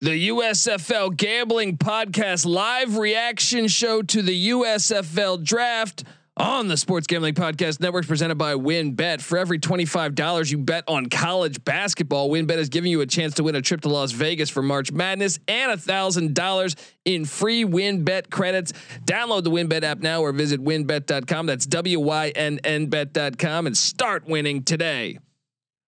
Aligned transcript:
The 0.00 0.28
USFL 0.28 1.16
Gambling 1.16 1.76
Podcast 1.76 2.46
live 2.46 2.98
reaction 2.98 3.66
show 3.66 4.00
to 4.00 4.22
the 4.22 4.50
USFL 4.50 5.42
Draft 5.42 6.04
on 6.36 6.68
the 6.68 6.76
Sports 6.76 7.08
Gambling 7.08 7.34
Podcast 7.34 7.80
Network 7.80 8.06
presented 8.06 8.36
by 8.36 8.54
WynnBET. 8.54 9.20
For 9.20 9.38
every 9.38 9.58
$25 9.58 10.52
you 10.52 10.58
bet 10.58 10.84
on 10.86 11.06
college 11.06 11.64
basketball, 11.64 12.30
WynnBET 12.30 12.58
is 12.58 12.68
giving 12.68 12.92
you 12.92 13.00
a 13.00 13.06
chance 13.06 13.34
to 13.34 13.42
win 13.42 13.56
a 13.56 13.60
trip 13.60 13.80
to 13.80 13.88
Las 13.88 14.12
Vegas 14.12 14.48
for 14.48 14.62
March 14.62 14.92
Madness 14.92 15.40
and 15.48 15.72
$1,000 15.72 16.76
in 17.04 17.24
free 17.24 17.64
WynnBET 17.64 18.30
credits. 18.30 18.72
Download 19.04 19.42
the 19.42 19.50
WynnBET 19.50 19.82
app 19.82 19.98
now 19.98 20.20
or 20.20 20.30
visit 20.30 20.64
wynnbet.com. 20.64 21.46
That's 21.46 21.66
W 21.66 21.98
Y 21.98 22.28
N 22.36 22.60
N 22.62 22.86
bet.com 22.86 23.66
and 23.66 23.76
start 23.76 24.28
winning 24.28 24.62
today. 24.62 25.18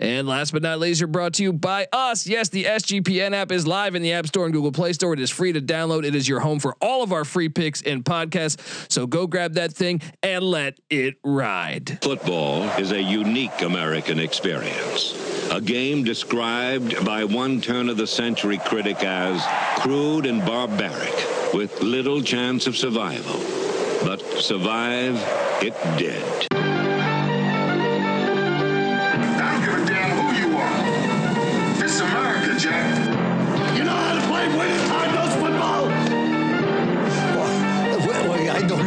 And 0.00 0.26
last 0.26 0.52
but 0.52 0.62
not 0.62 0.80
least, 0.80 0.98
you're 0.98 1.08
brought 1.08 1.34
to 1.34 1.42
you 1.42 1.52
by 1.52 1.86
us. 1.92 2.26
Yes, 2.26 2.48
the 2.48 2.64
SGPN 2.64 3.34
app 3.34 3.52
is 3.52 3.66
live 3.66 3.94
in 3.94 4.00
the 4.00 4.14
App 4.14 4.26
Store 4.26 4.46
and 4.46 4.54
Google 4.54 4.72
Play 4.72 4.94
Store. 4.94 5.12
It 5.12 5.20
is 5.20 5.28
free 5.28 5.52
to 5.52 5.60
download. 5.60 6.04
It 6.04 6.14
is 6.14 6.26
your 6.26 6.40
home 6.40 6.58
for 6.58 6.74
all 6.80 7.02
of 7.02 7.12
our 7.12 7.26
free 7.26 7.50
picks 7.50 7.82
and 7.82 8.02
podcasts. 8.02 8.90
So 8.90 9.06
go 9.06 9.26
grab 9.26 9.54
that 9.54 9.74
thing 9.74 10.00
and 10.22 10.42
let 10.42 10.80
it 10.88 11.18
ride. 11.22 11.98
Football 12.02 12.62
is 12.78 12.92
a 12.92 13.00
unique 13.00 13.60
American 13.60 14.18
experience. 14.18 15.14
A 15.52 15.60
game 15.60 16.02
described 16.02 17.04
by 17.04 17.24
one 17.24 17.60
turn 17.60 17.90
of 17.90 17.98
the 17.98 18.06
century 18.06 18.56
critic 18.56 19.04
as 19.04 19.44
crude 19.82 20.24
and 20.24 20.40
barbaric, 20.46 21.14
with 21.52 21.82
little 21.82 22.22
chance 22.22 22.66
of 22.66 22.74
survival. 22.74 23.38
But 24.02 24.22
survive 24.38 25.16
it 25.60 25.74
did. 25.98 26.49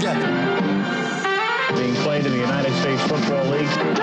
Being 0.03 1.95
played 2.03 2.25
in 2.25 2.33
the 2.33 2.39
United 2.39 2.73
States 2.81 3.01
Football 3.03 3.45
League. 3.45 3.69
Oh 3.69 3.93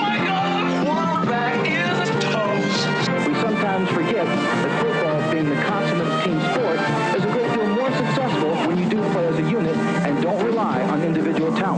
my 0.00 0.16
God! 0.24 0.86
Quarterback 0.86 1.68
is 1.68 2.08
toast. 2.24 2.88
We 3.28 3.34
sometimes 3.42 3.90
forget 3.90 4.24
that 4.24 4.80
football, 4.80 5.30
being 5.30 5.50
the 5.50 5.56
consummate 5.64 6.24
team 6.24 6.40
sport, 6.54 6.80
is 7.14 7.24
a 7.24 7.30
great 7.30 7.52
deal 7.52 7.66
more 7.66 7.92
successful 7.92 8.54
when 8.66 8.78
you 8.78 8.88
do 8.88 9.02
play 9.12 9.26
as 9.26 9.38
a 9.38 9.42
unit 9.42 9.76
and 9.76 10.22
don't 10.22 10.42
rely 10.42 10.80
on 10.84 11.02
individual 11.02 11.54
talent. 11.56 11.75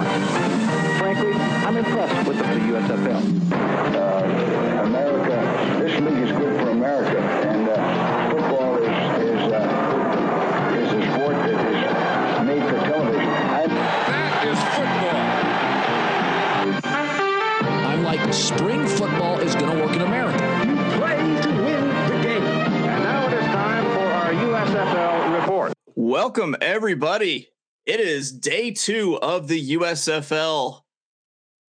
Everybody. 26.78 27.48
It 27.86 27.98
is 27.98 28.30
day 28.30 28.70
two 28.70 29.18
of 29.20 29.48
the 29.48 29.72
USFL 29.72 30.82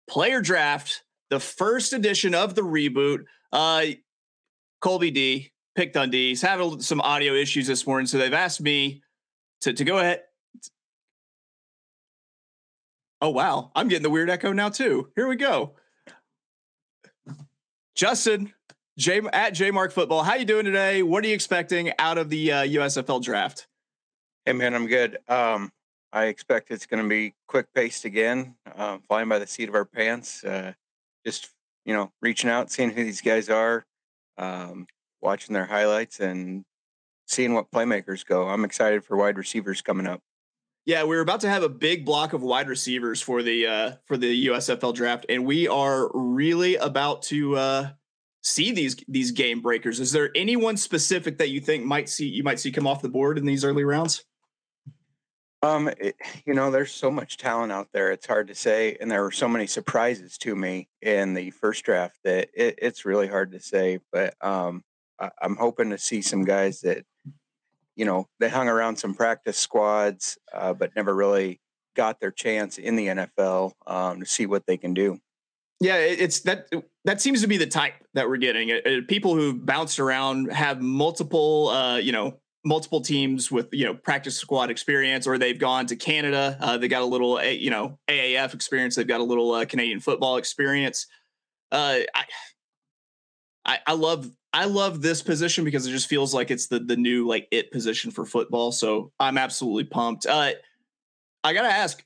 player 0.07 0.43
draft, 0.43 1.03
the 1.31 1.41
first 1.41 1.95
edition 1.95 2.35
of 2.35 2.55
the 2.55 2.61
reboot. 2.61 3.21
Uh, 3.51 3.87
Colby 4.83 5.11
D, 5.11 5.51
Pick 5.75 5.95
Dundee's 5.95 6.43
having 6.43 6.83
some 6.83 7.01
audio 7.01 7.33
issues 7.33 7.67
this 7.67 7.87
morning, 7.87 8.07
so 8.07 8.19
they've 8.19 8.35
asked 8.35 8.61
me 8.61 9.01
to, 9.63 9.73
to 9.73 9.83
go 9.83 9.97
ahead. 9.97 10.25
Oh, 13.23 13.31
wow. 13.31 13.73
I'm 13.75 13.89
getting 13.89 14.03
the 14.03 14.11
weird 14.11 14.29
echo 14.29 14.53
now, 14.53 14.69
too. 14.69 15.09
Here 15.17 15.27
we 15.27 15.37
go. 15.37 15.77
Justin, 17.95 18.53
J 18.99 19.23
at 19.33 19.55
J 19.55 19.71
Mark 19.71 19.91
Football, 19.93 20.23
how 20.23 20.35
you 20.35 20.45
doing 20.45 20.67
today? 20.67 21.03
What 21.03 21.25
are 21.25 21.29
you 21.29 21.35
expecting 21.35 21.93
out 21.99 22.19
of 22.19 22.29
the 22.29 22.53
uh, 22.53 22.63
USFL 22.65 23.23
draft? 23.23 23.69
Hey 24.45 24.53
man, 24.53 24.75
I'm 24.75 24.87
good. 24.87 25.19
Um, 25.29 25.71
I 26.13 26.27
expect 26.27 26.71
it's 26.71 26.87
going 26.87 27.03
to 27.03 27.09
be 27.09 27.35
quick 27.49 27.67
paced 27.75 28.05
again, 28.05 28.55
uh, 28.77 28.99
flying 29.07 29.29
by 29.29 29.39
the 29.39 29.47
seat 29.47 29.69
of 29.69 29.75
our 29.75 29.85
pants. 29.85 30.43
Uh, 30.43 30.73
just 31.25 31.51
you 31.85 31.95
know, 31.95 32.13
reaching 32.23 32.51
out, 32.51 32.71
seeing 32.71 32.91
who 32.91 33.05
these 33.05 33.21
guys 33.21 33.49
are, 33.49 33.87
um, 34.37 34.87
watching 35.21 35.55
their 35.55 35.67
highlights, 35.67 36.21
and 36.21 36.65
seeing 37.27 37.55
what 37.55 37.71
playmakers 37.71 38.25
go. 38.25 38.49
I'm 38.49 38.65
excited 38.65 39.05
for 39.05 39.17
wide 39.17 39.39
receivers 39.39 39.83
coming 39.83 40.07
up. 40.07 40.21
Yeah, 40.87 41.03
we're 41.03 41.21
about 41.21 41.41
to 41.41 41.51
have 41.51 41.63
a 41.63 41.69
big 41.69 42.07
block 42.07 42.33
of 42.33 42.43
wide 42.43 42.69
receivers 42.69 43.21
for 43.21 43.43
the 43.43 43.67
uh, 43.67 43.93
for 44.07 44.17
the 44.17 44.47
USFL 44.47 44.95
draft, 44.95 45.27
and 45.29 45.45
we 45.45 45.69
are 45.69 46.11
really 46.15 46.77
about 46.77 47.23
to 47.25 47.57
uh, 47.57 47.89
see 48.43 48.73
these 48.73 48.97
these 49.07 49.31
game 49.31 49.61
breakers. 49.61 50.01
Is 50.01 50.13
there 50.13 50.31
anyone 50.35 50.79
specific 50.79 51.37
that 51.39 51.51
you 51.51 51.61
think 51.61 51.85
might 51.85 52.09
see 52.09 52.29
you 52.29 52.43
might 52.43 52.59
see 52.59 52.73
come 52.73 52.87
off 52.87 53.03
the 53.03 53.11
board 53.11 53.37
in 53.37 53.45
these 53.45 53.65
early 53.65 53.85
rounds? 53.85 54.25
Um, 55.63 55.89
it, 55.89 56.17
you 56.47 56.55
know, 56.55 56.71
there's 56.71 56.93
so 56.93 57.11
much 57.11 57.37
talent 57.37 57.73
out 57.73 57.89
there. 57.93 58.13
It's 58.13 58.27
hard 58.27 58.49
to 58.49 58.55
say, 58.55 58.97
and 59.01 59.11
there 59.11 59.23
were 59.23 59.33
so 59.33 59.49
many 59.49 59.67
surprises 59.67 60.39
to 60.39 60.55
me 60.55 60.89
in 61.03 61.35
the 61.35 61.51
first 61.51 61.85
draft 61.85 62.17
that 62.25 62.49
it, 62.55 62.79
it's 62.79 63.05
really 63.05 63.27
hard 63.27 63.53
to 63.53 63.61
say. 63.61 63.99
But 64.13 64.35
um, 64.41 64.85
I, 65.19 65.31
I'm 65.43 65.57
hoping 65.57 65.91
to 65.91 65.99
see 65.99 66.23
some 66.23 66.45
guys 66.45 66.83
that, 66.83 67.05
you 67.97 68.05
know, 68.05 68.29
they 68.39 68.49
hung 68.49 68.69
around 68.69 68.97
some 68.97 69.15
practice 69.15 69.59
squads, 69.59 70.39
uh, 70.53 70.75
but 70.75 70.95
never 70.95 71.15
really 71.15 71.61
got 71.97 72.21
their 72.21 72.31
chance 72.31 72.79
in 72.79 72.95
the 72.95 73.09
NFL 73.09 73.73
um, 73.87 74.21
to 74.21 74.27
see 74.27 74.47
what 74.47 74.65
they 74.67 74.77
can 74.77 74.95
do. 74.95 75.19
Yeah, 75.81 75.97
it's 75.97 76.41
that 76.41 76.69
that 77.05 77.21
seems 77.21 77.41
to 77.43 77.47
be 77.47 77.57
the 77.57 77.67
type 77.67 77.95
that 78.15 78.29
we're 78.29 78.39
getting. 78.39 78.73
Uh, 78.73 78.81
uh, 78.85 79.01
people 79.07 79.35
who 79.35 79.55
bounced 79.55 80.01
around 80.01 80.53
have 80.53 80.81
multiple, 80.81 81.69
uh, 81.69 81.99
you 81.99 82.11
know, 82.11 82.41
multiple 82.69 83.01
teams 83.01 83.51
with 83.51 83.69
you 83.73 83.87
know 83.87 83.95
practice 83.95 84.37
squad 84.37 84.71
experience, 84.71 85.27
or 85.27 85.39
they've 85.39 85.59
gone 85.59 85.87
to 85.87 85.97
Canada. 85.97 86.57
Uh, 86.61 86.77
they 86.77 86.87
got 86.87 87.03
a 87.03 87.07
little, 87.07 87.43
you 87.43 87.71
know, 87.71 87.99
AAF 88.09 88.55
experience. 88.55 88.95
They've 88.95 89.07
got 89.07 89.21
a 89.21 89.25
little 89.25 89.53
uh, 89.53 89.65
Canadian 89.65 90.01
football 90.01 90.37
experience. 90.37 91.07
Uh, 91.73 92.01
I, 92.15 92.25
I, 93.65 93.79
I 93.89 93.93
love 93.95 94.31
I 94.53 94.67
love 94.67 95.03
this 95.03 95.23
position 95.23 95.65
because 95.65 95.87
it 95.87 95.91
just 95.91 96.09
feels 96.09 96.33
like 96.33 96.51
it's 96.51 96.69
the 96.69 96.79
the 96.79 96.97
new 96.97 97.27
like 97.27 97.49
it 97.51 97.73
position 97.73 98.11
for 98.11 98.25
football. 98.25 98.71
So 98.71 99.13
I'm 99.19 99.39
absolutely 99.39 99.85
pumped. 99.85 100.27
Uh, 100.27 100.53
I 101.43 101.53
gotta 101.55 101.73
ask, 101.73 102.05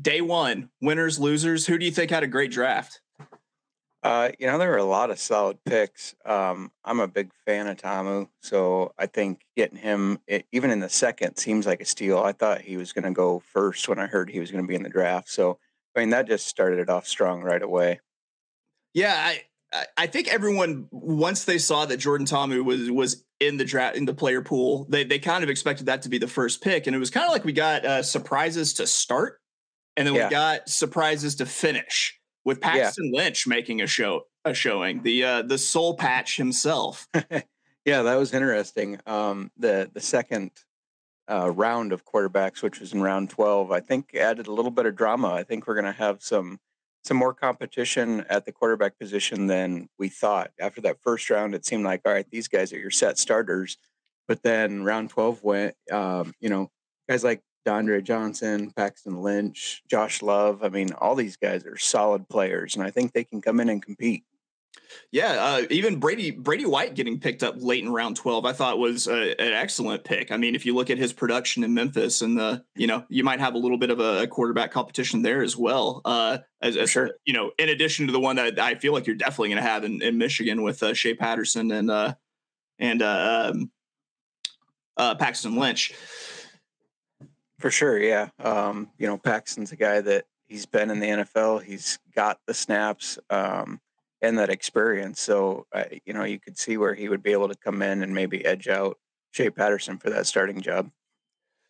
day 0.00 0.22
one, 0.22 0.70
winners, 0.80 1.18
losers. 1.20 1.66
Who 1.66 1.78
do 1.78 1.84
you 1.84 1.92
think 1.92 2.10
had 2.10 2.22
a 2.22 2.28
great 2.28 2.50
draft? 2.50 3.00
Uh, 4.04 4.30
you 4.38 4.46
know, 4.46 4.58
there 4.58 4.68
were 4.68 4.76
a 4.76 4.84
lot 4.84 5.10
of 5.10 5.18
solid 5.18 5.56
picks. 5.64 6.14
Um, 6.26 6.70
I'm 6.84 7.00
a 7.00 7.08
big 7.08 7.30
fan 7.46 7.66
of 7.68 7.78
Ta'amu, 7.78 8.26
so 8.42 8.92
I 8.98 9.06
think 9.06 9.40
getting 9.56 9.78
him, 9.78 10.18
it, 10.26 10.44
even 10.52 10.70
in 10.70 10.80
the 10.80 10.90
second, 10.90 11.38
seems 11.38 11.66
like 11.66 11.80
a 11.80 11.86
steal. 11.86 12.18
I 12.18 12.32
thought 12.32 12.60
he 12.60 12.76
was 12.76 12.92
going 12.92 13.06
to 13.06 13.12
go 13.12 13.40
first 13.40 13.88
when 13.88 13.98
I 13.98 14.06
heard 14.06 14.28
he 14.28 14.40
was 14.40 14.50
going 14.50 14.62
to 14.62 14.68
be 14.68 14.74
in 14.74 14.82
the 14.82 14.90
draft. 14.90 15.30
So, 15.30 15.58
I 15.96 16.00
mean, 16.00 16.10
that 16.10 16.26
just 16.28 16.46
started 16.46 16.80
it 16.80 16.90
off 16.90 17.06
strong 17.06 17.40
right 17.42 17.62
away. 17.62 18.00
Yeah, 18.92 19.14
I 19.16 19.42
I- 19.96 20.06
think 20.06 20.28
everyone 20.28 20.86
once 20.90 21.44
they 21.44 21.58
saw 21.58 21.86
that 21.86 21.96
Jordan 21.96 22.26
Ta'amu 22.26 22.62
was 22.62 22.90
was 22.90 23.24
in 23.40 23.56
the 23.56 23.64
draft 23.64 23.96
in 23.96 24.04
the 24.04 24.14
player 24.14 24.42
pool, 24.42 24.86
they 24.90 25.04
they 25.04 25.18
kind 25.18 25.42
of 25.42 25.48
expected 25.48 25.86
that 25.86 26.02
to 26.02 26.10
be 26.10 26.18
the 26.18 26.28
first 26.28 26.62
pick, 26.62 26.86
and 26.86 26.94
it 26.94 26.98
was 26.98 27.10
kind 27.10 27.24
of 27.26 27.32
like 27.32 27.44
we 27.46 27.52
got 27.54 27.86
uh, 27.86 28.02
surprises 28.02 28.74
to 28.74 28.86
start, 28.86 29.40
and 29.96 30.06
then 30.06 30.14
Yeah. 30.14 30.26
we 30.26 30.30
got 30.30 30.68
surprises 30.68 31.36
to 31.36 31.46
finish 31.46 32.20
with 32.44 32.60
Paxton 32.60 33.10
Lynch 33.12 33.46
making 33.46 33.80
a 33.80 33.86
show 33.86 34.26
a 34.44 34.52
showing 34.52 35.02
the 35.02 35.24
uh, 35.24 35.42
the 35.42 35.58
soul 35.58 35.96
patch 35.96 36.36
himself. 36.36 37.08
Yeah, 37.84 38.02
that 38.02 38.16
was 38.16 38.32
interesting. 38.32 38.98
Um, 39.06 39.50
the 39.58 39.90
the 39.92 40.00
second 40.00 40.50
uh, 41.30 41.50
round 41.50 41.92
of 41.92 42.04
quarterbacks, 42.04 42.62
which 42.62 42.80
was 42.80 42.92
in 42.92 43.02
round 43.02 43.30
twelve, 43.30 43.70
I 43.70 43.80
think 43.80 44.14
added 44.14 44.46
a 44.46 44.52
little 44.52 44.70
bit 44.70 44.86
of 44.86 44.96
drama. 44.96 45.28
I 45.28 45.42
think 45.42 45.66
we're 45.66 45.74
going 45.74 45.84
to 45.84 45.92
have 45.92 46.22
some 46.22 46.60
some 47.04 47.18
more 47.18 47.34
competition 47.34 48.24
at 48.30 48.46
the 48.46 48.52
quarterback 48.52 48.98
position 48.98 49.48
than 49.48 49.90
we 49.98 50.08
thought. 50.08 50.52
After 50.58 50.80
that 50.82 51.02
first 51.02 51.28
round, 51.28 51.54
it 51.54 51.66
seemed 51.66 51.84
like 51.84 52.00
all 52.06 52.12
right, 52.12 52.26
these 52.30 52.48
guys 52.48 52.72
are 52.72 52.78
your 52.78 52.90
set 52.90 53.18
starters, 53.18 53.76
but 54.26 54.42
then 54.42 54.82
round 54.84 55.10
12 55.10 55.42
went, 55.42 55.74
um, 55.92 56.32
you 56.40 56.48
know, 56.48 56.70
guys 57.06 57.22
like 57.22 57.42
DeAndre 57.64 58.02
Johnson, 58.02 58.70
Paxton 58.70 59.22
Lynch, 59.22 59.82
Josh 59.90 60.22
Love. 60.22 60.62
I 60.62 60.68
mean, 60.68 60.92
all 60.92 61.14
these 61.14 61.36
guys 61.36 61.64
are 61.66 61.76
solid 61.76 62.28
players, 62.28 62.74
and 62.74 62.84
I 62.84 62.90
think 62.90 63.12
they 63.12 63.24
can 63.24 63.40
come 63.40 63.60
in 63.60 63.68
and 63.68 63.82
compete. 63.82 64.24
Yeah, 65.10 65.32
uh, 65.32 65.62
even 65.70 66.00
Brady 66.00 66.30
Brady 66.30 66.66
White 66.66 66.94
getting 66.94 67.20
picked 67.20 67.42
up 67.42 67.54
late 67.58 67.84
in 67.84 67.92
round 67.92 68.16
twelve, 68.16 68.44
I 68.44 68.52
thought 68.52 68.78
was 68.78 69.06
a, 69.06 69.40
an 69.40 69.52
excellent 69.52 70.04
pick. 70.04 70.32
I 70.32 70.36
mean, 70.36 70.54
if 70.54 70.66
you 70.66 70.74
look 70.74 70.90
at 70.90 70.98
his 70.98 71.12
production 71.12 71.62
in 71.64 71.74
Memphis, 71.74 72.22
and 72.22 72.38
the 72.38 72.64
you 72.74 72.86
know 72.86 73.04
you 73.08 73.22
might 73.24 73.40
have 73.40 73.54
a 73.54 73.58
little 73.58 73.78
bit 73.78 73.90
of 73.90 74.00
a, 74.00 74.26
quarterback 74.26 74.72
competition 74.72 75.22
there 75.22 75.42
as 75.42 75.56
well. 75.56 76.00
Uh, 76.04 76.38
as, 76.60 76.76
as 76.76 76.90
sure. 76.90 77.12
you 77.24 77.32
know, 77.32 77.52
in 77.58 77.68
addition 77.68 78.06
to 78.06 78.12
the 78.12 78.20
one 78.20 78.36
that 78.36 78.58
I 78.58 78.74
feel 78.74 78.92
like 78.92 79.06
you're 79.06 79.16
definitely 79.16 79.50
going 79.50 79.62
to 79.62 79.68
have 79.68 79.84
in, 79.84 80.02
in, 80.02 80.18
Michigan 80.18 80.62
with 80.62 80.82
uh, 80.82 80.94
Shea 80.94 81.14
Patterson 81.14 81.70
and 81.70 81.90
uh, 81.90 82.14
and 82.78 83.02
uh, 83.02 83.52
um, 83.52 83.70
uh, 84.96 85.14
Paxton 85.14 85.56
Lynch. 85.56 85.92
For 87.64 87.70
sure, 87.70 87.98
yeah. 87.98 88.28
Um, 88.40 88.90
you 88.98 89.06
know, 89.06 89.16
Paxton's 89.16 89.72
a 89.72 89.76
guy 89.76 90.02
that 90.02 90.26
he's 90.48 90.66
been 90.66 90.90
in 90.90 91.00
the 91.00 91.06
NFL. 91.06 91.62
He's 91.62 91.98
got 92.14 92.38
the 92.46 92.52
snaps. 92.52 93.18
Um, 93.30 93.80
and 94.20 94.36
that 94.38 94.50
experience. 94.50 95.18
So, 95.22 95.64
uh, 95.74 95.84
you 96.04 96.12
know, 96.12 96.24
you 96.24 96.38
could 96.38 96.58
see 96.58 96.76
where 96.76 96.92
he 96.92 97.08
would 97.08 97.22
be 97.22 97.32
able 97.32 97.48
to 97.48 97.54
come 97.54 97.80
in 97.80 98.02
and 98.02 98.14
maybe 98.14 98.44
edge 98.44 98.68
out 98.68 98.98
Shea 99.30 99.48
Patterson 99.48 99.96
for 99.96 100.10
that 100.10 100.26
starting 100.26 100.60
job. 100.60 100.90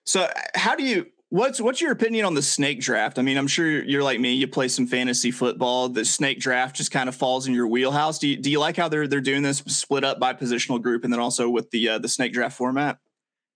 So, 0.04 0.28
how 0.56 0.74
do 0.74 0.82
you? 0.82 1.06
What's 1.28 1.60
what's 1.60 1.80
your 1.80 1.92
opinion 1.92 2.24
on 2.24 2.34
the 2.34 2.42
snake 2.42 2.80
draft? 2.80 3.16
I 3.20 3.22
mean, 3.22 3.38
I'm 3.38 3.46
sure 3.46 3.80
you're 3.84 4.02
like 4.02 4.18
me. 4.18 4.34
You 4.34 4.48
play 4.48 4.66
some 4.66 4.88
fantasy 4.88 5.30
football. 5.30 5.88
The 5.88 6.04
snake 6.04 6.40
draft 6.40 6.74
just 6.74 6.90
kind 6.90 7.08
of 7.08 7.14
falls 7.14 7.46
in 7.46 7.54
your 7.54 7.68
wheelhouse. 7.68 8.18
Do 8.18 8.26
you, 8.26 8.36
do 8.36 8.50
you 8.50 8.58
like 8.58 8.76
how 8.76 8.88
they're 8.88 9.06
they're 9.06 9.20
doing 9.20 9.42
this 9.42 9.58
split 9.58 10.02
up 10.02 10.18
by 10.18 10.34
positional 10.34 10.82
group 10.82 11.04
and 11.04 11.12
then 11.12 11.20
also 11.20 11.48
with 11.48 11.70
the 11.70 11.88
uh, 11.88 11.98
the 12.00 12.08
snake 12.08 12.32
draft 12.32 12.56
format? 12.56 12.98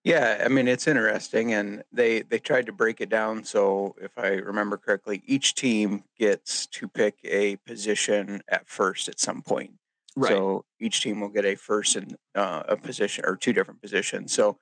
Yeah, 0.05 0.43
I 0.45 0.49
mean 0.49 0.69
it's 0.69 0.87
interesting, 0.87 1.53
and 1.53 1.83
they 1.93 2.23
they 2.23 2.39
tried 2.39 2.67
to 2.67 2.73
break 2.73 3.01
it 3.01 3.09
down. 3.09 3.45
So 3.45 3.97
if 4.01 4.17
I 4.17 4.29
remember 4.29 4.77
correctly, 4.77 5.23
each 5.27 5.55
team 5.55 6.05
gets 6.19 6.67
to 6.69 6.89
pick 6.89 7.17
a 7.25 7.57
position 7.57 8.43
at 8.49 8.69
first 8.69 9.09
at 9.09 9.19
some 9.19 9.43
point. 9.43 9.73
Right. 10.17 10.31
So 10.31 10.65
each 10.81 11.03
team 11.03 11.21
will 11.21 11.29
get 11.29 11.45
a 11.45 11.57
first 11.57 11.97
and 11.97 12.17
uh, 12.35 12.63
a 12.69 12.77
position 12.77 13.25
or 13.27 13.37
two 13.37 13.53
different 13.53 13.83
positions. 13.83 14.33
So 14.33 14.59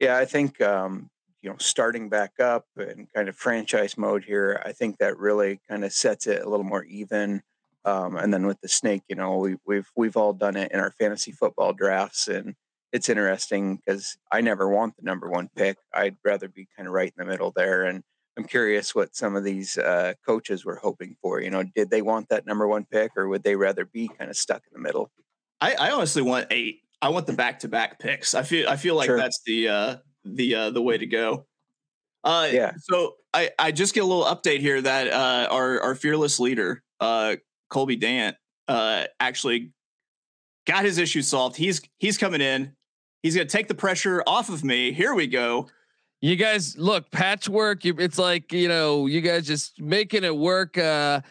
yeah, 0.00 0.16
I 0.16 0.24
think 0.24 0.60
um, 0.60 1.10
you 1.42 1.50
know 1.50 1.56
starting 1.58 2.08
back 2.08 2.38
up 2.40 2.66
and 2.76 3.12
kind 3.12 3.28
of 3.28 3.36
franchise 3.36 3.98
mode 3.98 4.24
here, 4.24 4.62
I 4.64 4.72
think 4.72 4.98
that 4.98 5.18
really 5.18 5.60
kind 5.68 5.84
of 5.84 5.92
sets 5.92 6.26
it 6.26 6.42
a 6.42 6.48
little 6.48 6.64
more 6.64 6.84
even. 6.84 7.42
Um, 7.84 8.16
and 8.16 8.34
then 8.34 8.46
with 8.46 8.60
the 8.60 8.68
snake, 8.68 9.02
you 9.08 9.16
know, 9.16 9.36
we, 9.36 9.56
we've 9.66 9.90
we've 9.96 10.16
all 10.16 10.32
done 10.32 10.56
it 10.56 10.72
in 10.72 10.80
our 10.80 10.92
fantasy 10.92 11.32
football 11.32 11.72
drafts 11.72 12.28
and 12.28 12.54
it's 12.92 13.08
interesting 13.08 13.76
because 13.76 14.16
I 14.32 14.40
never 14.40 14.68
want 14.68 14.96
the 14.96 15.02
number 15.02 15.30
one 15.30 15.48
pick. 15.54 15.78
I'd 15.92 16.16
rather 16.24 16.48
be 16.48 16.68
kind 16.76 16.86
of 16.86 16.94
right 16.94 17.12
in 17.16 17.24
the 17.24 17.30
middle 17.30 17.52
there. 17.54 17.84
And 17.84 18.02
I'm 18.36 18.44
curious 18.44 18.94
what 18.94 19.16
some 19.16 19.36
of 19.36 19.44
these 19.44 19.78
uh, 19.78 20.14
coaches 20.24 20.64
were 20.64 20.76
hoping 20.76 21.16
for. 21.20 21.40
You 21.40 21.50
know, 21.50 21.62
did 21.62 21.90
they 21.90 22.02
want 22.02 22.28
that 22.28 22.46
number 22.46 22.66
one 22.68 22.84
pick 22.84 23.12
or 23.16 23.28
would 23.28 23.42
they 23.42 23.56
rather 23.56 23.84
be 23.84 24.08
kind 24.08 24.30
of 24.30 24.36
stuck 24.36 24.62
in 24.70 24.72
the 24.72 24.86
middle? 24.86 25.10
I, 25.60 25.74
I 25.74 25.90
honestly 25.90 26.22
want 26.22 26.46
eight. 26.50 26.80
I 27.02 27.08
want 27.10 27.26
the 27.26 27.32
back 27.32 27.60
to 27.60 27.68
back 27.68 27.98
picks. 27.98 28.34
I 28.34 28.42
feel 28.42 28.68
I 28.68 28.76
feel 28.76 28.94
like 28.94 29.06
sure. 29.06 29.16
that's 29.18 29.40
the 29.44 29.68
uh, 29.68 29.96
the 30.24 30.54
uh, 30.54 30.70
the 30.70 30.82
way 30.82 30.96
to 30.98 31.06
go. 31.06 31.46
Uh, 32.24 32.48
yeah. 32.50 32.72
So 32.78 33.14
I, 33.32 33.50
I 33.58 33.70
just 33.70 33.94
get 33.94 34.02
a 34.02 34.06
little 34.06 34.24
update 34.24 34.60
here 34.60 34.80
that 34.80 35.12
uh, 35.12 35.48
our 35.50 35.80
our 35.80 35.94
fearless 35.94 36.40
leader 36.40 36.82
uh, 37.00 37.36
Colby 37.68 37.96
Dant 37.96 38.36
uh, 38.68 39.04
actually 39.20 39.72
got 40.66 40.84
his 40.84 40.98
issue 40.98 41.22
solved. 41.22 41.56
He's 41.56 41.80
he's 41.98 42.18
coming 42.18 42.40
in. 42.40 42.72
He's 43.22 43.34
going 43.34 43.46
to 43.46 43.52
take 43.52 43.68
the 43.68 43.74
pressure 43.74 44.22
off 44.26 44.48
of 44.48 44.62
me. 44.62 44.92
Here 44.92 45.14
we 45.14 45.26
go. 45.26 45.68
You 46.20 46.36
guys 46.36 46.76
look 46.76 47.10
patchwork. 47.10 47.84
It's 47.84 48.18
like 48.18 48.52
you 48.52 48.68
know, 48.68 49.06
you 49.06 49.20
guys 49.20 49.46
just 49.46 49.80
making 49.80 50.24
it 50.24 50.36
work. 50.36 50.76
Uh, 50.76 51.22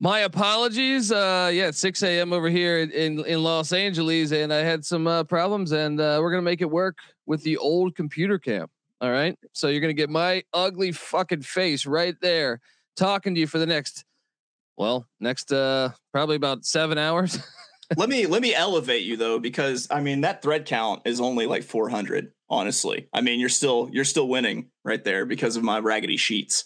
my 0.00 0.20
apologies. 0.20 1.12
Uh, 1.12 1.50
yeah, 1.52 1.70
6 1.70 2.02
a.m. 2.02 2.32
over 2.32 2.48
here 2.48 2.80
in 2.80 3.24
in 3.24 3.42
Los 3.42 3.72
Angeles, 3.72 4.32
and 4.32 4.52
I 4.52 4.58
had 4.58 4.84
some 4.84 5.06
uh, 5.06 5.24
problems, 5.24 5.72
and 5.72 6.00
uh, 6.00 6.18
we're 6.20 6.30
gonna 6.30 6.42
make 6.42 6.60
it 6.60 6.70
work 6.70 6.98
with 7.26 7.42
the 7.42 7.56
old 7.56 7.94
computer 7.94 8.38
cam. 8.38 8.68
All 9.00 9.10
right, 9.10 9.38
so 9.52 9.68
you're 9.68 9.80
gonna 9.80 9.92
get 9.92 10.10
my 10.10 10.42
ugly 10.52 10.92
fucking 10.92 11.42
face 11.42 11.86
right 11.86 12.16
there 12.20 12.60
talking 12.96 13.34
to 13.34 13.40
you 13.40 13.46
for 13.46 13.58
the 13.58 13.66
next, 13.66 14.04
well, 14.76 15.06
next 15.20 15.52
uh 15.52 15.90
probably 16.12 16.36
about 16.36 16.64
seven 16.64 16.98
hours. 16.98 17.38
let 17.96 18.08
me 18.08 18.26
let 18.26 18.42
me 18.42 18.54
elevate 18.54 19.04
you 19.04 19.16
though, 19.16 19.38
because 19.38 19.88
I 19.90 20.00
mean 20.00 20.22
that 20.22 20.42
thread 20.42 20.66
count 20.66 21.02
is 21.04 21.20
only 21.20 21.46
like 21.46 21.62
400. 21.62 22.32
Honestly, 22.48 23.08
I 23.12 23.20
mean 23.22 23.40
you're 23.40 23.48
still 23.48 23.88
you're 23.92 24.04
still 24.04 24.28
winning 24.28 24.70
right 24.84 25.02
there 25.02 25.24
because 25.24 25.56
of 25.56 25.62
my 25.62 25.78
raggedy 25.78 26.16
sheets. 26.16 26.64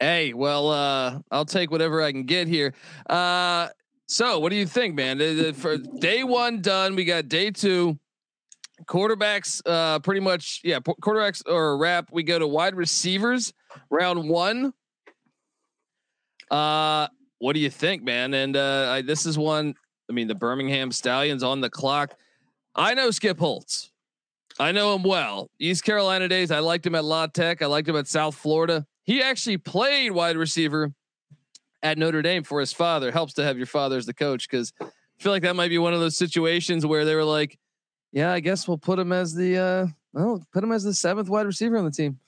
Hey, 0.00 0.34
well, 0.34 0.70
uh, 0.70 1.18
I'll 1.30 1.46
take 1.46 1.70
whatever 1.70 2.02
I 2.02 2.12
can 2.12 2.24
get 2.24 2.48
here. 2.48 2.74
Uh, 3.08 3.68
so 4.08 4.38
what 4.38 4.50
do 4.50 4.56
you 4.56 4.66
think, 4.66 4.94
man? 4.94 5.54
For 5.54 5.78
day 5.78 6.22
one 6.22 6.60
done, 6.60 6.96
we 6.96 7.04
got 7.04 7.28
day 7.28 7.50
two. 7.50 7.98
Quarterbacks, 8.84 9.62
uh, 9.64 9.98
pretty 10.00 10.20
much, 10.20 10.60
yeah. 10.62 10.80
Quarterbacks 10.80 11.42
or 11.46 11.78
wrap. 11.78 12.10
We 12.12 12.22
go 12.22 12.38
to 12.38 12.46
wide 12.46 12.74
receivers, 12.74 13.54
round 13.90 14.28
one. 14.28 14.74
Uh, 16.50 17.08
what 17.38 17.54
do 17.54 17.60
you 17.60 17.70
think, 17.70 18.02
man? 18.02 18.34
And 18.34 18.56
uh, 18.56 18.88
I, 18.90 19.02
this 19.02 19.24
is 19.24 19.38
one 19.38 19.74
I 20.08 20.12
mean, 20.12 20.28
the 20.28 20.34
Birmingham 20.34 20.92
Stallions 20.92 21.42
on 21.42 21.60
the 21.60 21.70
clock. 21.70 22.14
I 22.74 22.94
know 22.94 23.10
Skip 23.10 23.38
Holtz. 23.38 23.90
I 24.58 24.72
know 24.72 24.94
him 24.94 25.02
well. 25.02 25.50
East 25.58 25.84
Carolina 25.84 26.28
days. 26.28 26.50
I 26.50 26.60
liked 26.60 26.86
him 26.86 26.94
at 26.94 27.04
La 27.04 27.26
Tech. 27.26 27.60
I 27.62 27.66
liked 27.66 27.88
him 27.88 27.96
at 27.96 28.06
South 28.06 28.34
Florida. 28.34 28.86
He 29.04 29.22
actually 29.22 29.58
played 29.58 30.12
wide 30.12 30.36
receiver 30.36 30.92
at 31.82 31.98
Notre 31.98 32.22
Dame 32.22 32.42
for 32.42 32.60
his 32.60 32.72
father. 32.72 33.12
Helps 33.12 33.34
to 33.34 33.44
have 33.44 33.56
your 33.56 33.66
father 33.66 33.96
as 33.96 34.06
the 34.06 34.14
coach 34.14 34.48
because 34.48 34.72
I 34.80 34.86
feel 35.18 35.32
like 35.32 35.42
that 35.42 35.56
might 35.56 35.68
be 35.68 35.78
one 35.78 35.94
of 35.94 36.00
those 36.00 36.16
situations 36.16 36.86
where 36.86 37.04
they 37.04 37.14
were 37.14 37.24
like, 37.24 37.58
"Yeah, 38.12 38.32
I 38.32 38.40
guess 38.40 38.66
we'll 38.66 38.78
put 38.78 38.98
him 38.98 39.12
as 39.12 39.34
the 39.34 39.58
uh, 39.58 39.86
oh, 40.18 40.42
put 40.52 40.64
him 40.64 40.72
as 40.72 40.84
the 40.84 40.94
seventh 40.94 41.28
wide 41.28 41.46
receiver 41.46 41.76
on 41.76 41.84
the 41.84 41.90
team." 41.90 42.18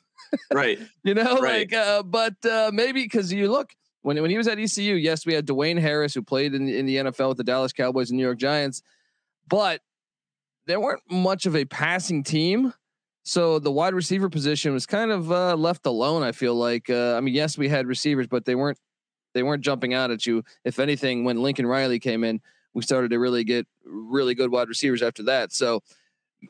Right. 0.52 0.78
you 1.04 1.14
know, 1.14 1.38
right. 1.38 1.70
like, 1.70 1.72
uh, 1.72 2.02
but 2.02 2.34
uh, 2.44 2.70
maybe 2.72 3.02
because 3.02 3.32
you 3.32 3.50
look, 3.50 3.74
when 4.02 4.20
when 4.20 4.30
he 4.30 4.36
was 4.36 4.48
at 4.48 4.58
ECU, 4.58 4.94
yes, 4.94 5.26
we 5.26 5.34
had 5.34 5.46
Dwayne 5.46 5.78
Harris 5.80 6.14
who 6.14 6.22
played 6.22 6.54
in, 6.54 6.68
in 6.68 6.86
the 6.86 6.96
NFL 6.96 7.28
with 7.28 7.38
the 7.38 7.44
Dallas 7.44 7.72
Cowboys 7.72 8.10
and 8.10 8.16
New 8.16 8.24
York 8.24 8.38
Giants, 8.38 8.82
but 9.48 9.80
there 10.66 10.80
weren't 10.80 11.02
much 11.10 11.46
of 11.46 11.56
a 11.56 11.64
passing 11.64 12.22
team. 12.22 12.72
So 13.24 13.58
the 13.58 13.70
wide 13.70 13.94
receiver 13.94 14.30
position 14.30 14.72
was 14.72 14.86
kind 14.86 15.10
of 15.10 15.30
uh, 15.30 15.54
left 15.54 15.86
alone. 15.86 16.22
I 16.22 16.32
feel 16.32 16.54
like. 16.54 16.88
Uh, 16.88 17.14
I 17.16 17.20
mean, 17.20 17.34
yes, 17.34 17.58
we 17.58 17.68
had 17.68 17.86
receivers, 17.86 18.26
but 18.26 18.44
they 18.44 18.54
weren't 18.54 18.78
they 19.34 19.42
weren't 19.42 19.62
jumping 19.62 19.94
out 19.94 20.10
at 20.10 20.26
you. 20.26 20.44
If 20.64 20.78
anything, 20.78 21.24
when 21.24 21.42
Lincoln 21.42 21.66
Riley 21.66 21.98
came 21.98 22.24
in, 22.24 22.40
we 22.74 22.82
started 22.82 23.10
to 23.10 23.18
really 23.18 23.44
get 23.44 23.66
really 23.84 24.34
good 24.34 24.50
wide 24.50 24.68
receivers 24.68 25.02
after 25.02 25.24
that. 25.24 25.52
So 25.52 25.82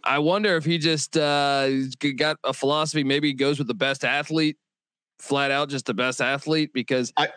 I 0.05 0.19
wonder 0.19 0.57
if 0.57 0.65
he 0.65 0.79
just 0.79 1.17
uh, 1.17 1.69
got 2.17 2.39
a 2.45 2.53
philosophy. 2.53 3.05
Maybe 3.05 3.29
he 3.29 3.35
goes 3.35 3.59
with 3.59 3.69
the 3.69 3.75
best 3.75 4.05
athlete, 4.05 4.57
flat 5.19 5.51
out, 5.51 5.69
just 5.69 5.87
the 5.87 5.95
best 5.95 6.21
athlete 6.21 6.73
because. 6.73 7.13
I- 7.17 7.29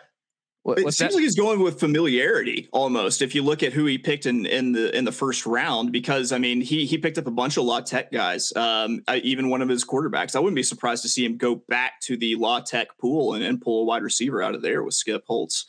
what, 0.64 0.78
it 0.78 0.82
seems 0.82 0.98
that? 0.98 1.14
like 1.14 1.22
he's 1.22 1.34
going 1.34 1.58
with 1.60 1.80
familiarity 1.80 2.68
almost. 2.72 3.20
If 3.20 3.34
you 3.34 3.42
look 3.42 3.64
at 3.64 3.72
who 3.72 3.84
he 3.86 3.98
picked 3.98 4.26
in, 4.26 4.46
in 4.46 4.70
the 4.70 4.96
in 4.96 5.04
the 5.04 5.10
first 5.10 5.44
round, 5.44 5.90
because 5.90 6.30
I 6.30 6.38
mean 6.38 6.60
he 6.60 6.86
he 6.86 6.98
picked 6.98 7.18
up 7.18 7.26
a 7.26 7.32
bunch 7.32 7.56
of 7.56 7.64
La 7.64 7.80
Tech 7.80 8.12
guys, 8.12 8.54
um, 8.54 9.02
even 9.12 9.50
one 9.50 9.60
of 9.60 9.68
his 9.68 9.84
quarterbacks. 9.84 10.36
I 10.36 10.38
wouldn't 10.38 10.54
be 10.54 10.62
surprised 10.62 11.02
to 11.02 11.08
see 11.08 11.24
him 11.24 11.36
go 11.36 11.56
back 11.68 12.00
to 12.02 12.16
the 12.16 12.36
La 12.36 12.60
Tech 12.60 12.96
pool 12.96 13.34
and, 13.34 13.42
and 13.42 13.60
pull 13.60 13.82
a 13.82 13.84
wide 13.84 14.04
receiver 14.04 14.40
out 14.40 14.54
of 14.54 14.62
there 14.62 14.84
with 14.84 14.94
Skip 14.94 15.24
Holtz. 15.26 15.66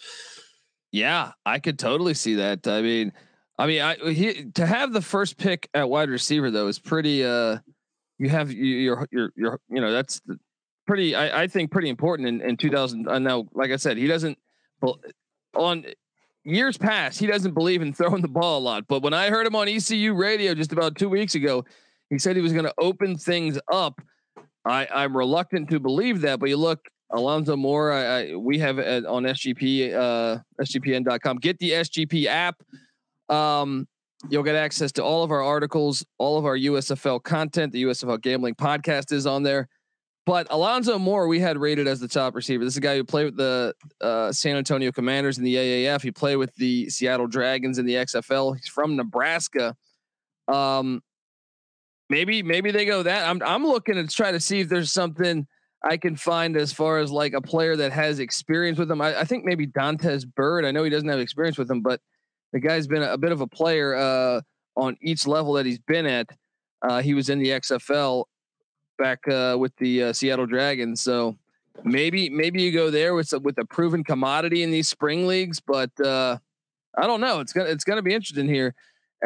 Yeah, 0.91 1.31
I 1.43 1.57
could 1.57 1.79
totally 1.79 2.13
see 2.13 2.35
that. 2.35 2.67
I 2.67 2.83
mean, 2.83 3.13
I 3.57 3.65
mean, 3.65 3.81
I 3.81 3.95
he, 4.11 4.51
to 4.51 4.65
have 4.67 4.93
the 4.93 5.01
first 5.01 5.37
pick 5.37 5.69
at 5.73 5.89
wide 5.89 6.09
receiver 6.09 6.51
though 6.51 6.67
is 6.67 6.77
pretty. 6.77 7.25
Uh, 7.25 7.57
you 8.19 8.29
have 8.29 8.51
your 8.51 9.07
your 9.11 9.31
your 9.35 9.59
you 9.69 9.81
know 9.81 9.91
that's 9.91 10.21
pretty. 10.85 11.15
I, 11.15 11.43
I 11.43 11.47
think 11.47 11.71
pretty 11.71 11.89
important 11.89 12.27
in 12.27 12.41
in 12.41 12.57
2000. 12.57 13.09
I 13.09 13.19
know, 13.19 13.47
like 13.53 13.71
I 13.71 13.77
said, 13.77 13.97
he 13.97 14.07
doesn't 14.07 14.37
on 15.55 15.85
years 16.43 16.77
past, 16.77 17.19
he 17.19 17.27
doesn't 17.27 17.53
believe 17.53 17.81
in 17.81 17.93
throwing 17.93 18.21
the 18.21 18.27
ball 18.27 18.59
a 18.59 18.63
lot. 18.63 18.87
But 18.87 19.03
when 19.03 19.13
I 19.13 19.29
heard 19.29 19.47
him 19.47 19.55
on 19.55 19.67
ECU 19.67 20.13
radio 20.13 20.53
just 20.53 20.71
about 20.71 20.97
two 20.97 21.09
weeks 21.09 21.35
ago, 21.35 21.65
he 22.09 22.19
said 22.19 22.35
he 22.35 22.41
was 22.41 22.53
going 22.53 22.65
to 22.65 22.73
open 22.77 23.17
things 23.17 23.59
up. 23.71 24.01
I, 24.65 24.87
I'm 24.93 25.15
reluctant 25.15 25.69
to 25.71 25.79
believe 25.79 26.21
that, 26.21 26.39
but 26.39 26.47
you 26.47 26.57
look, 26.57 26.79
Alonzo 27.11 27.55
Moore, 27.55 27.91
I, 27.91 28.03
I, 28.03 28.35
we 28.35 28.57
have 28.59 28.79
it 28.79 29.05
on 29.05 29.23
SGP, 29.23 29.93
uh, 29.93 30.39
SGPN.com. 30.61 31.37
Get 31.37 31.59
the 31.59 31.71
SGP 31.71 32.25
app. 32.25 32.55
Um, 33.29 33.87
you'll 34.29 34.43
get 34.43 34.55
access 34.55 34.91
to 34.93 35.03
all 35.03 35.23
of 35.23 35.31
our 35.31 35.43
articles, 35.43 36.05
all 36.17 36.37
of 36.37 36.45
our 36.45 36.57
USFL 36.57 37.21
content. 37.21 37.73
The 37.73 37.83
USFL 37.83 38.21
Gambling 38.21 38.55
Podcast 38.55 39.11
is 39.11 39.25
on 39.25 39.43
there. 39.43 39.67
But 40.25 40.47
Alonzo 40.51 40.97
Moore, 40.97 41.27
we 41.27 41.39
had 41.39 41.57
rated 41.57 41.85
as 41.85 41.99
the 41.99 42.07
top 42.07 42.33
receiver. 42.33 42.63
This 42.63 42.73
is 42.73 42.77
a 42.77 42.81
guy 42.81 42.95
who 42.95 43.03
played 43.03 43.25
with 43.25 43.37
the 43.37 43.73
uh, 43.99 44.31
San 44.31 44.55
Antonio 44.55 44.91
Commanders 44.91 45.37
in 45.37 45.43
the 45.43 45.55
AAF. 45.55 46.01
He 46.01 46.11
played 46.11 46.37
with 46.37 46.55
the 46.55 46.89
Seattle 46.89 47.27
Dragons 47.27 47.77
in 47.77 47.85
the 47.85 47.95
XFL. 47.95 48.55
He's 48.55 48.69
from 48.69 48.95
Nebraska. 48.95 49.75
Um, 50.47 51.01
maybe 52.09 52.41
maybe 52.41 52.71
they 52.71 52.85
go 52.85 53.03
that. 53.03 53.27
I'm 53.27 53.41
I'm 53.43 53.65
looking 53.65 53.95
to 53.95 54.07
try 54.07 54.31
to 54.31 54.39
see 54.39 54.61
if 54.61 54.69
there's 54.69 54.93
something 54.93 55.45
I 55.83 55.97
can 55.97 56.15
find 56.15 56.55
as 56.55 56.71
far 56.71 56.99
as 56.99 57.11
like 57.11 57.33
a 57.33 57.41
player 57.41 57.75
that 57.75 57.91
has 57.91 58.19
experience 58.19 58.79
with 58.79 58.89
him. 58.89 59.01
I, 59.01 59.19
I 59.19 59.23
think 59.25 59.43
maybe 59.43 59.65
Dantes 59.65 60.23
Bird. 60.23 60.63
I 60.63 60.71
know 60.71 60.85
he 60.85 60.89
doesn't 60.89 61.09
have 61.09 61.19
experience 61.19 61.57
with 61.57 61.69
him, 61.69 61.81
but 61.81 61.99
the 62.53 62.61
guy's 62.61 62.87
been 62.87 63.03
a, 63.03 63.13
a 63.13 63.17
bit 63.17 63.33
of 63.33 63.41
a 63.41 63.47
player 63.47 63.93
uh, 63.93 64.41
on 64.77 64.95
each 65.01 65.27
level 65.27 65.53
that 65.53 65.65
he's 65.65 65.79
been 65.79 66.05
at. 66.05 66.29
Uh, 66.81 67.01
he 67.01 67.13
was 67.13 67.29
in 67.29 67.39
the 67.39 67.49
XFL 67.49 68.25
back 68.97 69.27
uh, 69.27 69.55
with 69.59 69.75
the 69.77 70.03
uh, 70.03 70.13
Seattle 70.13 70.45
Dragons, 70.45 71.01
so 71.01 71.37
maybe 71.83 72.29
maybe 72.29 72.61
you 72.61 72.71
go 72.71 72.89
there 72.89 73.13
with 73.13 73.33
with 73.41 73.57
a 73.57 73.65
proven 73.65 74.03
commodity 74.03 74.63
in 74.63 74.71
these 74.71 74.89
spring 74.89 75.27
leagues. 75.27 75.59
But 75.59 75.91
uh, 75.99 76.37
I 76.97 77.07
don't 77.07 77.21
know. 77.21 77.39
It's 77.39 77.53
gonna 77.53 77.69
it's 77.69 77.83
gonna 77.83 78.01
be 78.01 78.13
interesting 78.13 78.47
here 78.47 78.75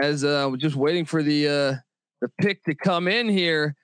as 0.02 0.24
uh, 0.24 0.52
just 0.58 0.76
waiting 0.76 1.06
for 1.06 1.24
the 1.24 1.48
uh, 1.48 1.76
the 2.22 2.30
pick 2.40 2.64
to 2.64 2.76
come 2.76 3.08
in 3.08 3.30
here 3.30 3.76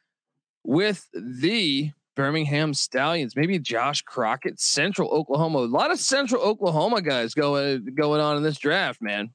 with 0.63 1.07
the 1.13 1.91
Birmingham 2.15 2.73
Stallions. 2.73 3.35
Maybe 3.35 3.59
Josh 3.59 4.01
Crockett, 4.01 4.59
Central 4.59 5.09
Oklahoma. 5.09 5.59
A 5.59 5.61
lot 5.61 5.91
of 5.91 5.99
Central 5.99 6.41
Oklahoma 6.41 7.01
guys 7.01 7.33
going 7.33 7.85
going 7.95 8.21
on 8.21 8.37
in 8.37 8.43
this 8.43 8.57
draft, 8.57 9.01
man. 9.01 9.31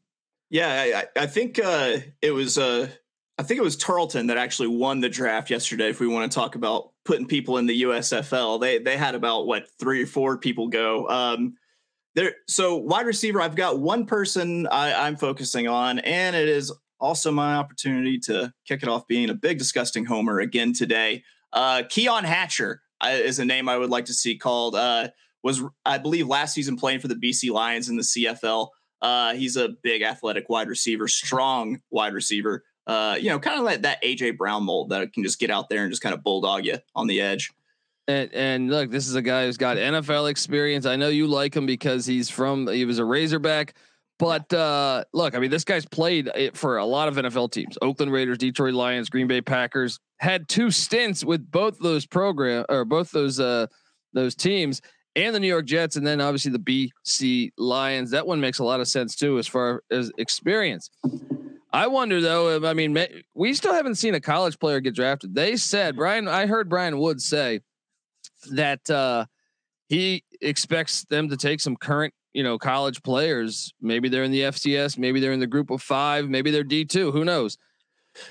Yeah, 0.51 1.05
I, 1.17 1.23
I 1.23 1.27
think 1.27 1.59
uh, 1.63 1.99
it 2.23 2.31
was. 2.31 2.59
Uh, 2.59 2.89
I 3.39 3.45
think 3.45 3.59
it 3.59 3.65
was 3.65 3.77
Tarleton 3.77 4.27
that 4.27 4.37
actually 4.37 4.69
won 4.69 5.01
the 5.01 5.09
draft 5.09 5.49
yesterday. 5.49 5.89
If 5.89 6.01
we 6.01 6.09
want 6.09 6.31
to 6.31 6.35
talk 6.35 6.57
about 6.57 6.91
putting 7.05 7.27
people 7.27 7.59
in 7.59 7.67
the 7.67 7.83
USFL, 7.83 8.61
they 8.61 8.79
they 8.79 8.97
had 8.97 9.15
about 9.15 9.47
what 9.47 9.69
three 9.79 10.03
or 10.03 10.07
four 10.07 10.39
people 10.39 10.69
go. 10.69 11.09
Um, 11.09 11.55
there, 12.17 12.35
so 12.49 12.77
wide 12.77 13.07
receiver, 13.07 13.41
I've 13.41 13.55
got 13.55 13.79
one 13.79 14.05
person 14.07 14.67
I, 14.67 15.07
I'm 15.07 15.17
focusing 15.17 15.69
on, 15.69 16.01
and 16.01 16.35
it 16.35 16.49
is 16.49 16.73
also 16.99 17.31
my 17.31 17.55
opportunity 17.55 18.19
to 18.19 18.53
kick 18.67 18.83
it 18.83 18.89
off 18.89 19.07
being 19.07 19.31
a 19.31 19.35
big 19.35 19.59
disgusting 19.59 20.05
homer 20.05 20.41
again 20.41 20.73
today. 20.73 21.23
Uh, 21.53 21.85
Keon 21.89 22.25
Hatcher 22.25 22.83
uh, 23.01 23.11
is 23.11 23.39
a 23.39 23.45
name 23.45 23.69
I 23.69 23.79
would 23.79 23.91
like 23.91 24.07
to 24.07 24.15
see 24.15 24.37
called. 24.37 24.75
Uh, 24.75 25.09
was 25.45 25.63
I 25.85 25.99
believe 25.99 26.27
last 26.27 26.55
season 26.55 26.77
playing 26.77 26.99
for 26.99 27.07
the 27.07 27.15
BC 27.15 27.53
Lions 27.53 27.89
in 27.89 27.97
the 27.97 28.03
CFL. 28.03 28.69
Uh, 29.01 29.35
he's 29.35 29.57
a 29.57 29.71
big 29.85 30.03
athletic 30.03 30.49
wide 30.49 30.69
receiver, 30.69 31.07
strong 31.07 31.81
wide 31.93 32.15
receiver. 32.15 32.65
Uh, 32.89 33.17
you 33.21 33.29
know, 33.29 33.39
kind 33.39 33.59
of 33.59 33.65
like 33.65 33.83
that 33.83 34.03
AJ 34.03 34.39
Brown 34.39 34.65
mold 34.65 34.89
that 34.89 35.13
can 35.13 35.23
just 35.23 35.39
get 35.39 35.51
out 35.51 35.69
there 35.69 35.83
and 35.83 35.93
just 35.93 36.03
kind 36.03 36.15
of 36.15 36.25
bulldog 36.25 36.65
you 36.65 36.79
on 36.97 37.07
the 37.07 37.21
edge. 37.21 37.53
And, 38.09 38.33
and 38.33 38.71
look, 38.71 38.91
this 38.91 39.07
is 39.07 39.15
a 39.15 39.21
guy 39.21 39.45
who's 39.45 39.59
got 39.59 39.77
NFL 39.77 40.31
experience. 40.31 40.87
I 40.87 40.97
know 40.97 41.11
you 41.11 41.27
like 41.27 41.55
him 41.55 41.67
because 41.67 42.07
he's 42.07 42.31
from 42.31 42.67
he 42.67 42.87
was 42.87 42.99
a 42.99 43.05
Razorback. 43.05 43.75
But 44.19 44.53
uh, 44.53 45.05
look, 45.13 45.37
I 45.37 45.39
mean, 45.39 45.51
this 45.51 45.65
guy's 45.65 45.87
played 45.87 46.31
for 46.55 46.79
a 46.79 46.85
lot 46.85 47.09
of 47.09 47.17
NFL 47.17 47.53
teams: 47.53 47.79
Oakland 47.83 48.11
Raiders, 48.11 48.39
Detroit 48.39 48.75
Lions, 48.75 49.11
Green 49.11 49.29
Bay 49.29 49.41
Packers. 49.43 50.01
Had 50.19 50.49
two 50.49 50.71
stints 50.71 51.25
with 51.25 51.49
both 51.51 51.79
those 51.79 52.05
program 52.07 52.65
or 52.69 52.85
both 52.85 53.13
those 53.13 53.39
uh, 53.39 53.67
those 54.15 54.35
teams, 54.35 54.81
and 55.15 55.35
the 55.35 55.39
New 55.39 55.47
York 55.47 55.67
Jets, 55.67 55.95
and 55.95 56.07
then 56.07 56.21
obviously 56.21 56.51
the 56.51 56.91
BC 57.07 57.53
Lions. 57.59 58.11
That 58.11 58.27
one 58.27 58.41
makes 58.41 58.59
a 58.59 58.65
lot 58.65 58.81
of 58.81 58.89
sense 58.89 59.15
too, 59.15 59.39
as 59.39 59.47
far 59.47 59.85
as 59.91 60.11
experience. 60.19 60.91
I 61.71 61.87
wonder 61.87 62.21
though. 62.21 62.67
I 62.67 62.73
mean, 62.75 62.97
we 63.35 63.55
still 63.55 63.75
haven't 63.75 63.97
seen 63.97 64.15
a 64.15 64.21
college 64.21 64.59
player 64.59 64.81
get 64.81 64.95
drafted. 64.95 65.35
They 65.35 65.57
said 65.57 65.97
Brian. 65.97 66.29
I 66.29 66.47
heard 66.47 66.69
Brian 66.69 66.99
Woods 66.99 67.25
say 67.25 67.61
that 68.53 68.89
uh, 68.89 69.27
he 69.89 70.25
expects 70.41 71.05
them 71.05 71.29
to 71.29 71.37
take 71.37 71.61
some 71.61 71.77
current 71.77 72.15
you 72.33 72.43
know, 72.43 72.59
college 72.59 73.03
players. 73.03 73.73
Maybe 73.81 74.09
they're 74.09 74.23
in 74.23 74.31
the 74.31 74.43
FCS, 74.43 74.99
maybe 74.99 75.21
they're 75.21 75.33
in 75.33 75.41
the 75.41 75.47
group 75.47 75.71
of 75.71 75.83
five, 75.83 76.29
maybe 76.29 76.51
they're 76.51 76.63
D 76.63 76.85
two. 76.85 77.11
Who 77.11 77.25
knows? 77.25 77.59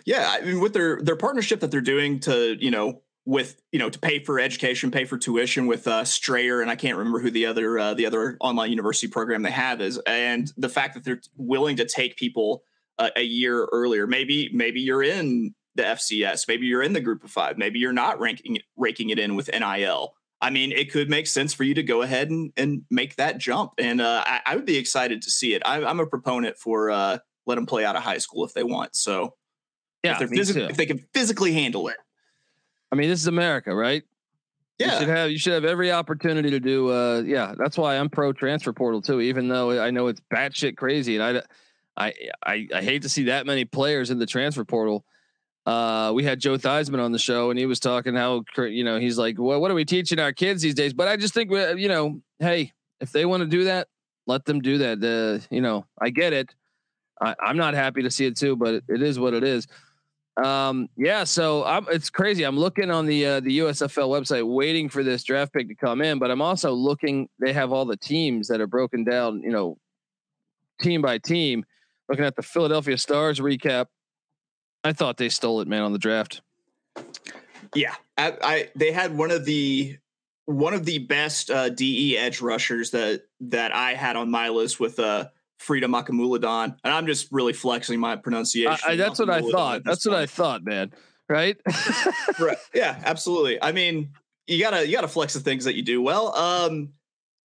Yeah, 0.06 0.30
I 0.30 0.42
mean, 0.42 0.60
with 0.60 0.74
their 0.74 1.02
their 1.02 1.16
partnership 1.16 1.60
that 1.62 1.72
they're 1.72 1.82
doing 1.82 2.20
to 2.22 2.56
you 2.60 2.72
know 2.72 3.02
with 3.26 3.62
you 3.72 3.80
know 3.80 3.90
to 3.90 4.00
pay 4.00 4.20
for 4.24 4.40
education, 4.40 4.92
pay 4.92 5.06
for 5.06 5.18
tuition 5.18 5.68
with 5.68 5.88
uh, 5.88 6.06
Strayer, 6.06 6.62
and 6.62 6.70
I 6.70 6.76
can't 6.76 6.98
remember 6.98 7.20
who 7.20 7.32
the 7.32 7.46
other 7.46 7.78
uh, 7.78 7.94
the 7.94 8.06
other 8.06 8.38
online 8.40 8.70
university 8.70 9.08
program 9.08 9.42
they 9.42 9.52
have 9.52 9.82
is, 9.82 10.00
and 10.08 10.52
the 10.58 10.70
fact 10.70 10.94
that 10.94 11.04
they're 11.04 11.22
willing 11.36 11.76
to 11.78 11.86
take 11.86 12.16
people 12.18 12.64
uh, 13.00 13.10
a 13.16 13.24
year 13.24 13.68
earlier. 13.72 14.08
Maybe 14.08 14.50
maybe 14.54 14.82
you're 14.82 15.04
in 15.04 15.54
the 15.76 15.84
FCS, 15.84 16.48
maybe 16.48 16.66
you're 16.66 16.84
in 16.84 16.94
the 16.94 17.02
group 17.02 17.24
of 17.24 17.32
five, 17.32 17.58
maybe 17.58 17.80
you're 17.80 17.94
not 17.94 18.20
ranking 18.20 18.58
raking 18.76 19.10
it 19.10 19.20
in 19.20 19.36
with 19.36 19.50
NIL. 19.52 20.14
I 20.40 20.50
mean, 20.52 20.72
it 20.72 20.92
could 20.92 21.10
make 21.10 21.26
sense 21.26 21.54
for 21.54 21.64
you 21.64 21.74
to 21.74 21.84
go 21.84 22.04
ahead 22.04 22.30
and, 22.30 22.52
and 22.58 22.84
make 22.92 23.16
that 23.16 23.40
jump. 23.40 23.72
And 23.80 24.00
uh, 24.00 24.24
I, 24.24 24.42
I, 24.46 24.56
would 24.56 24.68
be 24.68 24.78
excited 24.78 25.24
to 25.24 25.32
see 25.32 25.56
it. 25.56 25.64
I, 25.66 25.80
am 25.80 26.00
a 26.00 26.06
proponent 26.06 26.58
for 26.60 26.92
uh, 26.92 27.18
let 27.48 27.56
them 27.56 27.66
play 27.66 27.84
out 27.84 27.96
of 27.96 28.04
high 28.04 28.20
school 28.20 28.46
if 28.46 28.54
they 28.54 28.62
want. 28.62 28.96
So 28.96 29.34
yeah, 30.04 30.22
if, 30.22 30.30
phys- 30.30 30.70
if 30.70 30.78
they 30.78 30.86
can 30.86 31.00
physically 31.14 31.54
handle 31.54 31.88
it. 31.88 31.98
I 32.92 32.96
mean, 32.96 33.10
this 33.10 33.20
is 33.20 33.28
America, 33.28 33.74
right? 33.74 34.04
Yeah. 34.78 34.94
You 34.94 35.00
should 35.00 35.10
have 35.10 35.32
you 35.32 35.40
should 35.40 35.54
have 35.54 35.66
every 35.66 35.92
opportunity 35.92 36.52
to 36.52 36.60
do. 36.60 36.92
Uh, 36.92 37.24
yeah, 37.26 37.56
that's 37.58 37.78
why 37.78 37.98
I'm 37.98 38.10
pro 38.10 38.32
transfer 38.32 38.74
portal 38.74 39.02
too. 39.02 39.22
Even 39.22 39.48
though 39.48 39.82
I 39.82 39.90
know 39.90 40.08
it's 40.08 40.22
batshit 40.32 40.78
crazy, 40.78 41.18
and 41.18 41.40
I, 41.40 41.42
I, 41.98 42.68
I, 42.74 42.82
hate 42.82 43.02
to 43.02 43.10
see 43.10 43.24
that 43.24 43.46
many 43.46 43.66
players 43.66 44.12
in 44.12 44.20
the 44.20 44.26
transfer 44.26 44.64
portal. 44.64 45.04
Uh, 45.66 46.12
we 46.14 46.24
had 46.24 46.40
Joe 46.40 46.58
Theismann 46.58 47.04
on 47.04 47.12
the 47.12 47.20
show, 47.20 47.50
and 47.50 47.60
he 47.60 47.66
was 47.66 47.80
talking 47.80 48.16
how 48.16 48.44
you 48.58 48.84
know 48.84 49.00
he's 49.00 49.18
like, 49.18 49.36
well, 49.38 49.60
what 49.60 49.72
are 49.72 49.74
we 49.76 49.84
teaching 49.84 50.20
our 50.20 50.32
kids 50.32 50.62
these 50.62 50.76
days? 50.76 50.94
But 50.94 51.08
I 51.08 51.18
just 51.18 51.34
think 51.34 51.52
you 51.52 51.88
know, 51.90 52.22
hey, 52.40 52.72
if 53.02 53.12
they 53.12 53.26
want 53.26 53.42
to 53.42 53.48
do 53.48 53.66
that, 53.66 53.88
let 54.28 54.46
them 54.46 54.62
do 54.62 54.78
that. 54.78 55.04
Uh, 55.04 55.46
you 55.54 55.62
know, 55.62 55.86
I 56.00 56.10
get 56.10 56.34
it. 56.34 56.54
I, 57.20 57.36
am 57.42 57.58
not 57.58 57.74
happy 57.74 58.04
to 58.04 58.12
see 58.12 58.26
it 58.28 58.38
too, 58.38 58.56
but 58.56 58.76
it, 58.76 58.84
it 58.88 59.02
is 59.02 59.20
what 59.20 59.34
it 59.34 59.44
is. 59.44 59.68
Um, 60.42 60.88
yeah, 60.96 61.24
so 61.24 61.66
I'm, 61.66 61.88
it's 61.90 62.12
crazy. 62.12 62.44
I'm 62.44 62.58
looking 62.58 62.92
on 62.92 63.08
the 63.08 63.26
uh, 63.26 63.40
the 63.40 63.60
USFL 63.60 64.08
website, 64.08 64.48
waiting 64.48 64.88
for 64.88 65.04
this 65.04 65.24
draft 65.24 65.52
pick 65.52 65.68
to 65.68 65.76
come 65.76 66.02
in, 66.02 66.20
but 66.20 66.30
I'm 66.30 66.44
also 66.44 66.72
looking. 66.72 67.28
They 67.40 67.54
have 67.54 67.72
all 67.72 67.86
the 67.86 67.98
teams 67.98 68.48
that 68.50 68.62
are 68.62 68.68
broken 68.68 69.04
down, 69.04 69.42
you 69.42 69.50
know, 69.50 69.78
team 70.80 71.02
by 71.02 71.18
team. 71.18 71.66
Looking 72.10 72.26
at 72.26 72.36
the 72.36 72.44
Philadelphia 72.44 72.98
Stars 72.98 73.40
recap 73.40 73.88
I 74.88 74.94
thought 74.94 75.18
they 75.18 75.30
stole 75.30 75.62
it, 75.62 75.68
man, 75.68 75.82
on 75.82 75.92
the 75.92 76.00
draft. 76.00 76.42
Yeah, 77.76 77.94
I, 78.18 78.38
I 78.42 78.70
they 78.76 78.92
had 78.92 79.18
one 79.18 79.32
of 79.32 79.46
the 79.46 79.98
one 80.46 80.74
of 80.74 80.86
the 80.86 81.00
best 81.00 81.52
uh, 81.52 81.70
DE 81.70 82.18
edge 82.18 82.42
rushers 82.42 82.92
that 82.92 83.24
that 83.42 83.76
I 83.76 83.94
had 83.94 84.16
on 84.16 84.32
my 84.32 84.50
list 84.50 84.80
with 84.80 85.00
uh 85.00 85.26
Freedom 85.60 85.92
Akinmoladun, 85.92 86.78
and 86.84 86.94
I'm 86.94 87.06
just 87.06 87.28
really 87.32 87.54
flexing 87.54 88.00
my 88.00 88.16
pronunciation. 88.16 88.80
I, 88.88 88.96
that's 88.96 89.20
what 89.20 89.30
I 89.30 89.42
thought. 89.42 89.84
That's 89.84 90.06
what 90.06 90.16
I 90.16 90.26
thought, 90.26 90.64
man. 90.64 90.94
Right? 91.28 91.58
right. 92.40 92.58
Yeah, 92.74 93.02
absolutely. 93.04 93.62
I 93.62 93.74
mean, 93.74 94.12
you 94.46 94.62
gotta 94.62 94.88
you 94.88 94.94
gotta 94.94 95.10
flex 95.10 95.34
the 95.34 95.42
things 95.42 95.66
that 95.66 95.76
you 95.76 95.84
do 95.84 96.02
well. 96.02 96.34
Um, 96.34 96.94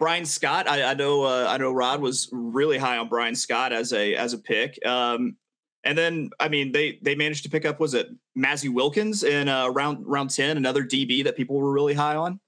Brian 0.02 0.25
Scott, 0.25 0.68
I, 0.68 0.82
I 0.82 0.94
know 0.94 1.23
uh, 1.23 1.47
I 1.49 1.59
know 1.59 1.71
Rod 1.71 2.00
was 2.00 2.28
really 2.32 2.76
high 2.76 2.99
on 2.99 3.06
Brian 3.06 3.37
Scott 3.37 3.73
as 3.73 3.92
a 3.92 4.16
as 4.16 4.32
a 4.32 4.38
pick. 4.38 4.85
Um, 4.85 5.37
and 5.85 5.97
then, 5.97 6.30
I 6.40 6.49
mean, 6.49 6.73
they 6.73 6.99
they 7.02 7.14
managed 7.14 7.44
to 7.44 7.49
pick 7.49 7.64
up 7.64 7.78
was 7.78 7.94
it 7.94 8.09
Mazzi 8.37 8.68
Wilkins 8.68 9.23
in 9.23 9.49
uh, 9.49 9.68
round 9.68 10.04
round 10.04 10.30
ten, 10.30 10.56
another 10.56 10.82
DB 10.82 11.23
that 11.23 11.37
people 11.37 11.54
were 11.54 11.71
really 11.71 11.94
high 11.94 12.16
on. 12.16 12.40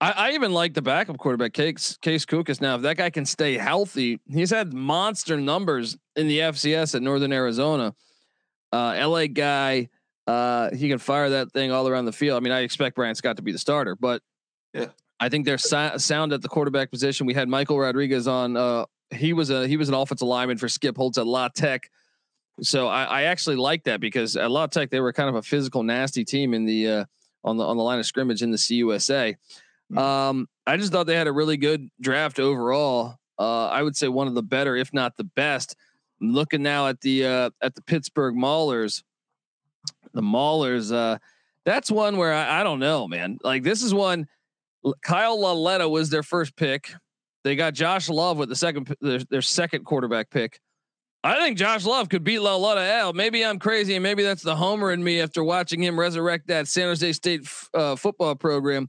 I, 0.00 0.10
I 0.10 0.30
even 0.32 0.50
like 0.50 0.74
the 0.74 0.82
backup 0.82 1.18
quarterback 1.18 1.52
Case 1.52 1.96
Case 1.98 2.26
Cookus. 2.26 2.60
Now, 2.60 2.74
if 2.74 2.82
that 2.82 2.96
guy 2.96 3.10
can 3.10 3.24
stay 3.24 3.56
healthy, 3.56 4.18
he's 4.26 4.50
had 4.50 4.72
monster 4.72 5.40
numbers 5.40 5.96
in 6.16 6.26
the 6.26 6.40
FCS 6.40 6.96
at 6.96 7.02
Northern 7.02 7.32
Arizona. 7.32 7.94
Uh, 8.72 9.06
LA 9.06 9.28
guy, 9.28 9.88
uh, 10.26 10.74
he 10.74 10.88
can 10.88 10.98
fire 10.98 11.30
that 11.30 11.52
thing 11.52 11.70
all 11.70 11.86
around 11.86 12.06
the 12.06 12.12
field. 12.12 12.38
I 12.38 12.40
mean, 12.40 12.52
I 12.52 12.62
expect 12.62 12.96
Brian 12.96 13.14
Scott 13.14 13.36
to 13.36 13.42
be 13.42 13.52
the 13.52 13.58
starter, 13.58 13.94
but 13.94 14.20
yeah, 14.74 14.86
I 15.20 15.28
think 15.28 15.44
they're 15.44 15.58
si- 15.58 15.98
sound 15.98 16.32
at 16.32 16.42
the 16.42 16.48
quarterback 16.48 16.90
position. 16.90 17.26
We 17.26 17.34
had 17.34 17.48
Michael 17.48 17.78
Rodriguez 17.78 18.28
on. 18.28 18.56
Uh, 18.56 18.86
he 19.10 19.32
was 19.32 19.50
a 19.50 19.66
he 19.66 19.76
was 19.76 19.88
an 19.88 19.94
offensive 19.94 20.28
lineman 20.28 20.58
for 20.58 20.68
Skip 20.68 20.96
Holtz 20.96 21.18
at 21.18 21.26
La 21.26 21.48
Tech. 21.48 21.90
So 22.60 22.88
I, 22.88 23.04
I 23.04 23.22
actually 23.24 23.56
like 23.56 23.84
that 23.84 24.00
because 24.00 24.36
at 24.36 24.50
La 24.50 24.66
Tech 24.66 24.90
they 24.90 25.00
were 25.00 25.12
kind 25.12 25.28
of 25.28 25.36
a 25.36 25.42
physical, 25.42 25.82
nasty 25.82 26.24
team 26.24 26.54
in 26.54 26.64
the 26.64 26.88
uh, 26.88 27.04
on 27.44 27.56
the 27.56 27.64
on 27.64 27.76
the 27.76 27.82
line 27.82 27.98
of 27.98 28.06
scrimmage 28.06 28.42
in 28.42 28.50
the 28.50 28.58
CUSA. 28.58 29.36
Mm-hmm. 29.90 29.98
Um, 29.98 30.48
I 30.66 30.76
just 30.76 30.92
thought 30.92 31.06
they 31.06 31.16
had 31.16 31.26
a 31.26 31.32
really 31.32 31.56
good 31.56 31.88
draft 32.00 32.38
overall. 32.38 33.18
Uh, 33.38 33.66
I 33.66 33.82
would 33.82 33.96
say 33.96 34.08
one 34.08 34.26
of 34.28 34.34
the 34.34 34.42
better, 34.42 34.76
if 34.76 34.92
not 34.92 35.16
the 35.16 35.24
best. 35.24 35.76
I'm 36.20 36.32
looking 36.32 36.62
now 36.62 36.88
at 36.88 37.00
the 37.00 37.24
uh, 37.24 37.50
at 37.62 37.74
the 37.74 37.82
Pittsburgh 37.82 38.34
Maulers. 38.34 39.02
The 40.14 40.22
Maulers, 40.22 40.92
uh, 40.92 41.18
that's 41.64 41.90
one 41.90 42.16
where 42.16 42.32
I, 42.32 42.60
I 42.60 42.64
don't 42.64 42.80
know, 42.80 43.06
man. 43.06 43.38
Like 43.42 43.62
this 43.62 43.82
is 43.82 43.94
one. 43.94 44.26
Kyle 45.02 45.40
Lauletta 45.40 45.88
was 45.88 46.10
their 46.10 46.22
first 46.22 46.56
pick. 46.56 46.92
They 47.44 47.56
got 47.56 47.74
Josh 47.74 48.08
Love 48.08 48.36
with 48.38 48.48
the 48.48 48.56
second 48.56 48.94
their, 49.00 49.20
their 49.30 49.42
second 49.42 49.84
quarterback 49.84 50.30
pick. 50.30 50.60
I 51.24 51.36
think 51.36 51.58
Josh 51.58 51.84
Love 51.84 52.08
could 52.08 52.22
beat 52.22 52.38
Lauletta 52.38 52.80
out. 52.80 53.14
Maybe 53.14 53.44
I'm 53.44 53.58
crazy, 53.58 53.94
and 53.94 54.02
maybe 54.02 54.22
that's 54.22 54.42
the 54.42 54.54
homer 54.54 54.92
in 54.92 55.02
me 55.02 55.20
after 55.20 55.42
watching 55.42 55.82
him 55.82 55.98
resurrect 55.98 56.46
that 56.48 56.68
San 56.68 56.84
Jose 56.84 57.12
State 57.12 57.42
f- 57.44 57.68
uh, 57.74 57.96
football 57.96 58.34
program. 58.36 58.88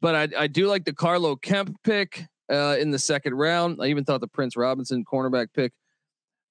But 0.00 0.14
I, 0.14 0.44
I 0.44 0.46
do 0.46 0.66
like 0.66 0.84
the 0.84 0.94
Carlo 0.94 1.36
Kemp 1.36 1.76
pick 1.84 2.24
uh, 2.50 2.76
in 2.78 2.90
the 2.90 2.98
second 2.98 3.34
round. 3.34 3.78
I 3.82 3.86
even 3.86 4.04
thought 4.04 4.20
the 4.20 4.28
Prince 4.28 4.56
Robinson 4.56 5.04
cornerback 5.04 5.48
pick 5.54 5.72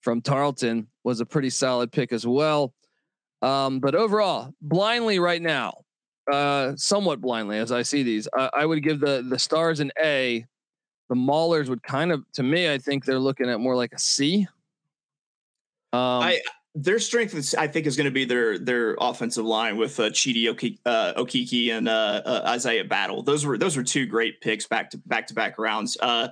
from 0.01 0.21
Tarleton 0.21 0.87
was 1.03 1.19
a 1.19 1.25
pretty 1.25 1.49
solid 1.49 1.91
pick 1.91 2.13
as 2.13 2.27
well. 2.27 2.73
Um, 3.41 3.79
but 3.79 3.95
overall, 3.95 4.53
blindly 4.61 5.19
right 5.19 5.41
now, 5.41 5.81
uh, 6.31 6.75
somewhat 6.75 7.21
blindly 7.21 7.57
as 7.57 7.71
I 7.71 7.81
see 7.81 8.03
these, 8.03 8.27
uh, 8.37 8.49
I 8.53 8.65
would 8.65 8.83
give 8.83 8.99
the 8.99 9.25
the 9.27 9.39
Stars 9.39 9.79
an 9.79 9.91
A. 9.99 10.45
The 11.09 11.15
Maulers 11.15 11.69
would 11.69 11.83
kind 11.83 12.11
of, 12.11 12.29
to 12.33 12.43
me, 12.43 12.69
I 12.69 12.77
think 12.77 13.05
they're 13.05 13.17
looking 13.17 13.49
at 13.49 13.61
more 13.61 13.77
like 13.77 13.93
a 13.93 13.99
C. 13.99 14.45
Um, 15.93 16.21
I 16.21 16.41
their 16.75 16.99
strength, 16.99 17.33
is, 17.33 17.55
I 17.55 17.67
think, 17.67 17.87
is 17.87 17.97
going 17.97 18.05
to 18.05 18.11
be 18.11 18.23
their 18.23 18.59
their 18.59 18.95
offensive 18.99 19.45
line 19.45 19.77
with 19.77 19.99
uh, 19.99 20.09
Chidi 20.09 20.43
Okeke, 20.43 20.77
uh, 20.85 21.13
Okeke 21.15 21.71
and 21.71 21.89
uh, 21.89 22.21
uh, 22.23 22.43
Isaiah 22.49 22.83
Battle. 22.83 23.23
Those 23.23 23.45
were 23.45 23.57
those 23.57 23.75
were 23.75 23.83
two 23.83 24.05
great 24.05 24.41
picks 24.41 24.67
back 24.67 24.91
to 24.91 24.97
back 25.05 25.27
to 25.27 25.33
back 25.33 25.57
rounds. 25.57 25.97
Uh, 25.99 26.29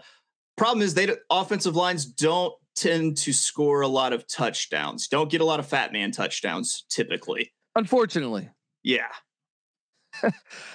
problem 0.55 0.83
is 0.83 0.93
they 0.93 1.09
offensive 1.31 1.75
lines 1.75 2.05
don't 2.05 2.53
tend 2.75 3.17
to 3.17 3.33
score 3.33 3.81
a 3.81 3.87
lot 3.87 4.13
of 4.13 4.27
touchdowns. 4.27 5.07
Don't 5.07 5.31
get 5.31 5.41
a 5.41 5.45
lot 5.45 5.59
of 5.59 5.65
fat 5.65 5.91
man 5.91 6.11
touchdowns 6.11 6.85
typically. 6.89 7.51
Unfortunately, 7.75 8.49
yeah. 8.83 9.07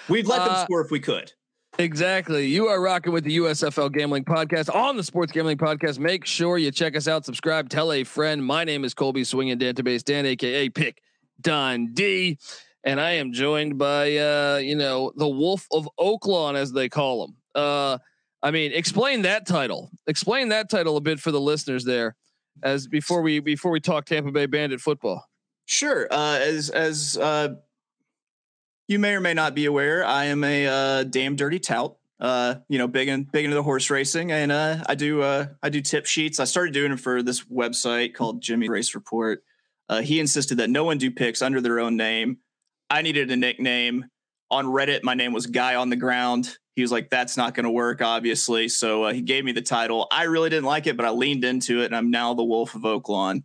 We'd 0.09 0.27
let 0.27 0.39
them 0.39 0.49
uh, 0.55 0.63
score 0.63 0.81
if 0.81 0.91
we 0.91 0.99
could. 0.99 1.31
Exactly. 1.79 2.47
You 2.47 2.67
are 2.67 2.81
rocking 2.81 3.13
with 3.13 3.23
the 3.23 3.37
USFL 3.37 3.91
Gambling 3.91 4.25
Podcast 4.25 4.73
on 4.73 4.97
the 4.97 5.03
Sports 5.03 5.31
Gambling 5.31 5.57
Podcast. 5.57 5.99
Make 5.99 6.25
sure 6.25 6.57
you 6.57 6.69
check 6.69 6.95
us 6.95 7.07
out, 7.07 7.25
subscribe, 7.25 7.69
tell 7.69 7.91
a 7.91 8.03
friend. 8.03 8.45
My 8.45 8.63
name 8.63 8.83
is 8.83 8.93
Colby 8.93 9.23
Swinging 9.23 9.57
Database 9.57 10.03
Dan, 10.03 10.25
aka 10.25 10.69
Pick 10.69 11.01
Don 11.39 11.93
D, 11.93 12.37
and 12.83 12.99
I 12.99 13.11
am 13.11 13.31
joined 13.31 13.77
by 13.77 14.17
uh, 14.17 14.57
you 14.57 14.75
know 14.75 15.11
the 15.15 15.27
Wolf 15.27 15.65
of 15.71 15.87
Oaklawn, 15.99 16.55
as 16.55 16.71
they 16.71 16.89
call 16.89 17.25
him. 17.25 17.35
Uh, 17.55 17.97
I 18.43 18.51
mean, 18.51 18.71
explain 18.73 19.21
that 19.23 19.47
title. 19.47 19.91
Explain 20.07 20.49
that 20.49 20.69
title 20.69 20.97
a 20.97 21.01
bit 21.01 21.19
for 21.19 21.31
the 21.31 21.41
listeners 21.41 21.85
there, 21.85 22.15
as 22.63 22.87
before 22.87 23.21
we 23.21 23.39
before 23.39 23.71
we 23.71 23.79
talk 23.79 24.05
Tampa 24.05 24.31
Bay 24.31 24.45
Bandit 24.45 24.81
football. 24.81 25.25
Sure. 25.65 26.07
Uh, 26.11 26.37
as 26.41 26.69
as 26.69 27.17
uh, 27.17 27.55
you 28.91 28.99
may 28.99 29.15
or 29.15 29.21
may 29.21 29.33
not 29.33 29.55
be 29.55 29.65
aware, 29.65 30.05
I 30.05 30.25
am 30.25 30.43
a 30.43 30.67
uh, 30.67 31.03
damn 31.03 31.35
dirty 31.35 31.59
tout. 31.59 31.97
Uh, 32.19 32.55
you 32.69 32.77
know, 32.77 32.87
big 32.87 33.07
and 33.07 33.31
big 33.31 33.45
into 33.45 33.55
the 33.55 33.63
horse 33.63 33.89
racing, 33.89 34.31
and 34.31 34.51
uh, 34.51 34.83
I 34.85 34.93
do 34.93 35.23
uh, 35.23 35.47
I 35.63 35.69
do 35.69 35.81
tip 35.81 36.05
sheets. 36.05 36.39
I 36.39 36.43
started 36.43 36.71
doing 36.71 36.91
it 36.91 36.99
for 36.99 37.23
this 37.23 37.45
website 37.45 38.13
called 38.13 38.43
Jimmy 38.43 38.69
Race 38.69 38.93
Report. 38.93 39.43
Uh, 39.89 40.01
he 40.01 40.19
insisted 40.19 40.59
that 40.59 40.69
no 40.69 40.83
one 40.83 40.99
do 40.99 41.09
picks 41.09 41.41
under 41.41 41.61
their 41.61 41.79
own 41.79 41.97
name. 41.97 42.37
I 42.91 43.01
needed 43.01 43.31
a 43.31 43.35
nickname. 43.35 44.05
On 44.51 44.65
Reddit, 44.65 45.01
my 45.01 45.15
name 45.15 45.33
was 45.33 45.47
Guy 45.47 45.75
on 45.75 45.89
the 45.89 45.95
Ground. 45.95 46.57
He 46.75 46.83
was 46.83 46.91
like, 46.91 47.09
"That's 47.09 47.37
not 47.37 47.55
going 47.55 47.63
to 47.63 47.71
work, 47.71 48.03
obviously." 48.03 48.69
So 48.69 49.05
uh, 49.05 49.13
he 49.13 49.21
gave 49.21 49.43
me 49.43 49.53
the 49.53 49.63
title. 49.63 50.07
I 50.11 50.25
really 50.25 50.51
didn't 50.51 50.65
like 50.65 50.85
it, 50.85 50.97
but 50.97 51.07
I 51.07 51.09
leaned 51.09 51.43
into 51.43 51.81
it, 51.81 51.85
and 51.85 51.95
I'm 51.95 52.11
now 52.11 52.35
the 52.35 52.43
Wolf 52.43 52.75
of 52.75 52.83
Oaklawn. 52.83 53.41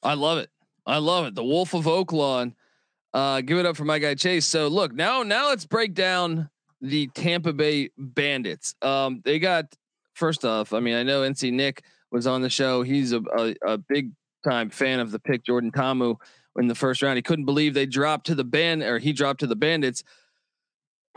I 0.00 0.14
love 0.14 0.38
it. 0.38 0.50
I 0.86 0.98
love 0.98 1.26
it. 1.26 1.34
The 1.34 1.44
Wolf 1.44 1.74
of 1.74 1.86
Oaklawn. 1.86 2.54
Uh, 3.14 3.40
give 3.40 3.58
it 3.58 3.66
up 3.66 3.76
for 3.76 3.84
my 3.84 3.98
guy 3.98 4.14
Chase. 4.14 4.46
So 4.46 4.68
look 4.68 4.92
now, 4.92 5.22
now 5.22 5.48
let's 5.48 5.66
break 5.66 5.94
down 5.94 6.48
the 6.80 7.08
Tampa 7.08 7.52
Bay 7.52 7.90
Bandits. 7.96 8.74
Um, 8.82 9.20
they 9.24 9.38
got 9.38 9.66
first 10.14 10.44
off. 10.44 10.72
I 10.72 10.80
mean, 10.80 10.94
I 10.94 11.02
know 11.02 11.22
NC 11.22 11.52
Nick 11.52 11.84
was 12.10 12.26
on 12.26 12.42
the 12.42 12.50
show. 12.50 12.82
He's 12.82 13.12
a, 13.12 13.22
a, 13.36 13.54
a 13.66 13.78
big 13.78 14.12
time 14.44 14.70
fan 14.70 15.00
of 15.00 15.10
the 15.10 15.18
pick 15.18 15.44
Jordan 15.44 15.70
Ta'amu 15.70 16.16
in 16.58 16.66
the 16.66 16.74
first 16.74 17.02
round. 17.02 17.16
He 17.16 17.22
couldn't 17.22 17.44
believe 17.44 17.74
they 17.74 17.86
dropped 17.86 18.26
to 18.26 18.34
the 18.34 18.44
band 18.44 18.82
or 18.82 18.98
he 18.98 19.12
dropped 19.12 19.40
to 19.40 19.46
the 19.46 19.56
Bandits. 19.56 20.02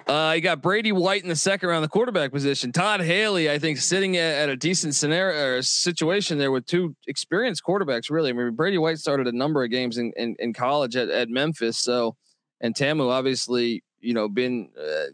Uh, 0.08 0.34
you 0.36 0.42
got 0.42 0.62
Brady 0.62 0.92
White 0.92 1.24
in 1.24 1.30
the 1.30 1.36
second 1.36 1.68
round, 1.68 1.84
the 1.84 1.90
quarterback 1.90 2.32
position. 2.32 2.72
Todd 2.72 3.02
Haley, 3.02 3.50
I 3.50 3.58
think, 3.58 3.80
sitting 3.80 4.18
at, 4.18 4.36
at, 4.44 4.50
a 4.50 4.56
decent 4.56 4.94
scenario 4.94 5.58
or 5.58 5.62
situation 5.64 6.38
there 6.38 6.52
with 6.52 6.68
two 6.68 6.96
experienced 7.08 7.64
quarterbacks. 7.64 8.12
Really, 8.12 8.30
I 8.30 8.34
mean, 8.34 8.52
Brady 8.52 8.78
White 8.78 9.00
started 9.00 9.26
a 9.26 9.32
number 9.32 9.64
of 9.64 9.72
games 9.72 9.98
in 9.98 10.14
in, 10.16 10.36
in 10.38 10.54
college 10.54 10.96
at, 10.96 11.10
at 11.10 11.30
Memphis. 11.30 11.80
So, 11.80 12.16
and 12.62 12.76
Ta'amu 12.76 13.10
obviously, 13.10 13.84
you 14.00 14.14
know, 14.14 14.30
been 14.30 14.70
uh, 14.80 15.06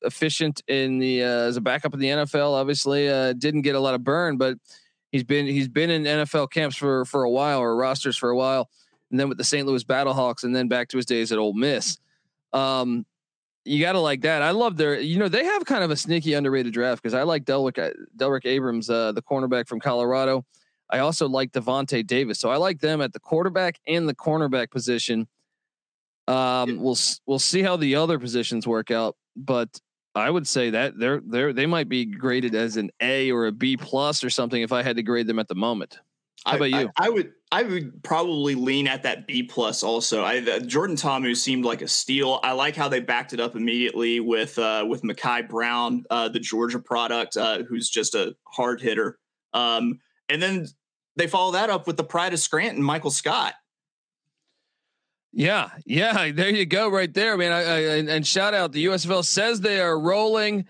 efficient 0.00 0.62
in 0.66 0.98
the 0.98 1.24
uh, 1.24 1.26
as 1.26 1.58
a 1.58 1.60
backup 1.60 1.92
in 1.92 2.00
the 2.00 2.08
NFL. 2.08 2.52
Obviously, 2.52 3.08
uh, 3.10 3.34
didn't 3.34 3.62
get 3.62 3.74
a 3.74 3.80
lot 3.80 3.94
of 3.94 4.02
burn, 4.02 4.38
but 4.38 4.56
he's 5.12 5.24
been 5.24 5.46
he's 5.46 5.68
been 5.68 5.90
in 5.90 6.04
NFL 6.04 6.50
camps 6.50 6.76
for 6.76 7.04
for 7.04 7.24
a 7.24 7.30
while 7.30 7.58
or 7.58 7.76
rosters 7.76 8.16
for 8.16 8.30
a 8.30 8.36
while, 8.36 8.70
and 9.10 9.20
then 9.20 9.28
with 9.28 9.36
the 9.36 9.44
St. 9.44 9.66
Louis 9.66 9.84
Battlehawks, 9.84 10.42
and 10.42 10.56
then 10.56 10.68
back 10.68 10.88
to 10.88 10.96
his 10.96 11.04
days 11.04 11.32
at 11.32 11.38
Ole 11.38 11.52
Miss. 11.52 11.98
Um, 12.54 13.04
you 13.68 13.80
got 13.80 13.92
to 13.92 14.00
like 14.00 14.22
that. 14.22 14.42
I 14.42 14.50
love 14.50 14.76
their, 14.76 14.98
you 14.98 15.18
know, 15.18 15.28
they 15.28 15.44
have 15.44 15.64
kind 15.64 15.84
of 15.84 15.90
a 15.90 15.96
sneaky 15.96 16.34
underrated 16.34 16.72
draft 16.72 17.02
because 17.02 17.14
I 17.14 17.22
like 17.22 17.44
Delrick, 17.44 17.78
uh, 17.78 17.90
Delrick 18.16 18.46
Abrams, 18.46 18.88
uh, 18.88 19.12
the 19.12 19.22
cornerback 19.22 19.68
from 19.68 19.80
Colorado. 19.80 20.44
I 20.90 21.00
also 21.00 21.28
like 21.28 21.52
Devonte 21.52 22.06
Davis, 22.06 22.40
so 22.40 22.50
I 22.50 22.56
like 22.56 22.80
them 22.80 23.02
at 23.02 23.12
the 23.12 23.20
quarterback 23.20 23.78
and 23.86 24.08
the 24.08 24.14
cornerback 24.14 24.70
position. 24.70 25.28
Um, 26.26 26.80
we'll 26.80 26.96
we'll 27.26 27.38
see 27.38 27.62
how 27.62 27.76
the 27.76 27.96
other 27.96 28.18
positions 28.18 28.66
work 28.66 28.90
out, 28.90 29.14
but 29.36 29.68
I 30.14 30.30
would 30.30 30.46
say 30.46 30.70
that 30.70 30.98
they're 30.98 31.20
they're 31.24 31.52
they 31.52 31.66
might 31.66 31.90
be 31.90 32.06
graded 32.06 32.54
as 32.54 32.78
an 32.78 32.90
A 33.00 33.30
or 33.30 33.46
a 33.46 33.52
B 33.52 33.76
plus 33.76 34.24
or 34.24 34.30
something 34.30 34.62
if 34.62 34.72
I 34.72 34.82
had 34.82 34.96
to 34.96 35.02
grade 35.02 35.26
them 35.26 35.38
at 35.38 35.48
the 35.48 35.54
moment. 35.54 35.98
How 36.46 36.56
about 36.56 36.64
I, 36.64 36.80
you? 36.80 36.90
I, 36.96 37.06
I, 37.06 37.08
would 37.10 37.32
I 37.50 37.62
would 37.62 38.02
probably 38.02 38.54
lean 38.54 38.86
at 38.86 39.04
that 39.04 39.26
B 39.26 39.42
plus 39.42 39.82
also. 39.82 40.22
I 40.22 40.38
uh, 40.38 40.60
Jordan 40.60 40.96
Ta'amu 40.96 41.34
seemed 41.34 41.64
like 41.64 41.80
a 41.80 41.88
steal. 41.88 42.40
I 42.42 42.52
like 42.52 42.76
how 42.76 42.88
they 42.88 43.00
backed 43.00 43.32
it 43.32 43.40
up 43.40 43.56
immediately 43.56 44.20
with 44.20 44.58
uh, 44.58 44.84
with 44.86 45.02
Makai 45.02 45.48
Brown, 45.48 46.04
uh, 46.10 46.28
the 46.28 46.40
Georgia 46.40 46.78
product, 46.78 47.36
uh, 47.36 47.62
who's 47.62 47.88
just 47.88 48.14
a 48.14 48.36
hard 48.44 48.82
hitter. 48.82 49.18
Um, 49.54 50.00
and 50.28 50.42
then 50.42 50.66
they 51.16 51.26
follow 51.26 51.52
that 51.52 51.70
up 51.70 51.86
with 51.86 51.96
the 51.96 52.04
pride 52.04 52.34
of 52.34 52.38
Scranton, 52.38 52.82
Michael 52.82 53.10
Scott. 53.10 53.54
Yeah, 55.32 55.70
yeah, 55.86 56.32
there 56.32 56.50
you 56.50 56.66
go, 56.66 56.90
right 56.90 57.12
there, 57.12 57.36
man. 57.36 57.52
I, 57.52 57.60
I, 57.60 57.78
and, 57.96 58.08
and 58.08 58.26
shout 58.26 58.54
out 58.54 58.72
the 58.72 58.86
USFL 58.86 59.24
says 59.24 59.60
they 59.60 59.80
are 59.80 59.98
rolling, 59.98 60.66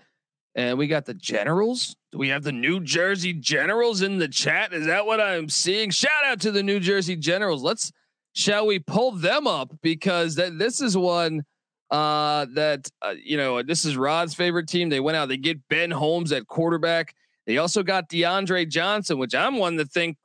and 0.55 0.77
we 0.77 0.87
got 0.87 1.05
the 1.05 1.13
Generals 1.13 1.95
do 2.11 2.17
we 2.17 2.29
have 2.29 2.43
the 2.43 2.51
New 2.51 2.79
Jersey 2.79 3.33
Generals 3.33 4.01
in 4.01 4.17
the 4.17 4.27
chat? 4.27 4.73
Is 4.73 4.87
that 4.87 5.05
what 5.05 5.21
I'm 5.21 5.49
seeing? 5.49 5.91
Shout 5.91 6.25
out 6.25 6.41
to 6.41 6.51
the 6.51 6.63
New 6.63 6.79
Jersey 6.79 7.15
Generals. 7.15 7.61
Let's 7.61 7.91
shall 8.33 8.65
we 8.65 8.79
pull 8.79 9.11
them 9.11 9.47
up 9.47 9.73
because 9.81 10.35
that 10.35 10.57
this 10.57 10.81
is 10.81 10.97
one 10.97 11.43
uh, 11.91 12.47
that 12.55 12.89
uh, 13.01 13.13
you 13.23 13.37
know 13.37 13.61
this 13.61 13.85
is 13.85 13.95
Rod's 13.95 14.33
favorite 14.33 14.67
team. 14.67 14.89
They 14.89 14.99
went 14.99 15.17
out. 15.17 15.29
They 15.29 15.37
get 15.37 15.67
Ben 15.69 15.91
Holmes 15.91 16.31
at 16.31 16.47
quarterback. 16.47 17.13
They 17.45 17.57
also 17.57 17.83
got 17.83 18.09
DeAndre 18.09 18.67
Johnson, 18.67 19.17
which 19.17 19.35
I'm 19.35 19.57
one 19.57 19.77
to 19.77 19.85
think 19.85 20.17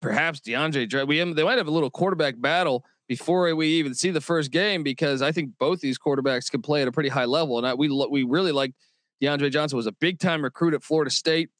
perhaps 0.00 0.40
DeAndre. 0.40 1.06
We 1.06 1.18
they 1.32 1.44
might 1.44 1.58
have 1.58 1.68
a 1.68 1.72
little 1.72 1.90
quarterback 1.90 2.40
battle 2.40 2.84
before 3.08 3.54
we 3.54 3.66
even 3.68 3.94
see 3.94 4.10
the 4.10 4.20
first 4.20 4.50
game 4.50 4.82
because 4.82 5.20
I 5.20 5.32
think 5.32 5.50
both 5.58 5.80
these 5.80 5.98
quarterbacks 5.98 6.50
can 6.50 6.62
play 6.62 6.82
at 6.82 6.88
a 6.88 6.92
pretty 6.92 7.08
high 7.08 7.24
level, 7.24 7.58
and 7.58 7.66
I, 7.66 7.74
we 7.74 7.88
we 8.10 8.22
really 8.22 8.52
like 8.52 8.72
DeAndre 9.22 9.50
Johnson 9.50 9.76
was 9.76 9.86
a 9.86 9.92
big 9.92 10.18
time 10.18 10.42
recruit 10.42 10.74
at 10.74 10.82
Florida 10.82 11.10
State. 11.10 11.50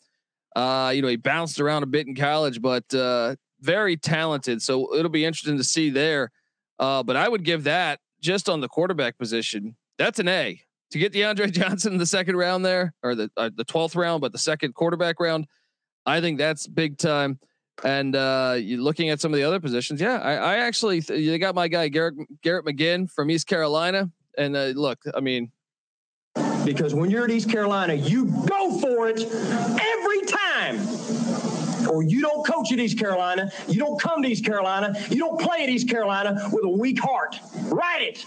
Uh, 0.57 0.92
you 0.94 1.01
know, 1.01 1.09
he 1.09 1.16
bounced 1.16 1.61
around 1.61 1.83
a 1.83 1.87
bit 1.87 2.07
in 2.07 2.14
college, 2.14 2.61
but 2.61 2.92
uh, 2.94 3.37
very 3.61 3.96
talented. 3.96 4.61
So 4.61 4.94
it'll 4.96 5.11
be 5.11 5.25
interesting 5.25 5.57
to 5.57 5.64
see 5.64 5.88
there. 5.88 6.31
Uh, 6.79 7.03
but 7.03 7.16
I 7.16 7.29
would 7.29 7.44
give 7.44 7.64
that 7.64 8.01
just 8.20 8.48
on 8.48 8.61
the 8.61 8.68
quarterback 8.68 9.16
position. 9.18 9.77
That's 9.98 10.18
an 10.18 10.29
A 10.29 10.61
to 10.90 10.98
get 10.98 11.12
DeAndre 11.12 11.51
Johnson 11.53 11.92
in 11.92 11.98
the 11.98 12.07
second 12.07 12.37
round 12.37 12.64
there, 12.64 12.92
or 13.03 13.14
the 13.14 13.31
uh, 13.37 13.51
the 13.55 13.64
twelfth 13.64 13.94
round, 13.94 14.20
but 14.20 14.33
the 14.33 14.38
second 14.38 14.75
quarterback 14.75 15.20
round. 15.20 15.46
I 16.05 16.20
think 16.20 16.38
that's 16.38 16.66
big 16.66 16.98
time. 16.98 17.38
And 17.85 18.14
uh, 18.16 18.57
looking 18.61 19.11
at 19.11 19.20
some 19.20 19.33
of 19.33 19.38
the 19.38 19.44
other 19.44 19.61
positions, 19.61 20.01
yeah, 20.01 20.18
I, 20.18 20.35
I 20.35 20.57
actually 20.59 21.01
th- 21.01 21.20
you 21.20 21.38
got 21.38 21.55
my 21.55 21.68
guy 21.68 21.88
Garrett 21.88 22.14
Garrett 22.42 22.66
McGhin 22.66 23.11
from 23.11 23.31
East 23.31 23.46
Carolina. 23.46 24.11
And 24.37 24.57
uh, 24.57 24.72
look, 24.75 24.98
I 25.14 25.20
mean, 25.20 25.53
because 26.64 26.94
when 26.94 27.11
you're 27.11 27.25
at 27.25 27.31
East 27.31 27.51
Carolina, 27.51 27.94
you 27.94 28.27
go 28.46 28.79
for 28.79 29.09
it 29.09 29.20
every 29.22 30.22
time. 30.22 31.88
Or 31.88 32.03
you 32.03 32.20
don't 32.20 32.46
coach 32.46 32.72
at 32.72 32.79
East 32.79 32.98
Carolina, 32.98 33.51
you 33.68 33.81
don't 33.81 34.01
come 34.01 34.22
to 34.22 34.29
East 34.29 34.44
Carolina, 34.44 34.94
you 35.11 35.18
don't 35.18 35.40
play 35.40 35.64
at 35.64 35.68
East 35.68 35.88
Carolina 35.88 36.48
with 36.53 36.64
a 36.64 36.68
weak 36.68 37.01
heart. 37.01 37.38
Write 37.64 38.03
it. 38.03 38.25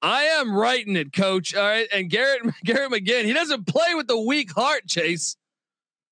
I 0.00 0.22
am 0.24 0.54
writing 0.54 0.96
it, 0.96 1.12
coach. 1.12 1.54
All 1.54 1.62
right. 1.62 1.88
And 1.92 2.08
Garrett 2.08 2.42
Garrett 2.64 2.90
McGhin, 2.90 3.24
he 3.24 3.32
doesn't 3.32 3.66
play 3.66 3.94
with 3.94 4.10
a 4.10 4.18
weak 4.18 4.52
heart, 4.52 4.86
Chase. 4.86 5.36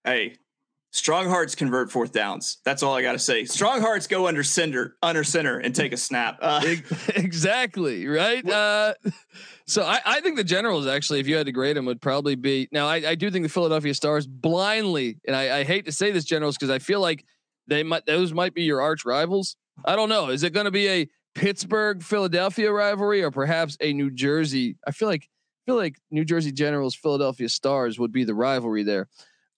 Hey, 0.05 0.37
strong 0.91 1.29
hearts 1.29 1.55
convert 1.55 1.91
fourth 1.91 2.13
downs. 2.13 2.59
That's 2.65 2.83
all 2.83 2.95
I 2.95 3.03
got 3.03 3.13
to 3.13 3.19
say. 3.19 3.45
Strong 3.45 3.81
hearts 3.81 4.07
go 4.07 4.27
under 4.27 4.43
center, 4.43 4.97
under 5.03 5.25
center, 5.25 5.59
and 5.59 5.75
take 5.75 5.93
a 5.93 5.97
snap. 5.97 6.39
Uh, 6.41 6.77
exactly 7.15 8.07
right. 8.07 8.49
Uh, 8.49 8.95
so 9.67 9.83
I, 9.83 10.01
I 10.05 10.21
think 10.21 10.37
the 10.37 10.45
Generals 10.45 10.87
actually, 10.87 11.21
if 11.21 11.27
you 11.27 11.37
had 11.37 11.47
to 11.47 11.53
grade 11.53 11.77
them, 11.77 11.87
would 11.87 12.01
probably 12.01 12.37
be. 12.37 12.69
Now 12.71 12.87
I, 12.87 12.97
I 12.97 13.15
do 13.15 13.31
think 13.31 13.45
the 13.45 13.49
Philadelphia 13.49 13.95
Stars 13.95 14.27
blindly, 14.27 15.19
and 15.27 15.35
I, 15.35 15.59
I 15.59 15.65
hate 15.65 15.87
to 15.87 15.93
say 15.93 16.13
this, 16.13 16.25
Generals, 16.25 16.57
because 16.57 16.71
I 16.71 16.79
feel 16.79 17.01
like 17.01 17.25
they 17.67 17.83
might 17.83 18.07
those 18.07 18.33
might 18.33 18.55
be 18.55 18.63
your 18.63 18.81
arch 18.81 19.05
rivals. 19.05 19.57
I 19.85 19.97
don't 19.97 20.09
know. 20.09 20.29
Is 20.29 20.43
it 20.43 20.53
going 20.53 20.67
to 20.67 20.71
be 20.71 20.89
a 20.89 21.09
Pittsburgh 21.35 22.03
Philadelphia 22.03 22.73
rivalry 22.73 23.23
or 23.23 23.31
perhaps 23.31 23.77
a 23.81 23.93
New 23.93 24.11
Jersey? 24.11 24.77
I 24.87 24.93
feel 24.93 25.09
like 25.09 25.23
I 25.25 25.71
feel 25.71 25.77
like 25.77 25.97
New 26.11 26.25
Jersey 26.25 26.53
Generals 26.53 26.95
Philadelphia 26.95 27.49
Stars 27.49 27.99
would 27.99 28.13
be 28.13 28.25
the 28.25 28.35
rivalry 28.35 28.85
there. 28.85 29.09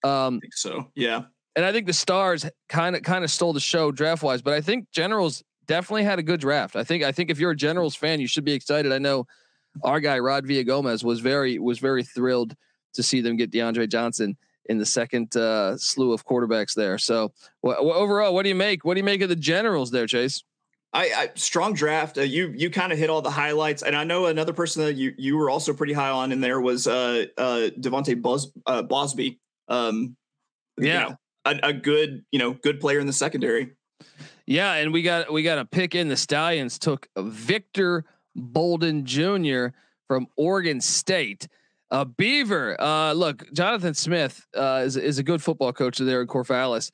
Um, 0.03 0.37
I 0.37 0.39
think 0.39 0.55
so. 0.55 0.87
Yeah. 0.95 1.23
And 1.55 1.65
I 1.65 1.71
think 1.71 1.87
the 1.87 1.93
Stars 1.93 2.49
kind 2.67 2.95
of 2.95 3.03
kind 3.03 3.23
of 3.23 3.29
stole 3.29 3.53
the 3.53 3.59
show 3.59 3.91
draft 3.91 4.23
wise, 4.23 4.41
but 4.41 4.53
I 4.53 4.61
think 4.61 4.89
Generals 4.91 5.43
definitely 5.67 6.03
had 6.03 6.17
a 6.17 6.23
good 6.23 6.39
draft. 6.39 6.75
I 6.75 6.83
think 6.83 7.03
I 7.03 7.11
think 7.11 7.29
if 7.29 7.39
you're 7.39 7.51
a 7.51 7.55
Generals 7.55 7.95
fan, 7.95 8.19
you 8.19 8.27
should 8.27 8.45
be 8.45 8.53
excited. 8.53 8.91
I 8.91 8.97
know 8.97 9.27
our 9.83 9.99
guy 9.99 10.19
Rod 10.19 10.45
Villa 10.45 10.63
Gomez 10.63 11.03
was 11.03 11.19
very 11.19 11.59
was 11.59 11.79
very 11.79 12.03
thrilled 12.03 12.55
to 12.93 13.03
see 13.03 13.21
them 13.21 13.37
get 13.37 13.51
DeAndre 13.51 13.89
Johnson 13.89 14.37
in 14.65 14.77
the 14.77 14.85
second 14.85 15.35
uh, 15.35 15.77
slew 15.77 16.13
of 16.13 16.25
quarterbacks 16.25 16.73
there. 16.73 16.97
So 16.97 17.31
wh- 17.65 17.79
overall, 17.79 18.33
what 18.33 18.43
do 18.43 18.49
you 18.49 18.55
make? 18.55 18.85
What 18.85 18.93
do 18.93 18.99
you 18.99 19.03
make 19.03 19.21
of 19.21 19.29
the 19.29 19.35
Generals 19.35 19.91
there, 19.91 20.05
Chase? 20.07 20.43
I, 20.93 21.03
I 21.05 21.29
strong 21.35 21.73
draft. 21.73 22.17
Uh, 22.17 22.21
you 22.21 22.51
you 22.55 22.69
kind 22.69 22.91
of 22.91 22.97
hit 22.97 23.09
all 23.09 23.21
the 23.21 23.29
highlights, 23.29 23.83
and 23.83 23.95
I 23.95 24.03
know 24.03 24.25
another 24.25 24.53
person 24.53 24.83
that 24.85 24.95
you 24.95 25.13
you 25.17 25.37
were 25.37 25.49
also 25.49 25.73
pretty 25.73 25.93
high 25.93 26.09
on 26.09 26.31
in 26.31 26.41
there 26.41 26.59
was 26.61 26.87
uh 26.87 27.25
uh 27.37 27.69
Devontae 27.79 28.21
Bos 28.21 28.51
uh, 28.65 28.81
Bosby. 28.81 29.39
Um, 29.67 30.15
yeah, 30.79 31.03
you 31.03 31.09
know, 31.09 31.15
a, 31.45 31.69
a 31.69 31.73
good 31.73 32.25
you 32.31 32.39
know 32.39 32.53
good 32.53 32.79
player 32.79 32.99
in 32.99 33.07
the 33.07 33.13
secondary. 33.13 33.71
Yeah, 34.47 34.73
and 34.73 34.91
we 34.91 35.03
got 35.03 35.31
we 35.31 35.43
got 35.43 35.59
a 35.59 35.65
pick 35.65 35.93
in. 35.93 36.07
The 36.07 36.17
Stallions 36.17 36.79
took 36.79 37.07
Victor 37.15 38.05
Bolden 38.39 39.05
Jr. 39.05 39.67
from 40.07 40.27
Oregon 40.35 40.81
State. 40.81 41.47
Uh, 41.91 42.05
Beaver, 42.05 42.79
uh, 42.79 43.13
look, 43.13 43.51
Jonathan 43.51 43.93
Smith 43.95 44.45
uh, 44.55 44.83
is 44.85 44.95
is 44.95 45.17
a 45.17 45.23
good 45.23 45.41
football 45.41 45.73
coach 45.73 45.97
there 45.97 46.21
in 46.21 46.27
Corvallis. 46.27 46.91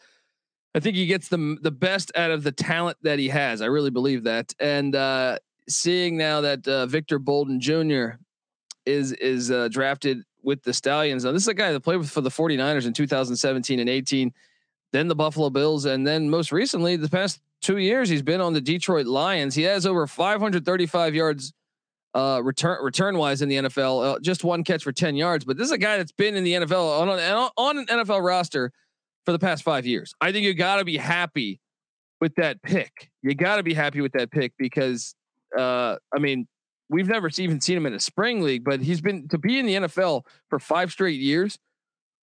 I 0.73 0.79
think 0.79 0.95
he 0.95 1.05
gets 1.05 1.27
the 1.27 1.57
the 1.61 1.71
best 1.71 2.11
out 2.15 2.31
of 2.31 2.43
the 2.43 2.51
talent 2.51 2.97
that 3.01 3.19
he 3.19 3.29
has. 3.29 3.61
I 3.61 3.65
really 3.65 3.89
believe 3.89 4.23
that. 4.23 4.53
And 4.59 4.95
uh, 4.95 5.39
seeing 5.67 6.17
now 6.17 6.41
that 6.41 6.67
uh, 6.67 6.85
Victor 6.85 7.19
Bolden 7.19 7.59
Jr. 7.59 8.17
is 8.85 9.11
is 9.13 9.51
uh, 9.51 9.67
drafted 9.69 10.23
with 10.43 10.63
the 10.63 10.73
Stallions. 10.73 11.25
Now 11.25 11.31
this 11.31 11.43
is 11.43 11.47
a 11.47 11.53
guy 11.53 11.71
that 11.71 11.79
played 11.81 11.97
with 11.97 12.09
for 12.09 12.21
the 12.21 12.29
49ers 12.29 12.85
in 12.85 12.93
2017 12.93 13.79
and 13.79 13.89
18, 13.89 14.33
then 14.91 15.07
the 15.07 15.15
Buffalo 15.15 15.49
Bills, 15.49 15.85
and 15.85 16.05
then 16.05 16.29
most 16.29 16.51
recently 16.51 16.95
the 16.95 17.09
past 17.09 17.41
two 17.65 17.77
years 17.77 18.09
he's 18.09 18.21
been 18.21 18.41
on 18.41 18.53
the 18.53 18.61
Detroit 18.61 19.07
Lions. 19.07 19.55
He 19.55 19.63
has 19.63 19.85
over 19.87 20.05
535 20.05 21.15
yards 21.15 21.51
uh, 22.13 22.39
return 22.43 22.77
return 22.81 23.17
wise 23.17 23.41
in 23.41 23.49
the 23.49 23.55
NFL. 23.55 24.15
Uh, 24.15 24.19
just 24.21 24.43
one 24.43 24.63
catch 24.63 24.83
for 24.83 24.91
10 24.91 25.15
yards, 25.15 25.43
but 25.43 25.57
this 25.57 25.65
is 25.65 25.71
a 25.71 25.77
guy 25.77 25.97
that's 25.97 26.11
been 26.11 26.35
in 26.35 26.43
the 26.43 26.53
NFL 26.53 27.01
on 27.01 27.09
an, 27.09 27.49
on 27.57 27.77
an 27.79 27.85
NFL 27.87 28.23
roster 28.23 28.71
for 29.25 29.31
the 29.31 29.39
past 29.39 29.63
five 29.63 29.85
years. 29.85 30.13
I 30.21 30.31
think 30.31 30.45
you 30.45 30.53
got 30.53 30.77
to 30.77 30.85
be 30.85 30.95
happy 30.95 31.59
with 32.21 32.35
that 32.35 32.61
pick. 32.61 33.09
You 33.23 33.33
got 33.33 33.57
to 33.57 33.63
be 33.63 33.73
happy 33.73 33.99
with 33.99 34.13
that 34.13 34.31
pick 34.31 34.53
because, 34.57 35.15
uh, 35.57 35.97
I 36.15 36.19
mean, 36.19 36.47
we've 36.89 37.07
never 37.07 37.29
even 37.37 37.59
seen 37.59 37.77
him 37.77 37.87
in 37.87 37.95
a 37.95 37.99
spring 37.99 38.43
league, 38.43 38.63
but 38.63 38.79
he's 38.79 39.01
been 39.01 39.27
to 39.29 39.39
be 39.39 39.57
in 39.57 39.65
the 39.65 39.75
NFL 39.75 40.21
for 40.49 40.59
five 40.59 40.91
straight 40.91 41.19
years. 41.19 41.57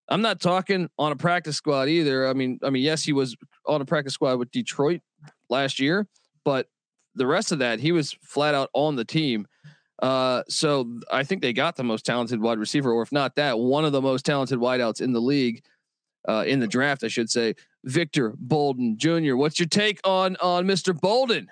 I'm 0.08 0.22
not 0.22 0.40
talking 0.40 0.88
on 1.00 1.12
a 1.12 1.16
practice 1.16 1.58
squad 1.58 1.90
either. 1.90 2.28
I 2.28 2.34
mean, 2.34 2.60
I 2.64 2.70
mean, 2.70 2.84
yes, 2.84 3.04
he 3.04 3.14
was 3.14 3.36
on 3.66 3.82
a 3.82 3.86
practice 3.86 4.14
squad 4.14 4.38
with 4.38 4.52
Detroit 4.52 5.02
last 5.52 5.80
year, 5.80 6.08
but 6.44 6.68
the 7.16 7.28
rest 7.28 7.52
of 7.52 7.60
that, 7.60 7.80
he 7.80 7.92
was 7.92 8.14
flat 8.24 8.56
out 8.56 8.70
on 8.74 8.96
the 8.96 9.06
team. 9.06 9.48
Uh, 10.02 10.42
so 10.50 11.00
I 11.12 11.24
think 11.24 11.42
they 11.42 11.54
got 11.54 11.76
the 11.76 11.84
most 11.84 12.06
talented 12.06 12.42
wide 12.42 12.58
receiver, 12.58 12.92
or 12.92 13.04
if 13.04 13.12
not 13.12 13.36
that, 13.36 13.60
one 13.60 13.86
of 13.86 13.92
the 13.92 14.02
most 14.02 14.26
talented 14.26 14.60
wideouts 14.60 15.02
in 15.02 15.14
the 15.14 15.22
league 15.22 15.64
uh, 16.28 16.44
in 16.48 16.60
the 16.60 16.68
draft, 16.68 17.04
I 17.04 17.08
should 17.08 17.30
say. 17.30 17.56
Victor 17.84 18.36
Bolden 18.38 18.98
Jr. 18.98 19.36
What's 19.36 19.60
your 19.60 19.68
take 19.68 20.00
on 20.04 20.38
on 20.38 20.66
Mr. 20.66 21.00
Bolden? 21.00 21.50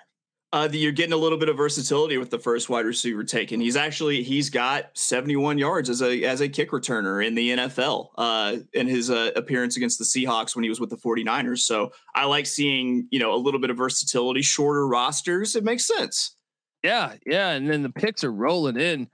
Uh, 0.52 0.66
the, 0.66 0.78
you're 0.78 0.90
getting 0.90 1.12
a 1.12 1.16
little 1.16 1.38
bit 1.38 1.48
of 1.48 1.56
versatility 1.56 2.18
with 2.18 2.30
the 2.30 2.38
first 2.38 2.68
wide 2.68 2.84
receiver 2.84 3.22
taken. 3.22 3.60
He's 3.60 3.76
actually 3.76 4.24
he's 4.24 4.50
got 4.50 4.90
71 4.94 5.58
yards 5.58 5.88
as 5.88 6.02
a 6.02 6.24
as 6.24 6.40
a 6.40 6.48
kick 6.48 6.72
returner 6.72 7.24
in 7.24 7.36
the 7.36 7.50
NFL 7.50 8.08
uh, 8.18 8.56
in 8.72 8.88
his 8.88 9.10
uh, 9.10 9.30
appearance 9.36 9.76
against 9.76 10.00
the 10.00 10.04
Seahawks 10.04 10.56
when 10.56 10.64
he 10.64 10.68
was 10.68 10.80
with 10.80 10.90
the 10.90 10.96
49ers. 10.96 11.60
So 11.60 11.92
I 12.16 12.24
like 12.24 12.46
seeing 12.46 13.06
you 13.12 13.20
know 13.20 13.32
a 13.32 13.36
little 13.38 13.60
bit 13.60 13.70
of 13.70 13.76
versatility, 13.76 14.42
shorter 14.42 14.88
rosters. 14.88 15.54
It 15.54 15.62
makes 15.62 15.86
sense. 15.86 16.34
Yeah, 16.82 17.14
yeah, 17.24 17.50
and 17.50 17.70
then 17.70 17.82
the 17.82 17.90
picks 17.90 18.24
are 18.24 18.32
rolling 18.32 18.76
in. 18.76 19.08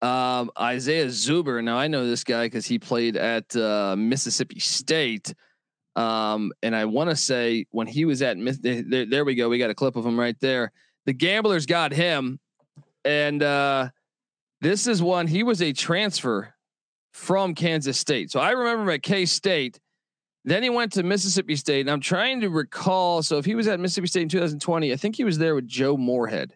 Um, 0.00 0.50
Isaiah 0.58 1.06
Zuber. 1.06 1.62
Now 1.62 1.76
I 1.76 1.88
know 1.88 2.06
this 2.06 2.24
guy 2.24 2.46
because 2.46 2.64
he 2.64 2.78
played 2.78 3.16
at 3.16 3.54
uh, 3.56 3.94
Mississippi 3.98 4.60
State. 4.60 5.34
Um, 5.96 6.52
and 6.62 6.76
I 6.76 6.84
want 6.84 7.10
to 7.10 7.16
say 7.16 7.66
when 7.70 7.86
he 7.86 8.04
was 8.04 8.20
at 8.22 8.36
there, 8.62 9.06
there 9.06 9.24
we 9.24 9.34
go. 9.34 9.48
We 9.48 9.58
got 9.58 9.70
a 9.70 9.74
clip 9.74 9.96
of 9.96 10.04
him 10.04 10.20
right 10.20 10.38
there. 10.40 10.70
The 11.06 11.14
gamblers 11.14 11.64
got 11.66 11.92
him, 11.92 12.38
and 13.04 13.42
uh, 13.42 13.88
this 14.60 14.86
is 14.86 15.02
one. 15.02 15.26
He 15.26 15.42
was 15.42 15.62
a 15.62 15.72
transfer 15.72 16.54
from 17.12 17.54
Kansas 17.54 17.98
State. 17.98 18.30
So 18.30 18.40
I 18.40 18.50
remember 18.50 18.90
at 18.92 19.02
K 19.02 19.24
State. 19.24 19.80
Then 20.44 20.62
he 20.62 20.70
went 20.70 20.92
to 20.92 21.02
Mississippi 21.02 21.56
State, 21.56 21.80
and 21.80 21.90
I'm 21.90 22.00
trying 22.00 22.40
to 22.42 22.48
recall. 22.48 23.20
So 23.22 23.38
if 23.38 23.44
he 23.44 23.56
was 23.56 23.66
at 23.66 23.80
Mississippi 23.80 24.06
State 24.06 24.22
in 24.22 24.28
2020, 24.28 24.92
I 24.92 24.96
think 24.96 25.16
he 25.16 25.24
was 25.24 25.38
there 25.38 25.56
with 25.56 25.66
Joe 25.66 25.96
Moorhead. 25.96 26.54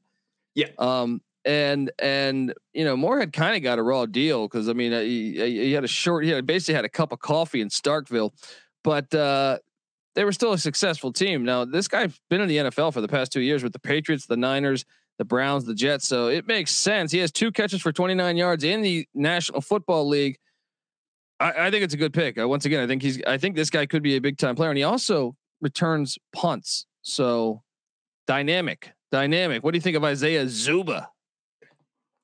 Yeah. 0.55 0.69
Um, 0.79 1.23
and 1.45 1.91
and 1.99 2.55
you 2.73 2.85
know 2.85 2.97
Moorhead 2.97 3.33
kind 3.33 3.57
of 3.57 3.63
got 3.63 3.79
a 3.79 3.83
raw 3.83 4.07
deal 4.07 4.47
because 4.47 4.69
I 4.69 4.75
mean 4.75 4.93
he, 4.93 5.33
he, 5.35 5.73
had 5.73 5.85
a 5.85 5.89
short 5.89 6.25
he 6.25 6.31
had 6.31 6.47
basically 6.47 6.75
had 6.75 6.85
a 6.85 6.91
cup 6.91 7.13
of 7.13 7.19
coffee 7.19 7.61
in 7.61 7.69
Starkville, 7.69 8.33
but 8.83 9.13
uh, 9.15 9.59
they 10.15 10.25
were 10.25 10.33
still 10.33 10.53
a 10.53 10.59
successful 10.59 11.13
team. 11.13 11.45
Now 11.45 11.65
this 11.65 11.89
guy's 11.89 12.19
been 12.29 12.41
in 12.41 12.49
the 12.49 12.57
NFL 12.57 12.93
for 12.93 13.01
the 13.01 13.09
past 13.09 13.33
two 13.33 13.41
years 13.41 13.63
with 13.63 13.73
the 13.73 13.79
Patriots, 13.79 14.27
the 14.27 14.37
Niners, 14.37 14.85
the 15.19 15.25
Browns, 15.25 15.65
the 15.65 15.75
Jets, 15.75 16.09
so 16.09 16.29
it 16.29 16.47
makes 16.47 16.71
sense. 16.71 17.13
He 17.13 17.19
has 17.19 17.31
two 17.31 17.53
catches 17.53 17.83
for 17.83 17.93
29 17.93 18.37
yards 18.37 18.65
in 18.65 18.83
the 18.83 19.07
National 19.15 19.61
Football 19.61 20.09
League. 20.09 20.39
I, 21.39 21.67
I 21.67 21.71
think 21.71 21.85
it's 21.85 21.95
a 21.95 21.99
good 21.99 22.13
pick. 22.13 22.39
Uh, 22.39 22.49
once 22.49 22.65
again, 22.65 22.83
I 22.83 22.87
think 22.87 23.03
he's 23.03 23.23
I 23.27 23.39
think 23.39 23.57
this 23.57 23.71
guy 23.71 23.87
could 23.87 24.03
be 24.03 24.17
a 24.17 24.21
big 24.21 24.39
time 24.39 24.57
player, 24.57 24.71
and 24.71 24.79
he 24.79 24.85
also 24.85 25.37
returns 25.61 26.19
punts. 26.33 26.87
So 27.03 27.63
dynamic, 28.27 28.93
dynamic. 29.11 29.65
What 29.65 29.73
do 29.73 29.77
you 29.77 29.83
think 29.83 29.97
of 29.97 30.05
Isaiah 30.05 30.45
Zuber? 30.45 31.07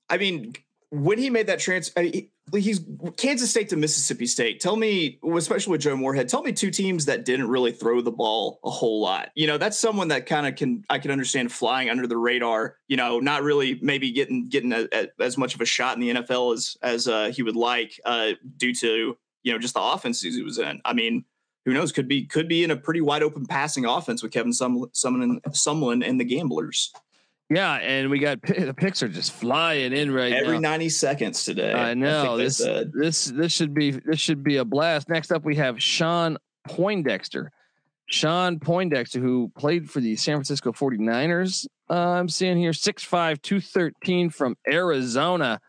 I 0.08 0.18
mean, 0.18 0.54
when 0.96 1.18
he 1.18 1.30
made 1.30 1.46
that 1.48 1.58
transfer, 1.58 2.02
he, 2.02 2.30
he's 2.52 2.80
Kansas 3.16 3.50
State 3.50 3.68
to 3.70 3.76
Mississippi 3.76 4.26
State. 4.26 4.60
Tell 4.60 4.76
me, 4.76 5.18
especially 5.34 5.72
with 5.72 5.82
Joe 5.82 5.96
Moorhead, 5.96 6.28
tell 6.28 6.42
me 6.42 6.52
two 6.52 6.70
teams 6.70 7.04
that 7.06 7.24
didn't 7.24 7.48
really 7.48 7.72
throw 7.72 8.00
the 8.00 8.10
ball 8.10 8.60
a 8.64 8.70
whole 8.70 9.00
lot. 9.00 9.30
You 9.34 9.46
know, 9.46 9.58
that's 9.58 9.78
someone 9.78 10.08
that 10.08 10.26
kind 10.26 10.46
of 10.46 10.56
can 10.56 10.84
I 10.88 10.98
can 10.98 11.10
understand 11.10 11.52
flying 11.52 11.90
under 11.90 12.06
the 12.06 12.16
radar. 12.16 12.76
You 12.88 12.96
know, 12.96 13.20
not 13.20 13.42
really 13.42 13.78
maybe 13.82 14.10
getting 14.10 14.48
getting 14.48 14.72
a, 14.72 14.88
a, 14.92 15.08
as 15.20 15.36
much 15.36 15.54
of 15.54 15.60
a 15.60 15.66
shot 15.66 15.96
in 15.96 16.00
the 16.00 16.22
NFL 16.22 16.54
as 16.54 16.76
as 16.82 17.08
uh, 17.08 17.30
he 17.34 17.42
would 17.42 17.56
like 17.56 18.00
uh, 18.04 18.32
due 18.56 18.74
to 18.74 19.16
you 19.42 19.52
know 19.52 19.58
just 19.58 19.74
the 19.74 19.82
offenses 19.82 20.34
he 20.34 20.42
was 20.42 20.58
in. 20.58 20.80
I 20.84 20.92
mean, 20.92 21.24
who 21.66 21.74
knows? 21.74 21.92
Could 21.92 22.08
be 22.08 22.24
could 22.24 22.48
be 22.48 22.64
in 22.64 22.70
a 22.70 22.76
pretty 22.76 23.00
wide 23.00 23.22
open 23.22 23.44
passing 23.44 23.84
offense 23.84 24.22
with 24.22 24.32
Kevin 24.32 24.52
Sumlin, 24.52 24.92
Sumlin, 24.94 25.40
Sumlin 25.48 26.08
and 26.08 26.18
the 26.18 26.24
Gamblers. 26.24 26.92
Yeah, 27.48 27.74
and 27.74 28.10
we 28.10 28.18
got 28.18 28.42
the 28.46 28.74
picks 28.74 29.02
are 29.02 29.08
just 29.08 29.32
flying 29.32 29.92
in 29.92 30.10
right 30.12 30.32
every 30.32 30.58
now. 30.58 30.70
90 30.70 30.88
seconds 30.90 31.44
today. 31.44 31.72
I 31.72 31.94
know 31.94 32.34
I 32.34 32.36
this 32.38 32.58
this 32.58 33.26
this 33.26 33.52
should 33.52 33.74
be 33.74 33.92
this 33.92 34.20
should 34.20 34.42
be 34.42 34.56
a 34.56 34.64
blast. 34.64 35.08
Next 35.08 35.30
up, 35.30 35.44
we 35.44 35.56
have 35.56 35.82
Shawn 35.82 36.38
Poindexter. 36.66 37.52
Shawn 38.08 38.60
Poindexter, 38.60 39.18
who 39.20 39.50
played 39.56 39.90
for 39.90 40.00
the 40.00 40.14
San 40.14 40.36
Francisco 40.36 40.72
49ers. 40.72 41.66
Uh, 41.90 41.94
I'm 41.94 42.28
seeing 42.28 42.56
here 42.56 42.70
6'5, 42.70 43.42
213 43.42 44.30
from 44.30 44.56
Arizona. 44.70 45.60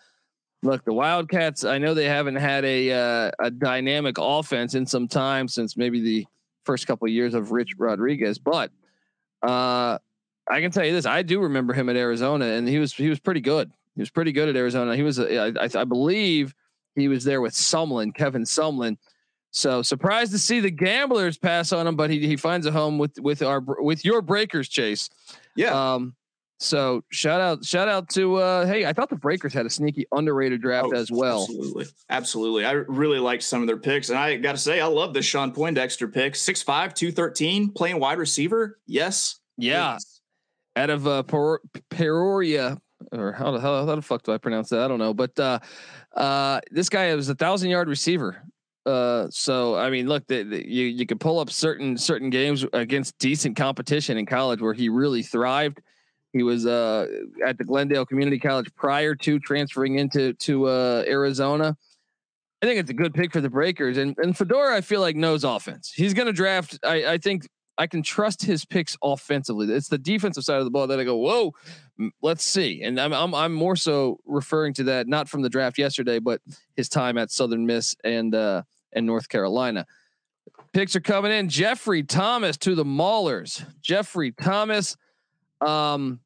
Look, 0.61 0.85
the 0.85 0.93
Wildcats, 0.93 1.63
I 1.63 1.79
know 1.79 1.95
they 1.95 2.05
haven't 2.05 2.35
had 2.35 2.63
a 2.63 2.91
uh, 2.91 3.31
a 3.39 3.51
dynamic 3.51 4.17
offense 4.19 4.75
in 4.75 4.85
some 4.85 5.07
time 5.07 5.47
since 5.47 5.77
maybe 5.77 6.01
the 6.01 6.27
first 6.63 6.85
couple 6.85 7.07
of 7.07 7.11
years 7.11 7.33
of 7.33 7.51
Rich 7.51 7.75
Rodriguez, 7.77 8.39
but 8.39 8.71
uh 9.43 9.97
I 10.49 10.61
can 10.61 10.71
tell 10.71 10.85
you 10.85 10.93
this: 10.93 11.05
I 11.05 11.21
do 11.21 11.41
remember 11.41 11.73
him 11.73 11.89
at 11.89 11.95
Arizona, 11.95 12.45
and 12.45 12.67
he 12.67 12.79
was 12.79 12.93
he 12.93 13.09
was 13.09 13.19
pretty 13.19 13.41
good. 13.41 13.71
He 13.95 14.01
was 14.01 14.09
pretty 14.09 14.31
good 14.31 14.47
at 14.47 14.55
Arizona. 14.55 14.95
He 14.95 15.01
was, 15.01 15.19
I, 15.19 15.47
I, 15.59 15.69
I 15.73 15.83
believe, 15.83 16.53
he 16.95 17.07
was 17.07 17.23
there 17.23 17.41
with 17.41 17.53
Sumlin, 17.53 18.13
Kevin 18.13 18.43
Sumlin. 18.43 18.97
So 19.51 19.81
surprised 19.81 20.31
to 20.33 20.39
see 20.39 20.59
the 20.59 20.69
gamblers 20.69 21.37
pass 21.37 21.71
on 21.71 21.87
him, 21.87 21.95
but 21.95 22.09
he 22.09 22.27
he 22.27 22.35
finds 22.35 22.65
a 22.67 22.71
home 22.71 22.97
with 22.97 23.19
with 23.19 23.41
our 23.41 23.59
with 23.59 24.05
your 24.05 24.21
breakers, 24.21 24.69
Chase. 24.69 25.09
Yeah. 25.55 25.93
Um. 25.93 26.15
So 26.59 27.03
shout 27.11 27.39
out 27.39 27.63
shout 27.63 27.87
out 27.87 28.09
to 28.09 28.35
uh 28.35 28.65
hey, 28.65 28.85
I 28.85 28.93
thought 28.93 29.09
the 29.09 29.15
Breakers 29.15 29.53
had 29.53 29.65
a 29.65 29.69
sneaky 29.69 30.05
underrated 30.11 30.61
draft 30.61 30.89
oh, 30.91 30.95
as 30.95 31.11
well. 31.11 31.43
Absolutely. 31.43 31.85
Absolutely. 32.09 32.65
I 32.65 32.71
really 32.71 33.19
liked 33.19 33.43
some 33.43 33.61
of 33.61 33.67
their 33.67 33.77
picks. 33.77 34.09
And 34.09 34.17
I 34.17 34.37
gotta 34.37 34.57
say, 34.57 34.81
I 34.81 34.87
love 34.87 35.13
this 35.13 35.25
Shawn 35.25 35.51
Poindexter 35.51 36.07
pick. 36.07 36.33
6'5, 36.33 36.65
213, 36.93 37.71
playing 37.71 37.99
wide 37.99 38.17
receiver. 38.17 38.79
Yes. 38.87 39.39
Yeah. 39.57 39.97
Out 40.77 40.91
of 40.91 41.07
uh, 41.07 41.23
per- 41.23 41.59
Peoria, 41.89 42.77
or 43.11 43.31
how 43.31 43.51
the 43.51 43.59
hell 43.59 43.87
how 43.87 43.95
the 43.95 44.01
fuck 44.01 44.21
do 44.21 44.31
I 44.31 44.37
pronounce 44.37 44.69
that? 44.69 44.81
I 44.81 44.87
don't 44.87 44.99
know, 44.99 45.13
but 45.13 45.37
uh, 45.39 45.57
uh, 46.15 46.61
this 46.69 46.87
guy 46.87 47.13
was 47.15 47.29
a 47.29 47.35
thousand 47.35 47.71
yard 47.71 47.89
receiver. 47.89 48.43
Uh, 48.85 49.27
so 49.31 49.75
I 49.75 49.89
mean, 49.89 50.07
look, 50.07 50.27
the, 50.27 50.43
the, 50.43 50.69
you 50.69 50.85
you 50.85 51.07
could 51.07 51.19
pull 51.19 51.39
up 51.39 51.49
certain 51.49 51.97
certain 51.97 52.29
games 52.29 52.63
against 52.73 53.17
decent 53.17 53.57
competition 53.57 54.19
in 54.19 54.27
college 54.27 54.61
where 54.61 54.73
he 54.73 54.87
really 54.87 55.23
thrived. 55.23 55.81
He 56.31 56.43
was 56.43 56.67
uh, 56.67 57.07
at 57.43 57.57
the 57.57 57.63
Glendale 57.63 58.05
Community 58.05 58.37
College 58.37 58.69
prior 58.75 59.15
to 59.15 59.39
transferring 59.39 59.97
into 59.97 60.33
to 60.33 60.67
uh, 60.67 61.03
Arizona. 61.07 61.75
I 62.61 62.65
think 62.67 62.79
it's 62.79 62.89
a 62.89 62.93
good 62.93 63.13
pick 63.13 63.33
for 63.33 63.41
the 63.41 63.49
Breakers, 63.49 63.97
and 63.97 64.15
and 64.19 64.37
Fedora 64.37 64.77
I 64.77 64.81
feel 64.81 65.01
like 65.01 65.15
knows 65.15 65.43
offense. 65.43 65.91
He's 65.95 66.13
going 66.13 66.27
to 66.27 66.33
draft. 66.33 66.77
I, 66.83 67.13
I 67.13 67.17
think 67.17 67.47
I 67.77 67.87
can 67.87 68.01
trust 68.01 68.43
his 68.43 68.65
picks 68.65 68.97
offensively. 69.03 69.71
It's 69.73 69.87
the 69.87 69.97
defensive 69.97 70.43
side 70.43 70.57
of 70.57 70.65
the 70.65 70.71
ball 70.71 70.87
that 70.87 70.99
I 70.99 71.03
go, 71.03 71.15
whoa, 71.15 71.53
let's 72.21 72.43
see. 72.43 72.81
And 72.83 72.99
I'm 72.99 73.13
I'm 73.13 73.35
I'm 73.35 73.53
more 73.53 73.75
so 73.75 74.19
referring 74.25 74.73
to 74.75 74.83
that 74.85 75.07
not 75.07 75.29
from 75.29 75.41
the 75.41 75.49
draft 75.49 75.77
yesterday, 75.77 76.19
but 76.19 76.41
his 76.75 76.89
time 76.89 77.17
at 77.17 77.31
Southern 77.31 77.65
Miss 77.65 77.95
and 78.03 78.33
uh 78.33 78.63
and 78.93 79.05
North 79.05 79.29
Carolina. 79.29 79.85
Picks 80.73 80.95
are 80.95 81.01
coming 81.01 81.31
in. 81.31 81.49
Jeffrey 81.49 82.03
Thomas 82.03 82.57
to 82.57 82.75
the 82.75 82.85
Maulers. 82.85 83.65
Jeffrey 83.81 84.31
Thomas. 84.31 84.95
Um, 85.61 86.19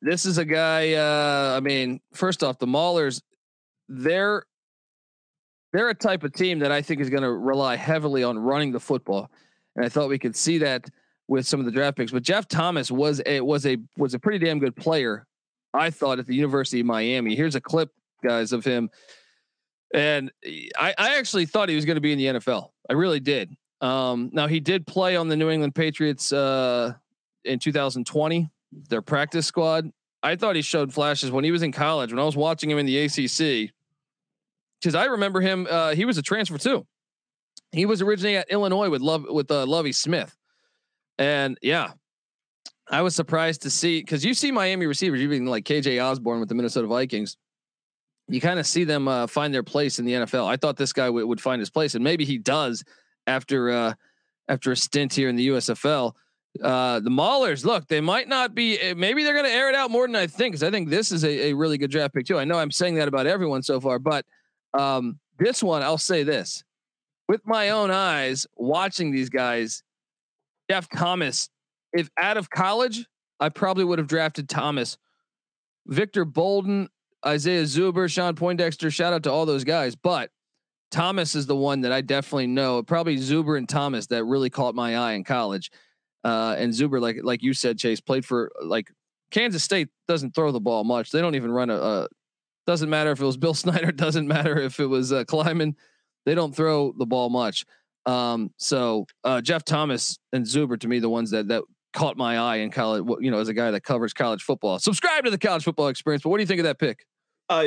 this 0.00 0.26
is 0.26 0.38
a 0.38 0.44
guy. 0.44 0.94
Uh, 0.94 1.56
I 1.56 1.60
mean, 1.60 2.00
first 2.12 2.42
off, 2.42 2.58
the 2.58 2.66
Maulers, 2.66 3.22
they're 3.88 4.44
they're 5.72 5.90
a 5.90 5.94
type 5.94 6.24
of 6.24 6.32
team 6.32 6.60
that 6.60 6.72
I 6.72 6.82
think 6.82 7.00
is 7.00 7.10
going 7.10 7.22
to 7.22 7.32
rely 7.32 7.76
heavily 7.76 8.24
on 8.24 8.38
running 8.38 8.72
the 8.72 8.80
football, 8.80 9.30
and 9.78 9.86
I 9.86 9.88
thought 9.88 10.08
we 10.08 10.18
could 10.18 10.34
see 10.34 10.58
that 10.58 10.90
with 11.28 11.46
some 11.46 11.60
of 11.60 11.66
the 11.66 11.72
draft 11.72 11.96
picks. 11.96 12.10
But 12.10 12.24
Jeff 12.24 12.48
Thomas 12.48 12.90
was 12.90 13.22
a 13.24 13.40
was 13.40 13.64
a 13.64 13.78
was 13.96 14.12
a 14.12 14.18
pretty 14.18 14.44
damn 14.44 14.58
good 14.58 14.74
player, 14.74 15.24
I 15.72 15.90
thought, 15.90 16.18
at 16.18 16.26
the 16.26 16.34
University 16.34 16.80
of 16.80 16.86
Miami. 16.86 17.36
Here's 17.36 17.54
a 17.54 17.60
clip, 17.60 17.90
guys, 18.24 18.52
of 18.52 18.64
him, 18.64 18.90
and 19.94 20.32
I, 20.76 20.94
I 20.98 21.18
actually 21.18 21.46
thought 21.46 21.68
he 21.68 21.76
was 21.76 21.84
going 21.84 21.94
to 21.94 22.00
be 22.00 22.12
in 22.12 22.18
the 22.18 22.40
NFL. 22.40 22.70
I 22.90 22.94
really 22.94 23.20
did. 23.20 23.54
Um, 23.80 24.30
now 24.32 24.48
he 24.48 24.58
did 24.58 24.84
play 24.84 25.14
on 25.14 25.28
the 25.28 25.36
New 25.36 25.48
England 25.48 25.76
Patriots 25.76 26.32
uh, 26.32 26.94
in 27.44 27.60
2020, 27.60 28.50
their 28.88 29.02
practice 29.02 29.46
squad. 29.46 29.88
I 30.24 30.34
thought 30.34 30.56
he 30.56 30.62
showed 30.62 30.92
flashes 30.92 31.30
when 31.30 31.44
he 31.44 31.52
was 31.52 31.62
in 31.62 31.70
college. 31.70 32.10
When 32.10 32.18
I 32.18 32.24
was 32.24 32.36
watching 32.36 32.68
him 32.68 32.78
in 32.78 32.86
the 32.86 32.98
ACC, 33.04 33.72
because 34.80 34.96
I 34.96 35.04
remember 35.04 35.40
him. 35.40 35.68
Uh, 35.70 35.94
he 35.94 36.04
was 36.04 36.18
a 36.18 36.22
transfer 36.22 36.58
too. 36.58 36.84
He 37.72 37.86
was 37.86 38.02
originally 38.02 38.36
at 38.36 38.50
Illinois 38.50 38.90
with 38.90 39.02
Love 39.02 39.24
with 39.28 39.50
uh, 39.50 39.66
Lovie 39.66 39.92
Smith, 39.92 40.36
and 41.18 41.58
yeah, 41.62 41.92
I 42.90 43.02
was 43.02 43.14
surprised 43.14 43.62
to 43.62 43.70
see 43.70 44.00
because 44.00 44.24
you 44.24 44.34
see 44.34 44.50
Miami 44.50 44.86
receivers, 44.86 45.20
even 45.20 45.46
like 45.46 45.64
KJ 45.64 46.02
Osborn 46.02 46.40
with 46.40 46.48
the 46.48 46.54
Minnesota 46.54 46.86
Vikings. 46.86 47.36
You 48.28 48.40
kind 48.40 48.58
of 48.58 48.66
see 48.66 48.84
them 48.84 49.08
uh, 49.08 49.26
find 49.26 49.54
their 49.54 49.62
place 49.62 49.98
in 49.98 50.04
the 50.04 50.12
NFL. 50.12 50.46
I 50.46 50.56
thought 50.56 50.76
this 50.76 50.92
guy 50.92 51.06
w- 51.06 51.26
would 51.26 51.40
find 51.40 51.60
his 51.60 51.70
place, 51.70 51.94
and 51.94 52.04
maybe 52.04 52.24
he 52.24 52.38
does 52.38 52.84
after 53.26 53.70
uh, 53.70 53.94
after 54.48 54.72
a 54.72 54.76
stint 54.76 55.14
here 55.14 55.28
in 55.28 55.36
the 55.36 55.48
USFL. 55.48 56.12
Uh, 56.62 56.98
the 57.00 57.10
Maulers, 57.10 57.64
look, 57.64 57.86
they 57.88 58.00
might 58.00 58.28
not 58.28 58.54
be. 58.54 58.78
Eh, 58.78 58.94
maybe 58.94 59.22
they're 59.22 59.34
going 59.34 59.44
to 59.44 59.52
air 59.52 59.68
it 59.68 59.74
out 59.74 59.90
more 59.90 60.06
than 60.06 60.16
I 60.16 60.26
think, 60.26 60.52
because 60.52 60.62
I 60.62 60.70
think 60.70 60.88
this 60.88 61.12
is 61.12 61.24
a, 61.24 61.50
a 61.50 61.52
really 61.52 61.78
good 61.78 61.90
draft 61.90 62.14
pick 62.14 62.26
too. 62.26 62.38
I 62.38 62.44
know 62.44 62.58
I'm 62.58 62.70
saying 62.70 62.96
that 62.96 63.08
about 63.08 63.26
everyone 63.26 63.62
so 63.62 63.80
far, 63.80 63.98
but 63.98 64.24
um, 64.78 65.18
this 65.38 65.62
one, 65.62 65.82
I'll 65.82 65.98
say 65.98 66.22
this 66.22 66.64
with 67.28 67.42
my 67.44 67.70
own 67.70 67.90
eyes, 67.90 68.46
watching 68.56 69.12
these 69.12 69.28
guys, 69.28 69.82
Jeff 70.70 70.88
Thomas, 70.88 71.48
if 71.92 72.10
out 72.16 72.36
of 72.36 72.50
college, 72.50 73.06
I 73.38 73.50
probably 73.50 73.84
would 73.84 73.98
have 73.98 74.08
drafted 74.08 74.48
Thomas. 74.48 74.96
Victor 75.86 76.24
Bolden, 76.24 76.88
Isaiah 77.24 77.62
Zuber, 77.62 78.10
Shawn 78.10 78.34
Poindexter, 78.34 78.90
shout 78.90 79.12
out 79.12 79.22
to 79.24 79.30
all 79.30 79.46
those 79.46 79.64
guys. 79.64 79.94
But 79.94 80.30
Thomas 80.90 81.34
is 81.34 81.46
the 81.46 81.56
one 81.56 81.82
that 81.82 81.92
I 81.92 82.00
definitely 82.00 82.46
know. 82.46 82.82
Probably 82.82 83.16
Zuber 83.16 83.58
and 83.58 83.68
Thomas 83.68 84.06
that 84.08 84.24
really 84.24 84.50
caught 84.50 84.74
my 84.74 84.96
eye 84.96 85.12
in 85.12 85.24
college. 85.24 85.70
Uh, 86.24 86.56
and 86.58 86.72
Zuber, 86.72 87.00
like 87.00 87.18
like 87.22 87.42
you 87.42 87.54
said, 87.54 87.78
Chase 87.78 88.00
played 88.00 88.24
for 88.24 88.50
like 88.62 88.90
Kansas 89.30 89.62
State 89.62 89.88
doesn't 90.08 90.34
throw 90.34 90.50
the 90.50 90.60
ball 90.60 90.84
much. 90.84 91.10
They 91.10 91.20
don't 91.20 91.34
even 91.34 91.52
run 91.52 91.70
a, 91.70 91.76
a 91.76 92.08
doesn't 92.66 92.90
matter 92.90 93.12
if 93.12 93.20
it 93.20 93.24
was 93.24 93.36
Bill 93.36 93.54
Snyder. 93.54 93.92
Doesn't 93.92 94.26
matter 94.26 94.58
if 94.58 94.80
it 94.80 94.86
was 94.86 95.12
uh, 95.12 95.24
Klieman. 95.24 95.74
They 96.28 96.34
don't 96.34 96.54
throw 96.54 96.92
the 96.92 97.06
ball 97.06 97.30
much. 97.30 97.64
Um, 98.04 98.50
so 98.58 99.06
uh, 99.24 99.40
Jeff 99.40 99.64
Thomas 99.64 100.18
and 100.32 100.44
Zuber 100.44 100.78
to 100.80 100.88
me, 100.88 100.98
the 100.98 101.08
ones 101.08 101.30
that 101.30 101.48
that 101.48 101.62
caught 101.94 102.18
my 102.18 102.36
eye 102.36 102.56
in 102.56 102.70
college. 102.70 103.04
You 103.20 103.30
know, 103.30 103.38
as 103.38 103.48
a 103.48 103.54
guy 103.54 103.70
that 103.70 103.82
covers 103.82 104.12
college 104.12 104.42
football, 104.42 104.78
subscribe 104.78 105.24
to 105.24 105.30
the 105.30 105.38
college 105.38 105.64
football 105.64 105.88
experience. 105.88 106.22
But 106.22 106.28
what 106.28 106.36
do 106.36 106.42
you 106.42 106.46
think 106.46 106.60
of 106.60 106.64
that 106.64 106.78
pick? 106.78 107.06
Uh, 107.48 107.64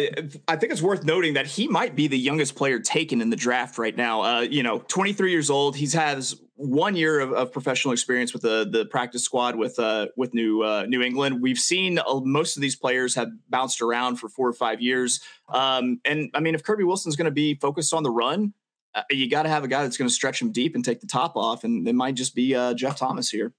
I 0.47 0.57
think 0.57 0.71
it's 0.71 0.81
worth 0.81 1.03
noting 1.03 1.33
that 1.33 1.47
he 1.47 1.67
might 1.67 1.95
be 1.95 2.05
the 2.05 2.17
youngest 2.17 2.55
player 2.55 2.79
taken 2.79 3.19
in 3.19 3.31
the 3.31 3.35
draft 3.35 3.79
right 3.79 3.97
now. 3.97 4.21
Uh, 4.21 4.41
you 4.41 4.61
know, 4.61 4.77
23 4.87 5.31
years 5.31 5.49
old. 5.49 5.75
He 5.75 5.87
has 5.97 6.39
one 6.61 6.95
year 6.95 7.19
of, 7.19 7.33
of, 7.33 7.51
professional 7.51 7.91
experience 7.91 8.33
with 8.33 8.43
the 8.43 8.67
the 8.69 8.85
practice 8.85 9.23
squad 9.23 9.55
with 9.55 9.79
uh, 9.79 10.07
with 10.15 10.33
New 10.33 10.61
uh, 10.61 10.85
New 10.87 11.01
England. 11.01 11.41
We've 11.41 11.57
seen 11.57 11.99
uh, 11.99 12.19
most 12.23 12.55
of 12.55 12.61
these 12.61 12.75
players 12.75 13.15
have 13.15 13.29
bounced 13.49 13.81
around 13.81 14.17
for 14.17 14.29
four 14.29 14.47
or 14.47 14.53
five 14.53 14.81
years. 14.81 15.19
Um, 15.49 15.99
and 16.05 16.29
I 16.33 16.39
mean, 16.39 16.53
if 16.53 16.63
Kirby 16.63 16.83
Wilson's 16.83 17.15
going 17.15 17.25
to 17.25 17.31
be 17.31 17.55
focused 17.55 17.93
on 17.93 18.03
the 18.03 18.11
run, 18.11 18.53
uh, 18.93 19.01
you 19.09 19.29
got 19.29 19.43
to 19.43 19.49
have 19.49 19.63
a 19.63 19.67
guy 19.67 19.83
that's 19.83 19.97
going 19.97 20.07
to 20.07 20.13
stretch 20.13 20.41
him 20.41 20.51
deep 20.51 20.75
and 20.75 20.85
take 20.85 21.01
the 21.01 21.07
top 21.07 21.35
off. 21.35 21.63
And 21.63 21.87
it 21.87 21.95
might 21.95 22.15
just 22.15 22.35
be 22.35 22.51
Jeff 22.75 22.97
Thomas 22.97 23.29
here. 23.29 23.53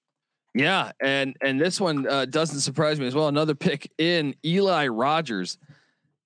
Yeah, 0.54 0.92
and 1.00 1.36
and 1.42 1.60
this 1.60 1.80
one 1.80 2.04
doesn't 2.30 2.60
surprise 2.60 3.00
me 3.00 3.06
as 3.06 3.14
well. 3.14 3.28
Another 3.28 3.54
pick 3.54 3.90
in 3.98 4.34
Eli 4.44 4.86
Rogers. 4.86 5.58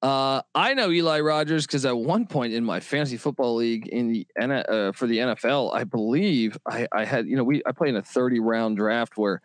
Uh, 0.03 0.43
I 0.55 0.75
know 0.75 0.91
Eli 0.91 1.21
Rogers 1.21 1.67
because 1.67 1.85
at 1.87 1.97
one 1.97 2.27
point 2.27 2.53
in 2.53 2.65
my 2.65 2.81
fantasy 2.81 3.17
football 3.17 3.55
league 3.57 3.89
in 3.89 4.09
the 4.09 4.27
uh, 4.39 4.93
for 4.93 5.07
the 5.07 5.19
NFL, 5.19 5.75
I 5.75 5.85
believe 5.85 6.59
I, 6.67 6.87
I 6.93 7.05
had 7.05 7.27
you 7.27 7.37
know 7.37 7.45
we 7.45 7.63
I 7.65 7.73
played 7.73 7.91
in 7.91 7.97
a 7.97 8.03
thirty 8.03 8.39
round 8.39 8.77
draft 8.77 9.17
where 9.17 9.41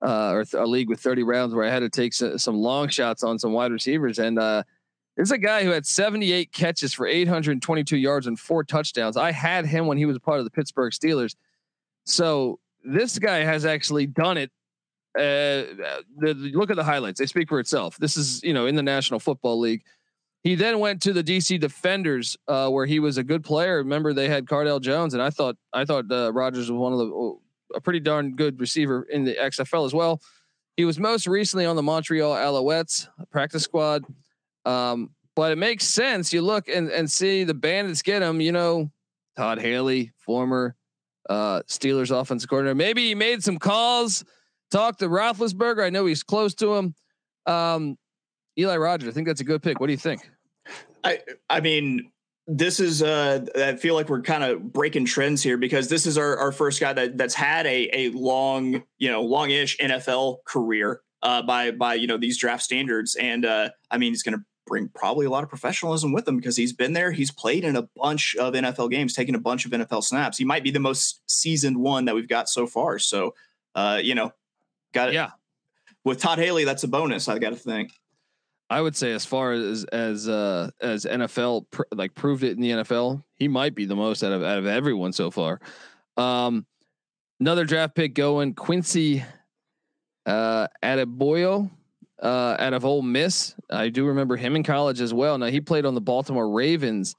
uh, 0.00 0.30
or 0.30 0.44
a 0.54 0.66
league 0.66 0.88
with 0.88 1.00
thirty 1.00 1.24
rounds 1.24 1.54
where 1.54 1.64
I 1.64 1.70
had 1.70 1.80
to 1.80 1.88
take 1.88 2.14
some 2.14 2.56
long 2.56 2.88
shots 2.88 3.24
on 3.24 3.38
some 3.38 3.52
wide 3.52 3.72
receivers 3.72 4.18
and 4.18 4.38
uh, 4.38 4.62
there's 5.16 5.32
a 5.32 5.38
guy 5.38 5.64
who 5.64 5.70
had 5.70 5.84
78 5.84 6.50
catches 6.50 6.94
for 6.94 7.06
822 7.06 7.98
yards 7.98 8.26
and 8.26 8.40
four 8.40 8.64
touchdowns. 8.64 9.18
I 9.18 9.32
had 9.32 9.66
him 9.66 9.86
when 9.86 9.98
he 9.98 10.06
was 10.06 10.18
part 10.18 10.38
of 10.38 10.46
the 10.46 10.50
Pittsburgh 10.50 10.92
Steelers. 10.92 11.34
So 12.04 12.58
this 12.84 13.18
guy 13.18 13.38
has 13.38 13.66
actually 13.66 14.06
done 14.06 14.38
it 14.38 14.50
uh, 15.18 15.74
the, 16.18 16.34
the, 16.34 16.52
look 16.52 16.70
at 16.70 16.76
the 16.76 16.84
highlights; 16.84 17.18
they 17.18 17.26
speak 17.26 17.48
for 17.48 17.58
itself. 17.58 17.96
This 17.96 18.16
is 18.16 18.42
you 18.42 18.54
know 18.54 18.66
in 18.66 18.76
the 18.76 18.82
National 18.82 19.18
Football 19.18 19.58
League. 19.58 19.82
He 20.42 20.54
then 20.54 20.78
went 20.78 21.02
to 21.02 21.12
the 21.12 21.22
DC 21.22 21.60
Defenders, 21.60 22.36
uh, 22.48 22.70
where 22.70 22.86
he 22.86 22.98
was 22.98 23.18
a 23.18 23.22
good 23.22 23.44
player. 23.44 23.78
Remember, 23.78 24.14
they 24.14 24.28
had 24.28 24.46
Cardale 24.46 24.80
Jones, 24.80 25.12
and 25.12 25.22
I 25.22 25.30
thought 25.30 25.56
I 25.72 25.84
thought 25.84 26.10
uh, 26.10 26.32
Rogers 26.32 26.70
was 26.70 26.78
one 26.78 26.92
of 26.92 26.98
the 26.98 27.06
oh, 27.06 27.40
a 27.74 27.80
pretty 27.80 28.00
darn 28.00 28.36
good 28.36 28.60
receiver 28.60 29.02
in 29.02 29.24
the 29.24 29.34
XFL 29.34 29.84
as 29.84 29.92
well. 29.92 30.20
He 30.76 30.84
was 30.84 30.98
most 30.98 31.26
recently 31.26 31.66
on 31.66 31.76
the 31.76 31.82
Montreal 31.82 32.34
Alouettes 32.34 33.08
practice 33.30 33.64
squad, 33.64 34.04
um, 34.64 35.10
but 35.34 35.52
it 35.52 35.58
makes 35.58 35.86
sense. 35.86 36.32
You 36.32 36.42
look 36.42 36.68
and 36.68 36.88
and 36.90 37.10
see 37.10 37.44
the 37.44 37.54
Bandits 37.54 38.02
get 38.02 38.22
him. 38.22 38.40
You 38.40 38.52
know, 38.52 38.90
Todd 39.36 39.58
Haley, 39.58 40.12
former 40.18 40.76
uh, 41.28 41.62
Steelers 41.66 42.16
offensive 42.16 42.48
coordinator. 42.48 42.74
Maybe 42.76 43.08
he 43.08 43.14
made 43.14 43.42
some 43.42 43.58
calls 43.58 44.24
Talk 44.70 44.98
to 44.98 45.08
Roethlisberger. 45.08 45.84
I 45.84 45.90
know 45.90 46.06
he's 46.06 46.22
close 46.22 46.54
to 46.56 46.74
him. 46.74 46.94
Um, 47.46 47.96
Eli 48.58 48.76
Rogers. 48.76 49.08
I 49.08 49.12
think 49.12 49.26
that's 49.26 49.40
a 49.40 49.44
good 49.44 49.62
pick. 49.62 49.80
What 49.80 49.86
do 49.86 49.92
you 49.92 49.98
think? 49.98 50.28
I 51.02 51.20
I 51.48 51.60
mean, 51.60 52.10
this 52.46 52.80
is 52.80 53.02
uh 53.02 53.44
I 53.56 53.76
feel 53.76 53.94
like 53.94 54.08
we're 54.08 54.22
kind 54.22 54.44
of 54.44 54.72
breaking 54.72 55.06
trends 55.06 55.42
here 55.42 55.56
because 55.56 55.88
this 55.88 56.06
is 56.06 56.18
our, 56.18 56.36
our 56.36 56.52
first 56.52 56.80
guy 56.80 56.92
that 56.92 57.16
that's 57.16 57.34
had 57.34 57.66
a 57.66 57.88
a 57.92 58.10
long, 58.10 58.82
you 58.98 59.10
know, 59.10 59.22
longish 59.22 59.78
NFL 59.78 60.44
career 60.44 61.00
uh 61.22 61.42
by 61.42 61.70
by 61.70 61.94
you 61.94 62.06
know 62.06 62.18
these 62.18 62.38
draft 62.38 62.62
standards. 62.62 63.16
And 63.16 63.44
uh 63.44 63.70
I 63.90 63.98
mean 63.98 64.12
he's 64.12 64.22
gonna 64.22 64.44
bring 64.66 64.88
probably 64.88 65.26
a 65.26 65.30
lot 65.30 65.42
of 65.42 65.48
professionalism 65.48 66.12
with 66.12 66.28
him 66.28 66.36
because 66.36 66.56
he's 66.56 66.72
been 66.72 66.92
there. 66.92 67.12
He's 67.12 67.30
played 67.30 67.64
in 67.64 67.76
a 67.76 67.88
bunch 67.96 68.36
of 68.36 68.54
NFL 68.54 68.90
games, 68.90 69.14
taken 69.14 69.34
a 69.34 69.40
bunch 69.40 69.64
of 69.64 69.72
NFL 69.72 70.04
snaps. 70.04 70.38
He 70.38 70.44
might 70.44 70.62
be 70.62 70.70
the 70.70 70.80
most 70.80 71.22
seasoned 71.26 71.78
one 71.78 72.04
that 72.04 72.14
we've 72.14 72.28
got 72.28 72.48
so 72.48 72.66
far. 72.66 72.98
So 72.98 73.34
uh, 73.74 74.00
you 74.02 74.14
know, 74.14 74.32
Got 74.92 75.08
it. 75.10 75.14
Yeah. 75.14 75.30
With 76.04 76.20
Todd 76.20 76.38
Haley, 76.38 76.64
that's 76.64 76.84
a 76.84 76.88
bonus. 76.88 77.28
I 77.28 77.38
got 77.38 77.50
to 77.50 77.56
think. 77.56 77.92
I 78.70 78.80
would 78.80 78.94
say 78.94 79.12
as 79.12 79.26
far 79.26 79.52
as 79.52 79.84
as 79.84 80.28
uh, 80.28 80.70
as 80.80 81.04
NFL 81.04 81.66
pr- 81.70 81.82
like 81.92 82.14
proved 82.14 82.44
it 82.44 82.52
in 82.52 82.60
the 82.60 82.70
NFL, 82.70 83.22
he 83.34 83.48
might 83.48 83.74
be 83.74 83.84
the 83.84 83.96
most 83.96 84.22
out 84.22 84.32
of 84.32 84.44
out 84.44 84.58
of 84.58 84.66
everyone 84.66 85.12
so 85.12 85.30
far. 85.30 85.60
Um, 86.16 86.64
another 87.40 87.64
draft 87.64 87.96
pick 87.96 88.14
going 88.14 88.54
Quincy 88.54 89.24
uh, 90.24 90.68
Adeboyejo 90.82 91.68
uh, 92.22 92.56
out 92.58 92.72
of 92.72 92.84
Ole 92.84 93.02
Miss. 93.02 93.56
I 93.68 93.88
do 93.88 94.06
remember 94.06 94.36
him 94.36 94.54
in 94.54 94.62
college 94.62 95.00
as 95.00 95.12
well. 95.12 95.36
Now 95.36 95.46
he 95.46 95.60
played 95.60 95.84
on 95.84 95.94
the 95.94 96.00
Baltimore 96.00 96.48
Ravens 96.48 97.16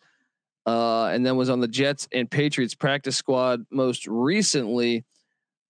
uh, 0.66 1.08
and 1.08 1.26
then 1.26 1.36
was 1.36 1.50
on 1.50 1.60
the 1.60 1.68
Jets 1.68 2.08
and 2.14 2.30
Patriots 2.30 2.76
practice 2.76 3.18
squad 3.18 3.66
most 3.72 4.08
recently. 4.08 5.04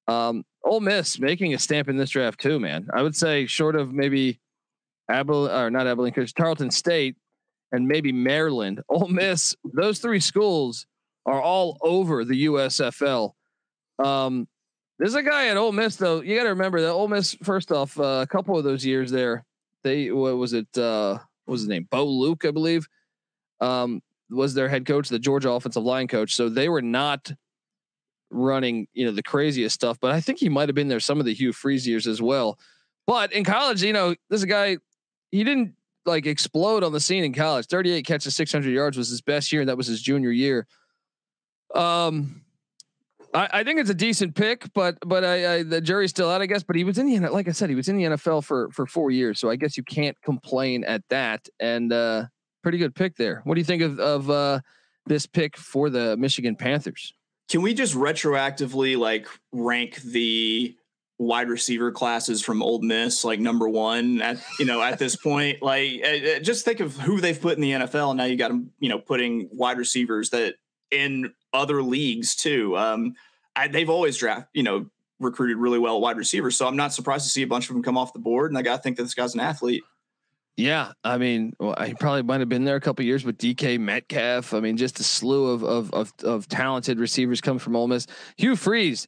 Um, 0.07 0.43
Ole 0.63 0.79
Miss 0.79 1.19
making 1.19 1.53
a 1.53 1.59
stamp 1.59 1.89
in 1.89 1.97
this 1.97 2.11
draft 2.11 2.39
too, 2.39 2.59
man. 2.59 2.87
I 2.93 3.01
would 3.01 3.15
say 3.15 3.45
short 3.45 3.75
of 3.75 3.93
maybe 3.93 4.39
Abilene 5.09 5.51
or 5.51 5.69
not 5.69 5.87
Abilene, 5.87 6.13
because 6.13 6.33
Tarleton 6.33 6.71
State 6.71 7.15
and 7.71 7.87
maybe 7.87 8.11
Maryland, 8.11 8.81
Ole 8.89 9.07
Miss. 9.07 9.55
Those 9.63 9.99
three 9.99 10.19
schools 10.19 10.85
are 11.25 11.41
all 11.41 11.77
over 11.81 12.25
the 12.25 12.45
USFL. 12.45 13.33
Um, 14.03 14.47
there's 14.99 15.15
a 15.15 15.23
guy 15.23 15.47
at 15.47 15.57
Ole 15.57 15.71
Miss 15.71 15.95
though. 15.95 16.21
You 16.21 16.35
got 16.35 16.43
to 16.43 16.49
remember 16.49 16.81
that 16.81 16.91
Ole 16.91 17.07
Miss. 17.07 17.35
First 17.43 17.71
off, 17.71 17.99
uh, 17.99 18.21
a 18.21 18.27
couple 18.27 18.57
of 18.57 18.63
those 18.63 18.85
years 18.85 19.11
there, 19.11 19.45
they 19.83 20.11
what 20.11 20.37
was 20.37 20.53
it? 20.53 20.67
Uh, 20.77 21.17
what 21.45 21.53
was 21.53 21.61
his 21.61 21.69
name? 21.69 21.87
Bo 21.89 22.05
Luke, 22.05 22.45
I 22.45 22.51
believe. 22.51 22.87
Um, 23.59 24.01
was 24.29 24.53
their 24.53 24.69
head 24.69 24.85
coach, 24.85 25.09
the 25.09 25.19
Georgia 25.19 25.51
offensive 25.51 25.83
line 25.83 26.07
coach. 26.07 26.35
So 26.35 26.49
they 26.49 26.69
were 26.69 26.81
not 26.81 27.31
running, 28.31 28.87
you 28.93 29.05
know, 29.05 29.11
the 29.11 29.23
craziest 29.23 29.75
stuff. 29.75 29.99
But 29.99 30.11
I 30.11 30.21
think 30.21 30.39
he 30.39 30.49
might 30.49 30.69
have 30.69 30.75
been 30.75 30.87
there 30.87 30.99
some 30.99 31.19
of 31.19 31.25
the 31.25 31.33
Hugh 31.33 31.53
Freeze 31.53 31.87
years 31.87 32.07
as 32.07 32.21
well. 32.21 32.57
But 33.05 33.33
in 33.33 33.43
college, 33.43 33.83
you 33.83 33.93
know, 33.93 34.15
this 34.29 34.45
guy. 34.45 34.77
He 35.31 35.45
didn't 35.45 35.75
like 36.05 36.25
explode 36.25 36.83
on 36.83 36.91
the 36.91 36.99
scene 36.99 37.23
in 37.23 37.33
college. 37.33 37.67
38 37.67 38.05
catches, 38.05 38.35
600 38.35 38.69
yards 38.69 38.97
was 38.97 39.09
his 39.09 39.21
best 39.21 39.51
year, 39.51 39.61
and 39.61 39.69
that 39.69 39.77
was 39.77 39.87
his 39.87 40.01
junior 40.01 40.31
year. 40.31 40.67
Um, 41.73 42.41
I, 43.33 43.49
I 43.53 43.63
think 43.63 43.79
it's 43.79 43.89
a 43.89 43.95
decent 43.95 44.35
pick, 44.35 44.71
but 44.73 44.97
but 45.05 45.23
I, 45.23 45.55
I, 45.55 45.63
the 45.63 45.81
jury's 45.81 46.09
still 46.09 46.29
out, 46.29 46.41
I 46.41 46.45
guess. 46.45 46.63
But 46.63 46.75
he 46.75 46.83
was 46.83 46.97
in 46.97 47.07
the 47.07 47.29
like 47.29 47.47
I 47.47 47.51
said, 47.51 47.69
he 47.69 47.75
was 47.75 47.87
in 47.87 47.97
the 47.97 48.03
NFL 48.03 48.43
for 48.43 48.69
for 48.71 48.85
four 48.85 49.11
years, 49.11 49.39
so 49.39 49.49
I 49.49 49.55
guess 49.55 49.77
you 49.77 49.83
can't 49.83 50.19
complain 50.21 50.83
at 50.83 51.03
that. 51.09 51.47
And 51.59 51.93
uh, 51.93 52.25
pretty 52.63 52.77
good 52.77 52.95
pick 52.95 53.15
there. 53.15 53.41
What 53.43 53.55
do 53.55 53.61
you 53.61 53.65
think 53.65 53.81
of 53.81 53.99
of 53.99 54.29
uh, 54.29 54.59
this 55.05 55.25
pick 55.25 55.57
for 55.57 55.89
the 55.89 56.17
Michigan 56.17 56.55
Panthers? 56.55 57.13
Can 57.51 57.61
we 57.61 57.73
just 57.73 57.95
retroactively 57.95 58.97
like 58.97 59.27
rank 59.51 59.97
the 59.97 60.73
wide 61.17 61.49
receiver 61.49 61.91
classes 61.91 62.41
from 62.41 62.63
Ole 62.63 62.81
Miss 62.81 63.25
like 63.25 63.41
number 63.41 63.67
one 63.67 64.21
at 64.21 64.37
you 64.57 64.65
know 64.65 64.81
at 64.81 64.99
this 64.99 65.17
point? 65.17 65.57
Like, 65.61 66.01
uh, 66.01 66.39
just 66.39 66.63
think 66.63 66.79
of 66.79 66.95
who 66.95 67.19
they've 67.19 67.39
put 67.39 67.57
in 67.57 67.61
the 67.61 67.71
NFL. 67.71 68.11
And 68.11 68.17
now 68.19 68.23
you 68.23 68.37
got 68.37 68.47
them, 68.47 68.71
you 68.79 68.87
know, 68.87 68.99
putting 68.99 69.49
wide 69.51 69.77
receivers 69.77 70.29
that 70.29 70.55
in 70.91 71.33
other 71.51 71.83
leagues 71.83 72.35
too. 72.35 72.77
Um, 72.77 73.15
I, 73.53 73.67
they've 73.67 73.89
always 73.89 74.15
draft, 74.15 74.47
you 74.53 74.63
know, 74.63 74.85
recruited 75.19 75.57
really 75.57 75.77
well 75.77 75.99
wide 75.99 76.15
receivers. 76.15 76.55
So 76.55 76.69
I'm 76.69 76.77
not 76.77 76.93
surprised 76.93 77.25
to 77.25 77.29
see 77.29 77.41
a 77.41 77.47
bunch 77.47 77.69
of 77.69 77.75
them 77.75 77.83
come 77.83 77.97
off 77.97 78.13
the 78.13 78.19
board. 78.19 78.49
And 78.49 78.57
I 78.57 78.61
got 78.61 78.77
to 78.77 78.81
think 78.81 78.95
that 78.95 79.03
this 79.03 79.13
guy's 79.13 79.33
an 79.33 79.41
athlete. 79.41 79.83
Yeah, 80.57 80.91
I 81.03 81.17
mean, 81.17 81.53
well, 81.59 81.75
he 81.83 81.93
probably 81.93 82.23
might 82.23 82.41
have 82.41 82.49
been 82.49 82.65
there 82.65 82.75
a 82.75 82.81
couple 82.81 83.05
years 83.05 83.23
with 83.23 83.37
DK 83.37 83.79
Metcalf. 83.79 84.53
I 84.53 84.59
mean, 84.59 84.77
just 84.77 84.99
a 84.99 85.03
slew 85.03 85.49
of 85.49 85.63
of 85.63 85.93
of, 85.93 86.13
of 86.23 86.47
talented 86.47 86.99
receivers 86.99 87.41
coming 87.41 87.59
from 87.59 87.75
Ole 87.75 87.87
Miss. 87.87 88.05
Hugh 88.37 88.55
Freeze, 88.55 89.07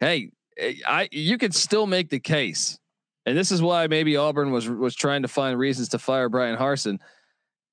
hey, 0.00 0.30
eh, 0.56 0.74
I 0.86 1.08
you 1.10 1.38
could 1.38 1.54
still 1.54 1.86
make 1.86 2.08
the 2.08 2.20
case, 2.20 2.78
and 3.26 3.36
this 3.36 3.50
is 3.50 3.60
why 3.60 3.88
maybe 3.88 4.16
Auburn 4.16 4.52
was 4.52 4.68
was 4.68 4.94
trying 4.94 5.22
to 5.22 5.28
find 5.28 5.58
reasons 5.58 5.88
to 5.90 5.98
fire 5.98 6.28
Bryan 6.28 6.56
Harsin. 6.56 6.98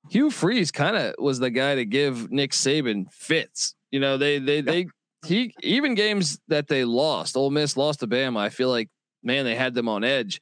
Hugh 0.09 0.31
Freeze 0.31 0.71
kind 0.71 0.97
of 0.97 1.15
was 1.19 1.39
the 1.39 1.51
guy 1.51 1.75
to 1.75 1.85
give 1.85 2.31
Nick 2.31 2.51
Saban 2.51 3.11
fits. 3.13 3.75
You 3.91 3.99
know, 3.99 4.17
they 4.17 4.39
they 4.39 4.61
they 4.61 4.87
he 5.25 5.53
even 5.61 5.93
games 5.93 6.39
that 6.47 6.67
they 6.67 6.83
lost, 6.83 7.37
Ole 7.37 7.51
Miss 7.51 7.77
lost 7.77 7.99
to 7.99 8.07
Bama. 8.07 8.39
I 8.39 8.49
feel 8.49 8.69
like 8.69 8.89
man, 9.23 9.45
they 9.45 9.55
had 9.55 9.73
them 9.73 9.87
on 9.87 10.03
edge. 10.03 10.41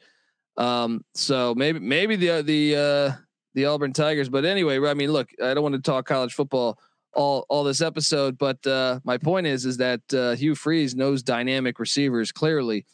Um, 0.57 1.03
so 1.13 1.55
maybe 1.55 1.79
maybe 1.79 2.15
the 2.15 2.41
the 2.41 2.75
uh, 2.75 3.11
the 3.53 3.65
Auburn 3.65 3.93
Tigers. 3.93 4.29
But 4.29 4.45
anyway, 4.45 4.79
I 4.87 4.93
mean, 4.93 5.11
look, 5.11 5.29
I 5.41 5.53
don't 5.53 5.63
want 5.63 5.75
to 5.75 5.81
talk 5.81 6.05
college 6.05 6.33
football 6.33 6.79
all 7.13 7.45
all 7.49 7.63
this 7.63 7.81
episode, 7.81 8.37
but 8.37 8.65
uh, 8.65 8.99
my 9.03 9.17
point 9.17 9.47
is 9.47 9.65
is 9.65 9.77
that 9.77 10.01
uh, 10.13 10.35
Hugh 10.35 10.55
Freeze 10.55 10.95
knows 10.95 11.23
dynamic 11.23 11.79
receivers 11.79 12.31
clearly, 12.31 12.85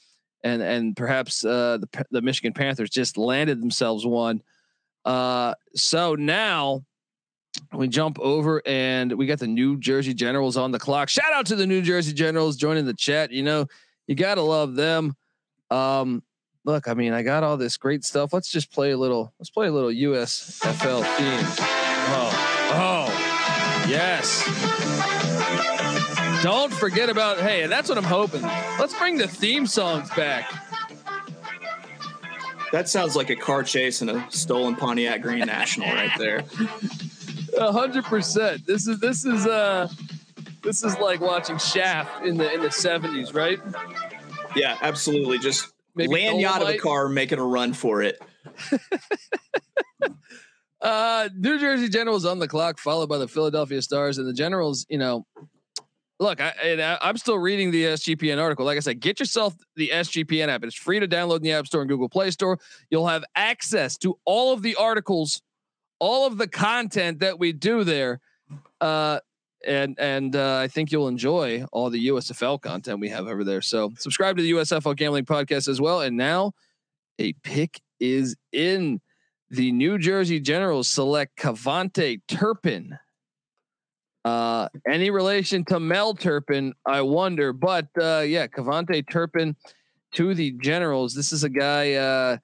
and 0.44 0.62
and 0.62 0.96
perhaps 0.96 1.46
uh, 1.46 1.78
the 1.78 2.06
the 2.12 2.22
Michigan 2.22 2.54
Panthers 2.54 2.90
just 2.90 3.18
landed 3.18 3.62
themselves 3.62 4.06
one. 4.06 4.42
Uh, 5.06 5.54
so 5.76 6.16
now 6.16 6.84
we 7.74 7.88
jump 7.88 8.20
over 8.20 8.62
and 8.66 9.14
we 9.14 9.26
got 9.26 9.40
the 9.40 9.48
New 9.48 9.78
Jersey 9.78 10.14
Generals 10.14 10.58
on 10.58 10.72
the 10.72 10.80
clock. 10.80 11.10
Shout 11.10 11.34
out 11.34 11.46
to 11.48 11.56
the 11.56 11.66
New 11.66 11.82
Jersey 11.82 12.14
Generals 12.14 12.58
joining 12.58 12.86
the 12.86 12.94
chat. 12.94 13.32
You 13.32 13.44
know, 13.44 13.68
you 14.08 14.16
gotta 14.16 14.42
love 14.42 14.76
them. 14.76 15.16
Um, 15.70 16.24
look, 16.68 16.88
I 16.88 16.94
mean, 16.94 17.14
I 17.14 17.24
got 17.24 17.44
all 17.44 17.58
this 17.58 17.78
great 17.78 18.04
stuff. 18.04 18.34
Let's 18.34 18.52
just 18.52 18.72
play 18.72 18.92
a 18.92 18.98
little. 18.98 19.34
Let's 19.40 19.50
play 19.50 19.68
a 19.68 19.72
little 19.72 19.90
USFL 19.90 21.02
theme. 21.16 21.66
Oh, 22.10 22.30
oh, 22.74 23.86
yes. 23.90 24.44
Don't 26.44 26.72
forget 26.72 27.10
about. 27.10 27.40
Hey, 27.40 27.64
and 27.64 27.72
that's 27.72 27.90
what 27.90 27.98
I'm 27.98 28.04
hoping. 28.04 28.42
Let's 28.42 28.96
bring 29.00 29.18
the 29.18 29.28
theme 29.28 29.66
songs 29.66 30.10
back. 30.12 30.52
That 32.74 32.90
sounds 32.90 33.16
like 33.16 33.30
a 33.30 33.36
car 33.36 33.64
chase 33.64 34.02
in 34.02 34.10
a 34.10 34.30
stolen 34.30 34.76
Pontiac 34.76 35.22
Grand 35.22 35.48
National 35.48 35.88
right 35.88 36.12
there. 36.20 36.44
A 37.58 37.72
hundred 37.72 38.04
percent. 38.04 38.68
This 38.68 38.88
is 38.88 39.00
this 39.00 39.26
is 39.26 39.48
uh 39.48 39.88
this 40.62 40.84
is 40.84 40.96
like 41.00 41.22
watching 41.22 41.58
Shaft 41.58 42.24
in 42.24 42.38
the 42.38 42.54
in 42.54 42.62
the 42.62 42.70
seventies, 42.70 43.34
right? 43.34 43.60
Yeah, 44.56 44.78
absolutely. 44.82 45.40
Just 45.40 45.74
Maybe 45.98 46.40
you 46.40 46.48
of 46.48 46.70
a 46.70 46.78
car, 46.78 47.10
making 47.10 47.40
a 47.40 47.44
run 47.44 47.74
for 47.74 48.02
it. 48.02 48.22
uh 50.82 51.30
New 51.36 51.60
Jersey 51.60 51.90
Generals 51.90 52.26
on 52.26 52.40
the 52.40 52.48
clock, 52.48 52.80
followed 52.80 53.10
by 53.10 53.18
the 53.18 53.28
Philadelphia 53.28 53.82
Stars, 53.82 54.18
and 54.18 54.28
the 54.28 54.34
Generals. 54.34 54.86
You 54.90 55.00
know, 55.00 55.26
look, 56.20 56.40
I, 56.40 56.54
I 57.02 57.10
am 57.10 57.18
still 57.18 57.38
reading 57.38 57.72
the 57.72 57.84
SGPN 57.84 58.42
article. 58.42 58.66
Like 58.66 58.78
I 58.78 58.82
said, 58.82 59.00
get 59.00 59.20
yourself 59.20 59.56
the 59.76 59.90
SGPN 59.94 60.48
app. 60.48 60.64
It's 60.64 60.76
free 60.76 61.00
to 61.00 61.08
download 61.08 61.38
in 61.38 61.44
the 61.44 61.52
App 61.52 61.68
Store 61.68 61.82
and 61.82 61.90
Google 61.90 62.10
Play 62.10 62.32
Store. 62.32 62.60
You'll 62.90 63.08
have 63.08 63.24
access 63.36 63.98
to 63.98 64.18
all 64.26 64.54
of 64.54 64.62
the 64.62 64.76
articles 64.76 65.42
all 66.00 66.28
of 66.28 66.38
the 66.38 66.48
content 66.48 67.20
that 67.20 67.40
we 67.40 67.54
do 67.54 67.84
there. 67.84 68.20
Uh, 68.80 69.20
and 69.66 69.96
and 70.00 70.36
uh, 70.36 70.58
I 70.58 70.68
think 70.68 70.92
you'll 70.92 71.08
enjoy 71.08 71.66
all 71.72 71.90
the 71.90 72.08
USFL 72.08 72.62
content 72.62 73.00
we 73.00 73.10
have 73.10 73.28
over 73.28 73.44
there. 73.44 73.62
So 73.62 73.92
subscribe 73.98 74.38
to 74.38 74.44
the 74.44 74.52
USFL 74.52 74.96
Gambling 74.96 75.26
Podcast 75.26 75.68
as 75.68 75.82
well. 75.82 76.02
And 76.02 76.18
now 76.18 76.54
a 77.20 77.34
pick 77.44 77.82
is 78.00 78.36
in. 78.52 79.02
The 79.50 79.72
New 79.72 79.98
Jersey 79.98 80.42
Generals 80.42 80.90
select 80.90 81.38
KaVontae 81.38 82.20
Turpin. 82.28 83.00
Uh, 84.26 84.68
any 84.86 85.10
relation 85.10 85.64
to 85.66 85.80
Mel 85.80 86.14
Turpin? 86.14 86.74
I 86.86 87.00
wonder, 87.00 87.54
but 87.54 87.88
uh, 87.98 88.26
yeah, 88.28 88.48
KaVontae 88.48 89.10
Turpin 89.10 89.56
to 90.16 90.34
the 90.34 90.52
Generals. 90.62 91.14
This 91.14 91.32
is 91.32 91.46
a 91.46 91.50
guy. 91.50 92.40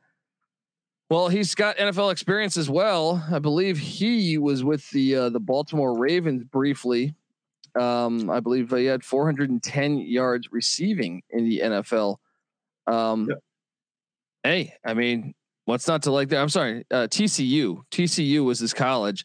Well, 1.14 1.28
he's 1.28 1.54
got 1.54 1.78
NFL 1.78 2.12
experience 2.12 2.58
as 2.58 2.72
well. 2.72 3.24
I 3.32 3.38
believe 3.38 3.78
he 3.78 4.40
was 4.40 4.64
with 4.64 4.90
the 4.90 5.16
uh, 5.16 5.30
the 5.30 5.40
Baltimore 5.40 5.96
Ravens 5.96 6.44
briefly. 6.44 7.14
Um, 7.80 8.32
I 8.32 8.40
believe 8.40 8.72
he 8.72 8.86
had 8.86 9.04
410 9.04 10.00
yards 10.00 10.48
receiving 10.52 11.22
in 11.30 11.48
the 11.48 11.60
NFL. 11.60 12.16
Um, 12.88 13.28
yep. 13.30 13.38
Hey, 14.42 14.74
I 14.84 14.96
mean, 14.96 15.36
what's 15.66 15.88
not 15.88 16.02
to 16.02 16.12
like 16.12 16.30
there? 16.30 16.42
I'm 16.42 16.50
sorry, 16.50 16.84
uh, 16.90 17.06
TCU. 17.12 17.84
TCU 17.92 18.44
was 18.44 18.58
his 18.58 18.74
college. 18.74 19.24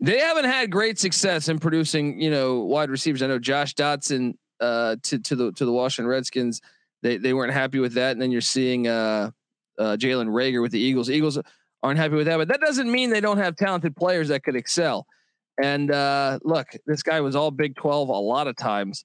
They 0.00 0.18
haven't 0.18 0.46
had 0.46 0.70
great 0.70 0.98
success 0.98 1.50
in 1.50 1.58
producing, 1.58 2.22
you 2.22 2.30
know, 2.30 2.60
wide 2.60 2.88
receivers. 2.88 3.20
I 3.20 3.26
know 3.26 3.38
Josh 3.38 3.74
Doctson 3.74 4.38
uh, 4.60 4.96
to 5.02 5.18
to 5.18 5.36
the 5.36 5.52
to 5.52 5.66
the 5.66 5.72
Washington 5.72 6.08
Redskins. 6.08 6.62
They 7.02 7.18
they 7.18 7.34
weren't 7.34 7.52
happy 7.52 7.80
with 7.80 7.92
that, 7.94 8.12
and 8.12 8.22
then 8.22 8.30
you're 8.30 8.40
seeing. 8.40 8.88
Uh, 8.88 9.32
uh, 9.78 9.96
Jalen 9.98 10.28
Reagor 10.28 10.62
with 10.62 10.72
the 10.72 10.80
Eagles. 10.80 11.10
Eagles 11.10 11.38
aren't 11.82 11.98
happy 11.98 12.14
with 12.14 12.26
that, 12.26 12.36
but 12.36 12.48
that 12.48 12.60
doesn't 12.60 12.90
mean 12.90 13.10
they 13.10 13.20
don't 13.20 13.38
have 13.38 13.56
talented 13.56 13.96
players 13.96 14.28
that 14.28 14.44
could 14.44 14.56
excel. 14.56 15.06
And 15.62 15.90
uh, 15.90 16.38
look, 16.42 16.68
this 16.86 17.02
guy 17.02 17.20
was 17.20 17.36
all 17.36 17.50
Big 17.50 17.76
12 17.76 18.08
a 18.08 18.12
lot 18.12 18.46
of 18.46 18.56
times. 18.56 19.04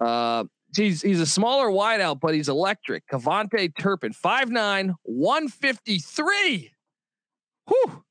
Uh, 0.00 0.44
he's 0.76 1.02
he's 1.02 1.20
a 1.20 1.26
smaller 1.26 1.68
wideout, 1.68 2.20
but 2.20 2.34
he's 2.34 2.48
electric. 2.48 3.04
KaVontae 3.08 3.72
Turpin, 3.78 4.12
5'9, 4.12 4.94
153. 5.02 6.72
Whew. 7.66 8.04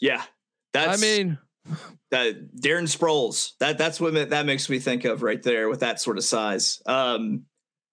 Yeah. 0.00 0.22
That's 0.72 0.98
I 0.98 1.00
mean 1.00 1.38
that 2.10 2.54
Darren 2.56 2.84
Sproles. 2.84 3.52
That 3.60 3.78
that's 3.78 4.00
what 4.00 4.30
that 4.30 4.46
makes 4.46 4.68
me 4.68 4.78
think 4.78 5.04
of 5.04 5.22
right 5.22 5.42
there 5.42 5.68
with 5.68 5.80
that 5.80 6.00
sort 6.00 6.18
of 6.18 6.24
size. 6.24 6.82
Um, 6.86 7.44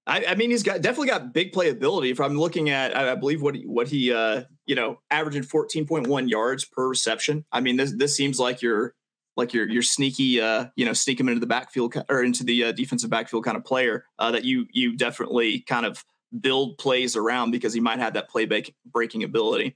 I, 0.07 0.25
I, 0.29 0.35
mean, 0.35 0.49
he's 0.49 0.63
got 0.63 0.81
definitely 0.81 1.09
got 1.09 1.33
big 1.33 1.51
playability. 1.51 2.11
If 2.11 2.21
I'm 2.21 2.39
looking 2.39 2.69
at, 2.69 2.95
I, 2.95 3.11
I 3.11 3.15
believe 3.15 3.41
what 3.41 3.55
he, 3.55 3.67
what 3.67 3.87
he, 3.89 4.13
uh, 4.13 4.43
you 4.65 4.73
know, 4.73 4.99
averaging 5.11 5.43
14.1 5.43 6.29
yards 6.29 6.65
per 6.65 6.87
reception. 6.87 7.45
I 7.51 7.59
mean, 7.59 7.75
this 7.75 7.93
this 7.93 8.15
seems 8.15 8.39
like 8.39 8.61
your 8.61 8.93
like 9.35 9.53
your 9.53 9.67
your 9.69 9.81
sneaky, 9.81 10.39
uh, 10.39 10.67
you 10.75 10.85
know, 10.85 10.93
sneak 10.93 11.19
him 11.19 11.27
into 11.27 11.41
the 11.41 11.47
backfield 11.47 11.93
or 12.09 12.23
into 12.23 12.43
the 12.43 12.65
uh, 12.65 12.71
defensive 12.71 13.09
backfield 13.09 13.43
kind 13.43 13.57
of 13.57 13.65
player 13.65 14.05
uh, 14.17 14.31
that 14.31 14.45
you 14.45 14.65
you 14.71 14.95
definitely 14.95 15.59
kind 15.61 15.85
of 15.85 16.03
build 16.39 16.77
plays 16.77 17.15
around 17.15 17.51
because 17.51 17.73
he 17.73 17.79
might 17.79 17.99
have 17.99 18.13
that 18.13 18.29
play 18.29 18.47
breaking 18.85 19.23
ability. 19.23 19.75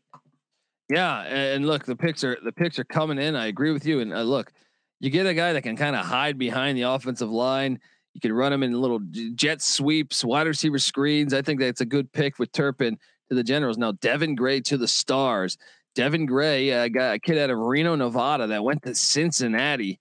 Yeah, 0.90 1.22
and 1.22 1.66
look, 1.66 1.86
the 1.86 1.96
picks 1.96 2.24
are 2.24 2.38
the 2.44 2.52
picks 2.52 2.80
are 2.80 2.84
coming 2.86 3.18
in. 3.18 3.36
I 3.36 3.48
agree 3.48 3.72
with 3.72 3.86
you. 3.86 4.00
And 4.00 4.14
uh, 4.14 4.22
look, 4.24 4.52
you 5.00 5.10
get 5.10 5.26
a 5.26 5.34
guy 5.34 5.54
that 5.54 5.62
can 5.62 5.76
kind 5.76 5.96
of 5.96 6.06
hide 6.06 6.38
behind 6.38 6.78
the 6.78 6.84
offensive 6.84 7.30
line 7.30 7.80
you 8.14 8.22
can 8.22 8.34
run 8.34 8.52
them 8.52 8.64
in 8.64 8.80
little 8.80 9.00
jet 9.36 9.62
sweeps, 9.62 10.24
wide 10.24 10.48
receiver 10.48 10.80
screens. 10.80 11.34
I 11.34 11.42
think 11.42 11.60
that's 11.60 11.82
a 11.82 11.86
good 11.86 12.12
pick 12.12 12.40
with 12.40 12.52
Turpin 12.52 12.98
to 13.30 13.36
the 13.36 13.44
Generals. 13.44 13.78
Now 13.78 13.94
Devin 13.94 14.36
Gray 14.36 14.62
to 14.62 14.78
the 14.78 14.88
Stars. 14.88 15.58
Devin 15.96 16.26
Gray, 16.26 16.72
uh, 16.72 16.88
got 16.88 17.16
a 17.16 17.20
kid 17.20 17.38
out 17.38 17.50
of 17.50 17.58
Reno, 17.58 17.96
Nevada 17.96 18.48
that 18.48 18.64
went 18.64 18.84
to 18.84 18.96
Cincinnati. 18.96 20.00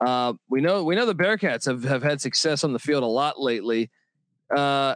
Uh, 0.00 0.32
we 0.48 0.60
know 0.60 0.82
we 0.82 0.94
know 0.94 1.06
the 1.06 1.14
Bearcats 1.14 1.66
have, 1.66 1.84
have 1.84 2.02
had 2.02 2.20
success 2.20 2.64
on 2.64 2.72
the 2.72 2.78
field 2.78 3.02
a 3.02 3.06
lot 3.06 3.40
lately. 3.40 3.90
Uh, 4.54 4.94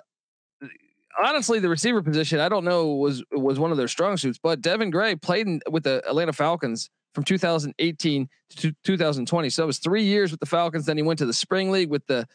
honestly, 1.22 1.58
the 1.58 1.68
receiver 1.68 2.02
position 2.02 2.40
I 2.40 2.48
don't 2.48 2.64
know 2.64 2.94
was 2.94 3.22
was 3.30 3.58
one 3.58 3.70
of 3.70 3.76
their 3.76 3.88
strong 3.88 4.16
suits, 4.16 4.38
but 4.42 4.60
Devin 4.60 4.90
Gray 4.90 5.14
played 5.14 5.46
in, 5.46 5.60
with 5.70 5.84
the 5.84 6.02
Atlanta 6.08 6.32
Falcons 6.32 6.90
from 7.14 7.24
2018 7.24 8.28
to 8.56 8.72
2020. 8.82 9.50
So 9.50 9.62
it 9.62 9.66
was 9.66 9.78
three 9.78 10.02
years 10.02 10.30
with 10.30 10.40
the 10.40 10.46
Falcons. 10.46 10.86
Then 10.86 10.96
he 10.96 11.02
went 11.02 11.18
to 11.20 11.26
the 11.26 11.32
spring 11.32 11.70
league 11.70 11.90
with 11.90 12.06
the 12.06 12.26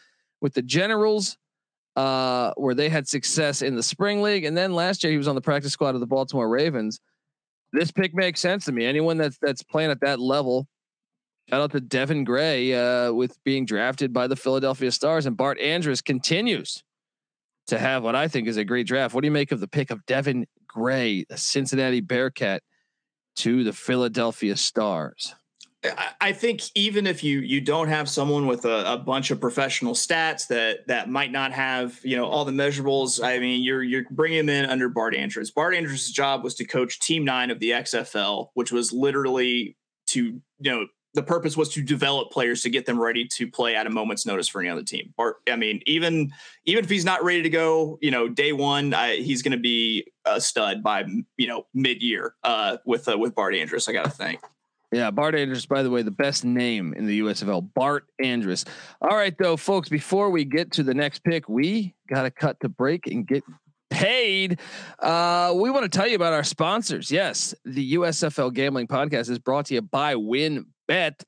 with 0.42 0.54
the 0.54 0.62
Generals, 0.62 1.38
uh, 1.96 2.54
where 2.56 2.76
they 2.76 2.90
had 2.90 3.08
success 3.08 3.62
in 3.62 3.76
the 3.76 3.84
spring 3.84 4.22
league, 4.22 4.46
and 4.46 4.58
then 4.58 4.74
last 4.74 5.04
year 5.04 5.12
he 5.12 5.18
was 5.18 5.28
on 5.28 5.36
the 5.36 5.42
practice 5.42 5.74
squad 5.74 5.96
of 5.96 6.02
the 6.02 6.08
Baltimore 6.08 6.48
Ravens. 6.48 7.00
This 7.74 7.92
pick 7.92 8.16
makes 8.16 8.40
sense 8.40 8.66
to 8.66 8.72
me. 8.72 8.86
Anyone 8.86 9.18
that's 9.18 9.38
that's 9.42 9.64
playing 9.64 9.92
at 9.92 10.02
that 10.02 10.20
level. 10.20 10.68
Shout 11.50 11.62
out 11.62 11.72
to 11.72 11.82
Devin 11.82 12.26
Gray 12.26 12.74
uh, 12.76 13.12
with 13.12 13.44
being 13.44 13.66
drafted 13.66 14.14
by 14.14 14.28
the 14.28 14.36
Philadelphia 14.36 14.92
Stars, 14.92 15.26
and 15.26 15.36
Bart 15.36 15.60
Andrus 15.60 16.02
continues 16.02 16.84
to 17.68 17.80
have 17.80 18.04
what 18.04 18.16
I 18.16 18.28
think 18.28 18.48
is 18.48 18.58
a 18.58 18.64
great 18.64 18.88
draft. 18.88 19.16
What 19.16 19.22
do 19.22 19.28
you 19.28 19.32
make 19.32 19.52
of 19.52 19.60
the 19.60 19.68
pick 19.68 19.90
of 19.90 20.06
Devin 20.06 20.46
Gray, 20.68 21.26
the 21.28 21.38
Cincinnati 21.38 22.02
Bearcat, 22.02 22.62
to 23.38 23.64
the 23.64 23.74
Philadelphia 23.74 24.56
Stars? 24.56 25.36
I 26.20 26.34
think 26.34 26.64
even 26.76 27.08
if 27.08 27.24
you 27.24 27.40
you 27.40 27.62
don't 27.62 27.88
have 27.88 28.10
someone 28.10 28.48
with 28.48 28.66
a, 28.66 28.94
a, 28.94 28.98
bunch 28.98 29.32
of 29.32 29.40
professional 29.40 29.94
stats 29.94 30.48
that 30.48 30.86
that 30.88 31.10
might 31.10 31.32
not 31.32 31.54
have 31.54 31.98
you 32.04 32.18
know 32.18 32.26
all 32.26 32.44
the 32.44 32.52
measurables, 32.52 33.24
I 33.24 33.40
mean 33.40 33.64
you're 33.64 33.82
you're 33.82 34.04
bringing 34.12 34.40
him 34.40 34.50
in 34.50 34.66
under 34.66 34.90
Bart 34.90 35.16
Andrus. 35.16 35.52
Bart 35.52 35.74
Andrus' 35.74 36.12
job 36.12 36.44
was 36.44 36.56
to 36.56 36.66
coach 36.66 37.00
Team 37.00 37.24
Nine 37.24 37.50
of 37.50 37.60
the 37.60 37.72
XFL, 37.72 38.50
which 38.56 38.74
was 38.74 38.92
literally 38.92 39.78
to 40.08 40.42
you 40.60 40.72
know 40.72 40.86
the 41.14 41.24
purpose 41.24 41.56
was 41.56 41.70
to 41.70 41.82
develop 41.82 42.30
players 42.30 42.62
to 42.64 42.70
get 42.70 42.86
them 42.86 43.00
ready 43.00 43.26
to 43.26 43.50
play 43.50 43.76
at 43.76 43.88
a 43.88 43.90
moment's 43.90 44.26
notice 44.26 44.48
for 44.48 44.60
any 44.60 44.70
other 44.70 44.84
team. 44.84 45.14
Bart, 45.16 45.38
I 45.50 45.56
mean, 45.56 45.82
even 45.86 46.34
even 46.66 46.84
if 46.84 46.90
he's 46.90 47.06
not 47.06 47.24
ready 47.24 47.42
to 47.42 47.50
go, 47.50 47.98
you 48.02 48.12
know, 48.12 48.28
day 48.28 48.52
one, 48.52 48.94
I, 48.94 49.16
he's 49.16 49.42
going 49.42 49.54
to 49.54 49.58
be 49.58 50.06
a 50.26 50.42
stud 50.42 50.84
by 50.84 51.06
you 51.38 51.48
know 51.48 51.68
mid 51.74 52.02
year 52.04 52.36
uh, 52.44 52.78
with 52.86 53.08
uh, 53.08 53.18
with 53.18 53.34
Bart 53.34 53.56
Andrus. 53.56 53.88
I 53.88 53.94
got 53.94 54.04
to 54.06 54.12
think. 54.12 54.42
Yeah, 54.92 55.12
Bart 55.12 55.36
Andrus, 55.36 55.68
by 55.68 55.84
the 55.84 55.90
way, 55.92 56.02
the 56.02 56.10
best 56.10 56.44
name 56.44 56.94
in 56.96 57.06
the 57.06 57.20
USFL, 57.20 57.70
Bart 57.76 58.06
Andrus. 58.20 58.66
All 59.02 59.16
right, 59.16 59.36
though, 59.38 59.56
folks, 59.56 59.88
before 59.88 60.32
we 60.32 60.46
get 60.46 60.72
to 60.74 60.84
the 60.84 60.96
next 60.96 61.24
pick, 61.24 61.48
we 61.48 61.94
got 62.08 62.24
to 62.24 62.32
cut 62.32 62.60
to 62.62 62.70
break 62.70 63.06
and 63.06 63.28
get 63.28 63.44
paid. 63.92 64.60
Uh, 64.98 65.54
we 65.56 65.70
want 65.70 65.84
to 65.84 65.96
tell 65.96 66.08
you 66.08 66.16
about 66.16 66.34
our 66.34 66.44
sponsors. 66.44 67.12
Yes, 67.12 67.54
the 67.66 67.94
USFL 67.94 68.52
Gambling 68.52 68.88
Podcast 68.88 69.30
is 69.30 69.38
brought 69.38 69.68
to 69.68 69.76
you 69.76 69.82
by 69.82 70.16
Win 70.16 70.66
Bet. 70.88 71.24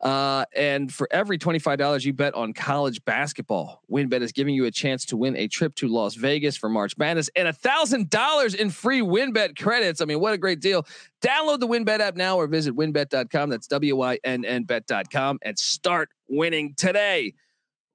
Uh, 0.00 0.44
and 0.54 0.92
for 0.92 1.08
every 1.10 1.38
$25 1.38 2.04
you 2.04 2.12
bet 2.12 2.34
on 2.34 2.52
college 2.52 3.02
basketball, 3.04 3.82
WynnBet 3.90 4.20
is 4.20 4.30
giving 4.30 4.54
you 4.54 4.66
a 4.66 4.70
chance 4.70 5.06
to 5.06 5.16
win 5.16 5.34
a 5.36 5.48
trip 5.48 5.74
to 5.76 5.88
Las 5.88 6.14
Vegas 6.14 6.56
for 6.56 6.68
March 6.68 6.96
Madness 6.98 7.30
and 7.34 7.48
a 7.48 7.52
thousand 7.52 8.10
dollars 8.10 8.54
in 8.54 8.68
free 8.68 9.00
WynnBet 9.00 9.58
credits. 9.58 10.00
I 10.00 10.04
mean, 10.04 10.20
what 10.20 10.34
a 10.34 10.38
great 10.38 10.60
deal. 10.60 10.86
Download 11.22 11.60
the 11.60 11.66
WynnBet 11.66 12.00
app 12.00 12.14
now 12.14 12.36
or 12.36 12.46
visit 12.46 12.76
wynnbet.com. 12.76 13.48
That's 13.48 13.66
W-Y-N-N 13.68 14.64
bet.com 14.64 15.38
and 15.42 15.58
start 15.58 16.10
winning 16.28 16.74
today. 16.76 17.32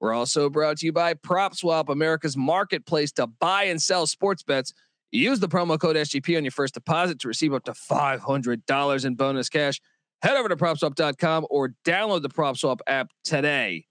We're 0.00 0.12
also 0.12 0.50
brought 0.50 0.78
to 0.78 0.86
you 0.86 0.92
by 0.92 1.14
PropSwap, 1.14 1.88
America's 1.88 2.36
marketplace 2.36 3.12
to 3.12 3.28
buy 3.28 3.64
and 3.64 3.80
sell 3.80 4.08
sports 4.08 4.42
bets. 4.42 4.72
Use 5.12 5.38
the 5.38 5.48
promo 5.48 5.78
code 5.78 5.94
SGP 5.94 6.36
on 6.36 6.42
your 6.42 6.50
first 6.50 6.74
deposit 6.74 7.20
to 7.20 7.28
receive 7.28 7.54
up 7.54 7.62
to 7.64 7.72
$500 7.72 9.04
in 9.04 9.14
bonus 9.14 9.48
cash. 9.48 9.80
Head 10.22 10.36
over 10.36 10.48
to 10.48 10.56
propswap.com 10.56 11.46
or 11.50 11.74
download 11.84 12.22
the 12.22 12.28
PropSwap 12.28 12.78
app 12.86 13.10
today. 13.24 13.86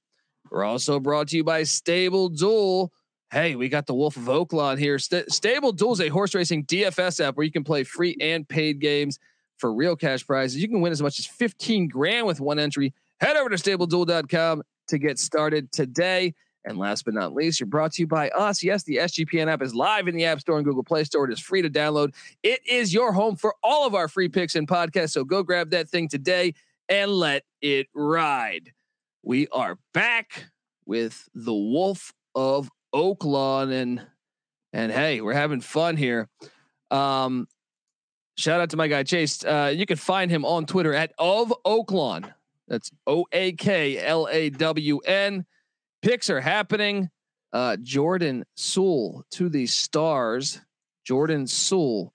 We're 0.49 0.63
also 0.63 0.99
brought 0.99 1.27
to 1.29 1.37
you 1.37 1.43
by 1.43 1.63
Stable 1.63 2.29
Duel. 2.29 2.91
Hey, 3.31 3.55
we 3.55 3.67
got 3.67 3.85
the 3.85 3.93
Wolf 3.93 4.15
of 4.15 4.23
Oaklawn 4.23 4.77
here. 4.77 4.97
St- 4.97 5.31
Stable 5.31 5.73
Duel 5.73 5.93
is 5.93 6.01
a 6.01 6.07
horse 6.07 6.33
racing 6.33 6.65
DFS 6.65 7.23
app 7.23 7.35
where 7.35 7.45
you 7.45 7.51
can 7.51 7.65
play 7.65 7.83
free 7.83 8.15
and 8.21 8.47
paid 8.47 8.79
games 8.79 9.19
for 9.57 9.73
real 9.73 9.95
cash 9.95 10.25
prizes. 10.25 10.61
You 10.61 10.69
can 10.69 10.81
win 10.81 10.91
as 10.91 11.01
much 11.01 11.19
as 11.19 11.25
15 11.25 11.89
grand 11.89 12.25
with 12.25 12.39
one 12.39 12.59
entry. 12.59 12.93
Head 13.19 13.35
over 13.35 13.49
to 13.49 13.55
stableduel.com 13.57 14.63
to 14.87 14.97
get 14.97 15.19
started 15.19 15.71
today. 15.71 16.33
And 16.63 16.77
last 16.77 17.05
but 17.05 17.13
not 17.15 17.33
least, 17.33 17.59
you're 17.59 17.67
brought 17.67 17.93
to 17.93 18.03
you 18.03 18.07
by 18.07 18.29
us. 18.29 18.63
Yes, 18.63 18.83
the 18.83 18.97
SGPN 18.97 19.47
app 19.47 19.61
is 19.61 19.73
live 19.73 20.07
in 20.07 20.15
the 20.15 20.25
App 20.25 20.39
Store 20.39 20.57
and 20.57 20.65
Google 20.65 20.83
Play 20.83 21.03
Store. 21.03 21.25
It 21.25 21.33
is 21.33 21.39
free 21.39 21.61
to 21.61 21.69
download. 21.69 22.13
It 22.43 22.61
is 22.67 22.93
your 22.93 23.13
home 23.13 23.35
for 23.35 23.55
all 23.63 23.87
of 23.87 23.95
our 23.95 24.07
free 24.07 24.29
picks 24.29 24.55
and 24.55 24.67
podcasts. 24.67 25.11
So 25.11 25.23
go 25.23 25.41
grab 25.41 25.71
that 25.71 25.89
thing 25.89 26.07
today 26.07 26.53
and 26.87 27.11
let 27.11 27.43
it 27.61 27.87
ride. 27.95 28.73
We 29.23 29.47
are 29.47 29.77
back 29.93 30.51
with 30.85 31.29
the 31.33 31.53
Wolf 31.53 32.13
of 32.35 32.69
Oaklawn 32.93 33.71
and 33.71 34.05
and 34.73 34.91
hey, 34.91 35.19
we're 35.21 35.33
having 35.33 35.61
fun 35.61 35.97
here. 35.97 36.29
Um, 36.91 37.47
shout 38.37 38.61
out 38.61 38.69
to 38.69 38.77
my 38.77 38.87
guy 38.87 39.03
Chase. 39.03 39.43
Uh, 39.43 39.73
you 39.75 39.85
can 39.85 39.97
find 39.97 40.31
him 40.31 40.45
on 40.45 40.65
Twitter 40.65 40.93
at 40.93 41.11
of 41.17 41.53
Oaklawn. 41.65 42.33
That's 42.67 42.91
O 43.05 43.25
A 43.31 43.51
K 43.53 43.97
L 43.97 44.27
A 44.31 44.49
W 44.49 44.99
N. 44.99 45.45
Picks 46.01 46.29
are 46.29 46.41
happening. 46.41 47.09
Uh, 47.53 47.77
Jordan 47.81 48.45
Sewell 48.55 49.25
to 49.31 49.49
the 49.49 49.67
Stars. 49.67 50.61
Jordan 51.03 51.47
Sewell. 51.47 52.13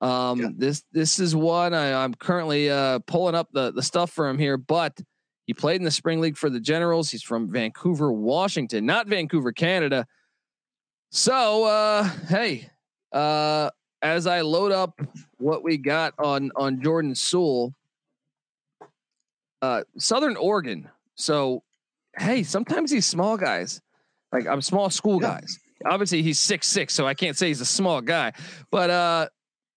Um, 0.00 0.40
yeah. 0.40 0.48
This 0.56 0.82
this 0.92 1.18
is 1.20 1.36
one 1.36 1.74
I, 1.74 2.04
am 2.04 2.14
currently 2.14 2.68
uh, 2.68 2.98
pulling 3.00 3.36
up 3.36 3.48
the 3.52 3.72
the 3.72 3.82
stuff 3.82 4.10
for 4.10 4.28
him 4.28 4.38
here, 4.38 4.56
but 4.56 5.00
he 5.46 5.54
played 5.54 5.76
in 5.76 5.84
the 5.84 5.92
spring 5.92 6.20
league 6.20 6.36
for 6.36 6.50
the 6.50 6.58
Generals. 6.60 7.10
He's 7.10 7.22
from 7.22 7.50
Vancouver, 7.50 8.12
Washington, 8.12 8.84
not 8.84 9.06
Vancouver, 9.06 9.52
Canada. 9.52 10.06
So 11.12 11.64
uh, 11.64 12.04
hey, 12.28 12.68
uh, 13.12 13.70
as 14.02 14.26
I 14.26 14.40
load 14.40 14.72
up 14.72 15.00
what 15.38 15.62
we 15.62 15.76
got 15.76 16.14
on 16.18 16.50
on 16.56 16.82
Jordan 16.82 17.14
Sewell, 17.14 17.72
uh, 19.60 19.82
Southern 19.98 20.36
Oregon. 20.36 20.88
So 21.14 21.62
hey, 22.18 22.42
sometimes 22.42 22.90
these 22.90 23.06
small 23.06 23.36
guys, 23.36 23.80
like 24.32 24.46
I'm 24.46 24.60
small 24.60 24.90
school 24.90 25.20
yeah. 25.20 25.40
guys. 25.40 25.58
Obviously, 25.84 26.22
he's 26.22 26.38
six 26.38 26.68
six, 26.68 26.94
so 26.94 27.06
I 27.06 27.14
can't 27.14 27.36
say 27.36 27.48
he's 27.48 27.60
a 27.60 27.66
small 27.66 28.00
guy. 28.00 28.32
But 28.70 28.90
uh, 28.90 29.28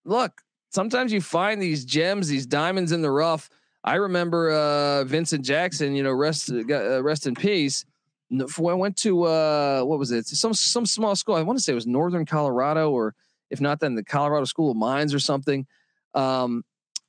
look, 0.04 0.32
sometimes 0.70 1.12
you 1.12 1.20
find 1.20 1.60
these 1.60 1.84
gems, 1.84 2.28
these 2.28 2.46
diamonds 2.46 2.92
in 2.92 3.02
the 3.02 3.10
rough. 3.10 3.50
I 3.82 3.96
remember 3.96 4.50
uh, 4.50 5.04
Vincent 5.04 5.44
Jackson. 5.44 5.94
You 5.94 6.02
know, 6.02 6.12
rest 6.12 6.50
uh, 6.50 7.02
rest 7.02 7.26
in 7.26 7.34
peace. 7.34 7.84
When 8.28 8.72
I 8.72 8.76
went 8.76 8.96
to 8.98 9.24
uh, 9.24 9.82
what 9.82 9.98
was 9.98 10.12
it? 10.12 10.26
Some 10.26 10.54
some 10.54 10.86
small 10.86 11.16
school. 11.16 11.34
I 11.34 11.42
want 11.42 11.58
to 11.58 11.62
say 11.62 11.72
it 11.72 11.76
was 11.76 11.86
Northern 11.86 12.26
Colorado, 12.26 12.90
or 12.90 13.14
if 13.50 13.60
not, 13.60 13.80
then 13.80 13.94
the 13.94 14.04
Colorado 14.04 14.44
School 14.44 14.70
of 14.70 14.76
Mines 14.76 15.14
or 15.14 15.18
something. 15.18 15.66
Um, 16.14 16.64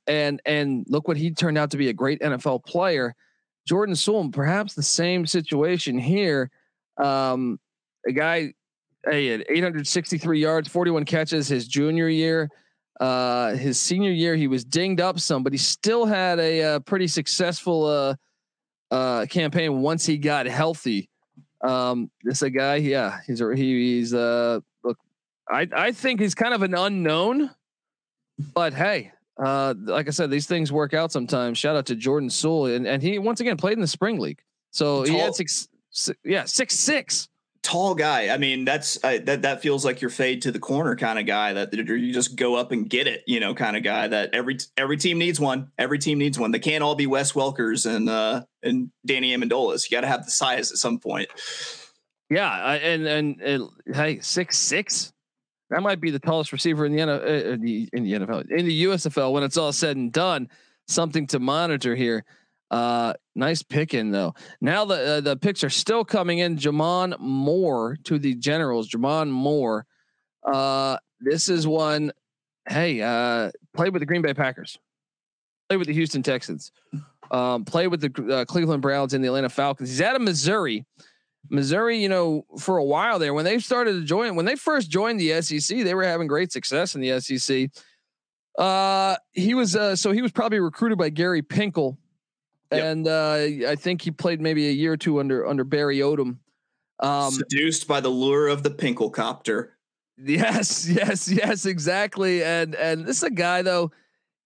and 0.06 0.40
and 0.44 0.86
look 0.88 1.06
what 1.06 1.16
he 1.16 1.30
turned 1.30 1.58
out 1.58 1.70
to 1.72 1.76
be 1.76 1.88
a 1.88 1.92
great 1.92 2.20
NFL 2.20 2.64
player. 2.64 3.14
Jordan 3.68 3.94
Sewell, 3.94 4.30
perhaps 4.30 4.72
the 4.72 4.82
same 4.82 5.26
situation 5.26 5.98
here. 5.98 6.50
Um, 6.96 7.60
a 8.06 8.12
guy, 8.12 8.54
hey, 9.04 9.34
at 9.34 9.46
863 9.50 10.40
yards, 10.40 10.68
41 10.68 11.04
catches 11.04 11.48
his 11.48 11.68
junior 11.68 12.08
year. 12.08 12.48
Uh, 12.98 13.50
his 13.52 13.78
senior 13.78 14.10
year, 14.10 14.36
he 14.36 14.48
was 14.48 14.64
dinged 14.64 15.02
up 15.02 15.20
some, 15.20 15.42
but 15.42 15.52
he 15.52 15.58
still 15.58 16.06
had 16.06 16.38
a, 16.38 16.60
a 16.60 16.76
uh, 16.76 16.78
pretty 16.80 17.06
successful 17.06 17.84
uh, 17.84 18.14
uh, 18.90 19.26
campaign 19.26 19.82
once 19.82 20.06
he 20.06 20.16
got 20.16 20.46
healthy. 20.46 21.10
Um, 21.60 22.10
this 22.22 22.40
a 22.40 22.48
guy, 22.48 22.76
yeah, 22.76 23.18
he's 23.26 23.42
a, 23.42 23.54
he, 23.54 23.98
he's 23.98 24.14
uh, 24.14 24.60
look, 24.82 24.96
I 25.50 25.68
I 25.72 25.92
think 25.92 26.20
he's 26.20 26.34
kind 26.34 26.54
of 26.54 26.62
an 26.62 26.74
unknown, 26.74 27.50
but 28.54 28.72
hey, 28.72 29.12
uh, 29.38 29.74
like 29.78 30.08
I 30.08 30.10
said, 30.10 30.30
these 30.30 30.46
things 30.46 30.72
work 30.72 30.94
out 30.94 31.12
sometimes. 31.12 31.58
Shout 31.58 31.76
out 31.76 31.86
to 31.86 31.94
Jordan 31.94 32.30
Sewell, 32.30 32.66
and, 32.66 32.86
and 32.86 33.02
he 33.02 33.18
once 33.18 33.40
again 33.40 33.56
played 33.56 33.74
in 33.74 33.80
the 33.80 33.86
spring 33.86 34.18
league. 34.18 34.40
So 34.70 35.04
tall, 35.04 35.14
he 35.14 35.18
had 35.18 35.34
six, 35.34 35.68
six, 35.90 36.18
yeah, 36.24 36.44
six 36.44 36.74
six. 36.74 37.28
Tall 37.62 37.94
guy. 37.94 38.28
I 38.28 38.38
mean, 38.38 38.64
that's 38.64 39.02
uh, 39.04 39.18
that 39.24 39.42
that 39.42 39.62
feels 39.62 39.84
like 39.84 40.00
your 40.00 40.10
fade 40.10 40.42
to 40.42 40.52
the 40.52 40.58
corner 40.58 40.96
kind 40.96 41.18
of 41.18 41.26
guy. 41.26 41.52
That, 41.52 41.74
you 41.74 42.12
just 42.12 42.36
go 42.36 42.54
up 42.54 42.72
and 42.72 42.88
get 42.88 43.06
it, 43.06 43.24
you 43.26 43.40
know, 43.40 43.54
kind 43.54 43.76
of 43.76 43.82
guy. 43.82 44.08
That 44.08 44.30
every 44.32 44.58
every 44.76 44.96
team 44.96 45.18
needs 45.18 45.38
one. 45.38 45.70
Every 45.78 45.98
team 45.98 46.18
needs 46.18 46.38
one. 46.38 46.50
They 46.50 46.60
can't 46.60 46.82
all 46.82 46.94
be 46.94 47.06
Wes 47.06 47.32
Welkers 47.32 47.84
and 47.84 48.08
uh 48.08 48.44
and 48.62 48.90
Danny 49.04 49.36
Amendolas. 49.36 49.90
You 49.90 49.96
got 49.96 50.02
to 50.02 50.06
have 50.06 50.24
the 50.24 50.30
size 50.30 50.70
at 50.72 50.78
some 50.78 50.98
point. 50.98 51.28
Yeah, 52.30 52.72
and 52.74 53.06
and, 53.06 53.40
and 53.40 53.68
hey, 53.92 54.20
six 54.20 54.58
six. 54.58 55.12
That 55.70 55.82
might 55.82 56.00
be 56.00 56.10
the 56.10 56.18
tallest 56.18 56.52
receiver 56.52 56.86
in 56.86 56.96
the, 56.96 57.02
uh, 57.02 57.52
in 57.52 57.60
the 57.60 57.88
in 57.92 58.04
the 58.04 58.12
NFL 58.12 58.50
in 58.50 58.64
the 58.64 58.84
USFL 58.84 59.32
when 59.32 59.42
it's 59.42 59.56
all 59.56 59.72
said 59.72 59.96
and 59.96 60.12
done. 60.12 60.48
Something 60.86 61.26
to 61.28 61.38
monitor 61.38 61.94
here. 61.94 62.24
Uh, 62.70 63.14
nice 63.34 63.62
picking 63.62 64.10
though. 64.10 64.34
Now 64.60 64.84
the 64.84 64.94
uh, 64.94 65.20
the 65.20 65.36
picks 65.36 65.62
are 65.64 65.70
still 65.70 66.04
coming 66.04 66.38
in. 66.38 66.56
J'Mon 66.56 67.18
Moore 67.18 67.98
to 68.04 68.18
the 68.18 68.34
Generals. 68.34 68.88
J'Mon 68.88 69.30
Moore. 69.30 69.86
Uh, 70.42 70.96
this 71.20 71.48
is 71.48 71.66
one. 71.66 72.12
Hey, 72.68 73.00
uh, 73.00 73.50
played 73.74 73.92
with 73.92 74.00
the 74.00 74.06
Green 74.06 74.22
Bay 74.22 74.34
Packers. 74.34 74.78
Played 75.68 75.78
with 75.78 75.88
the 75.88 75.94
Houston 75.94 76.22
Texans. 76.22 76.72
Um, 77.30 77.64
played 77.64 77.88
with 77.88 78.00
the 78.00 78.34
uh, 78.34 78.44
Cleveland 78.46 78.80
Browns 78.80 79.12
and 79.12 79.22
the 79.22 79.28
Atlanta 79.28 79.50
Falcons. 79.50 79.90
He's 79.90 80.00
out 80.00 80.16
of 80.16 80.22
Missouri. 80.22 80.86
Missouri, 81.50 81.98
you 81.98 82.08
know, 82.08 82.44
for 82.58 82.76
a 82.78 82.84
while 82.84 83.18
there, 83.18 83.34
when 83.34 83.44
they 83.44 83.58
started 83.58 83.92
to 83.92 84.04
join, 84.04 84.36
when 84.36 84.46
they 84.46 84.56
first 84.56 84.90
joined 84.90 85.20
the 85.20 85.40
SEC, 85.42 85.84
they 85.84 85.94
were 85.94 86.04
having 86.04 86.26
great 86.26 86.52
success 86.52 86.94
in 86.94 87.00
the 87.00 87.20
SEC. 87.20 87.70
Uh, 88.58 89.16
he 89.32 89.54
was 89.54 89.76
uh, 89.76 89.94
so 89.94 90.10
he 90.10 90.20
was 90.20 90.32
probably 90.32 90.58
recruited 90.58 90.98
by 90.98 91.08
Gary 91.10 91.42
Pinkel, 91.42 91.96
yep. 92.72 92.84
and 92.84 93.06
uh, 93.06 93.68
I 93.68 93.76
think 93.76 94.02
he 94.02 94.10
played 94.10 94.40
maybe 94.40 94.68
a 94.68 94.72
year 94.72 94.94
or 94.94 94.96
two 94.96 95.20
under 95.20 95.46
under 95.46 95.64
Barry 95.64 95.98
Odom. 95.98 96.38
Um, 97.00 97.30
Seduced 97.30 97.86
by 97.86 98.00
the 98.00 98.08
lure 98.08 98.48
of 98.48 98.64
the 98.64 98.70
Pinkelcopter. 98.70 99.68
Yes, 100.16 100.88
yes, 100.90 101.28
yes, 101.28 101.66
exactly. 101.66 102.42
And 102.42 102.74
and 102.74 103.06
this 103.06 103.18
is 103.18 103.22
a 103.22 103.30
guy 103.30 103.62
though 103.62 103.92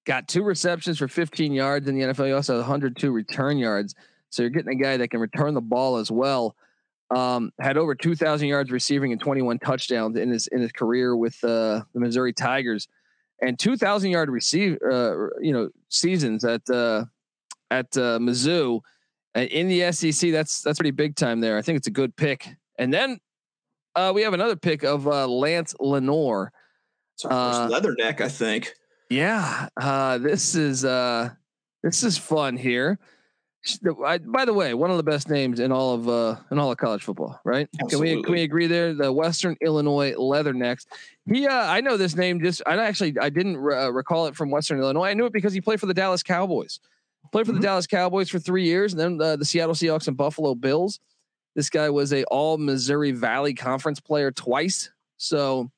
got 0.05 0.29
two 0.29 0.43
receptions 0.43 0.99
for 0.99 1.09
15 1.09 1.53
yards 1.53 1.89
in 1.89 1.97
the 1.97 2.05
NFL. 2.07 2.27
He 2.27 2.33
also 2.33 2.55
has 2.55 2.61
102 2.61 3.11
return 3.11 3.59
yards. 3.59 3.95
So 4.31 4.43
you're 4.43 4.51
getting 4.51 4.73
a 4.73 4.83
guy 4.83 4.97
that 4.97 5.09
can 5.09 5.21
return 5.21 5.55
the 5.55 5.61
ball 5.61 5.97
as 5.97 6.11
well. 6.11 6.57
Um, 7.15 7.53
had 7.61 7.77
over 7.77 7.95
2,000 7.95 8.49
yards 8.49 8.71
receiving 8.71 9.13
and 9.13 9.21
21 9.21 9.59
touchdowns 9.59 10.17
in 10.17 10.31
his 10.31 10.47
in 10.47 10.61
his 10.61 10.73
career 10.73 11.15
with 11.15 11.37
uh, 11.45 11.83
the 11.93 12.01
Missouri 12.01 12.33
Tigers, 12.33 12.89
and 13.43 13.59
2,000 13.59 14.11
yard 14.11 14.31
receive 14.31 14.79
uh, 14.83 15.29
you 15.41 15.53
know 15.53 15.69
seasons 15.89 16.45
at 16.45 16.69
uh, 16.71 17.05
at 17.71 17.95
uh, 17.97 18.19
Mizzou 18.19 18.81
in 19.35 19.69
the 19.69 19.93
SEC. 19.93 20.31
That's 20.31 20.63
that's 20.63 20.79
pretty 20.79 20.93
big 20.93 21.17
time 21.17 21.41
there. 21.41 21.59
I 21.59 21.63
think 21.63 21.77
it's 21.77 21.87
a 21.87 21.93
good 21.93 22.17
pick. 22.17 22.49
And 22.79 22.93
then 22.93 23.19
uh, 23.95 24.13
we 24.15 24.23
have 24.23 24.35
another 24.35 24.57
pick 24.57 24.83
of 24.83 25.07
uh, 25.07 25.27
Lance 25.27 25.75
Lenoir. 25.79 26.53
It's 27.15 27.25
our 27.25 27.69
first 27.69 27.85
leatherneck, 27.85 28.21
I 28.21 28.29
think. 28.29 28.73
Yeah, 29.11 29.69
uh, 29.81 30.19
this 30.19 30.55
is 30.55 30.85
uh, 30.85 31.31
this 31.83 32.03
is 32.03 32.17
fun 32.17 32.57
here. 32.57 32.99
I, 34.05 34.19
by 34.19 34.45
the 34.45 34.53
way, 34.53 34.75
one 34.75 34.91
of 34.91 34.97
the 34.97 35.05
best 35.05 35.29
names 35.29 35.61
in 35.61 35.71
all 35.71 35.95
of 35.95 36.09
uh, 36.09 36.37
in 36.51 36.59
all 36.59 36.73
of 36.73 36.79
college 36.79 37.05
football, 37.05 37.41
right? 37.45 37.69
Absolutely. 37.81 38.09
Can 38.09 38.19
we 38.19 38.23
can 38.25 38.33
we 38.33 38.43
agree 38.43 38.67
there? 38.67 38.93
The 38.93 39.13
Western 39.13 39.57
Illinois 39.61 40.13
Leathernecks. 40.15 40.87
He, 41.27 41.47
uh, 41.47 41.71
I 41.71 41.81
know 41.81 41.97
this 41.97 42.17
name. 42.17 42.41
Just 42.41 42.63
I 42.67 42.77
actually 42.77 43.17
I 43.21 43.31
didn't 43.31 43.57
uh, 43.57 43.93
recall 43.93 44.27
it 44.27 44.35
from 44.35 44.51
Western 44.51 44.81
Illinois. 44.81 45.05
I 45.05 45.15
knew 45.15 45.27
it 45.27 45.33
because 45.33 45.53
he 45.53 45.61
played 45.61 45.79
for 45.79 45.87
the 45.87 45.95
Dallas 45.95 46.25
Cowboys. 46.25 46.81
Played 47.31 47.47
for 47.47 47.53
mm-hmm. 47.53 47.61
the 47.61 47.67
Dallas 47.67 47.87
Cowboys 47.87 48.29
for 48.29 48.41
three 48.41 48.65
years, 48.65 48.95
and 48.95 49.01
then 49.01 49.21
uh, 49.21 49.37
the 49.37 49.45
Seattle 49.45 49.75
Seahawks 49.75 50.09
and 50.09 50.17
Buffalo 50.17 50.57
Bills. 50.57 50.99
This 51.55 51.71
guy 51.71 51.89
was 51.89 52.13
a 52.13 52.25
All 52.25 52.59
Missouri 52.59 53.13
Valley 53.13 53.55
Conference 53.55 54.01
player 54.01 54.33
twice. 54.33 54.91
So, 55.19 55.71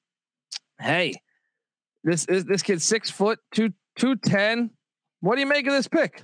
hey, 0.80 1.14
this 2.03 2.24
is 2.26 2.45
this 2.47 2.62
kid 2.62 2.80
six 2.80 3.11
foot 3.11 3.41
two 3.53 3.74
two 3.97 4.16
ten. 4.16 4.70
What 5.20 5.35
do 5.35 5.43
you 5.43 5.47
make 5.47 5.66
of 5.66 5.74
this 5.74 5.89
pick? 5.89 6.22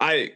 I 0.00 0.32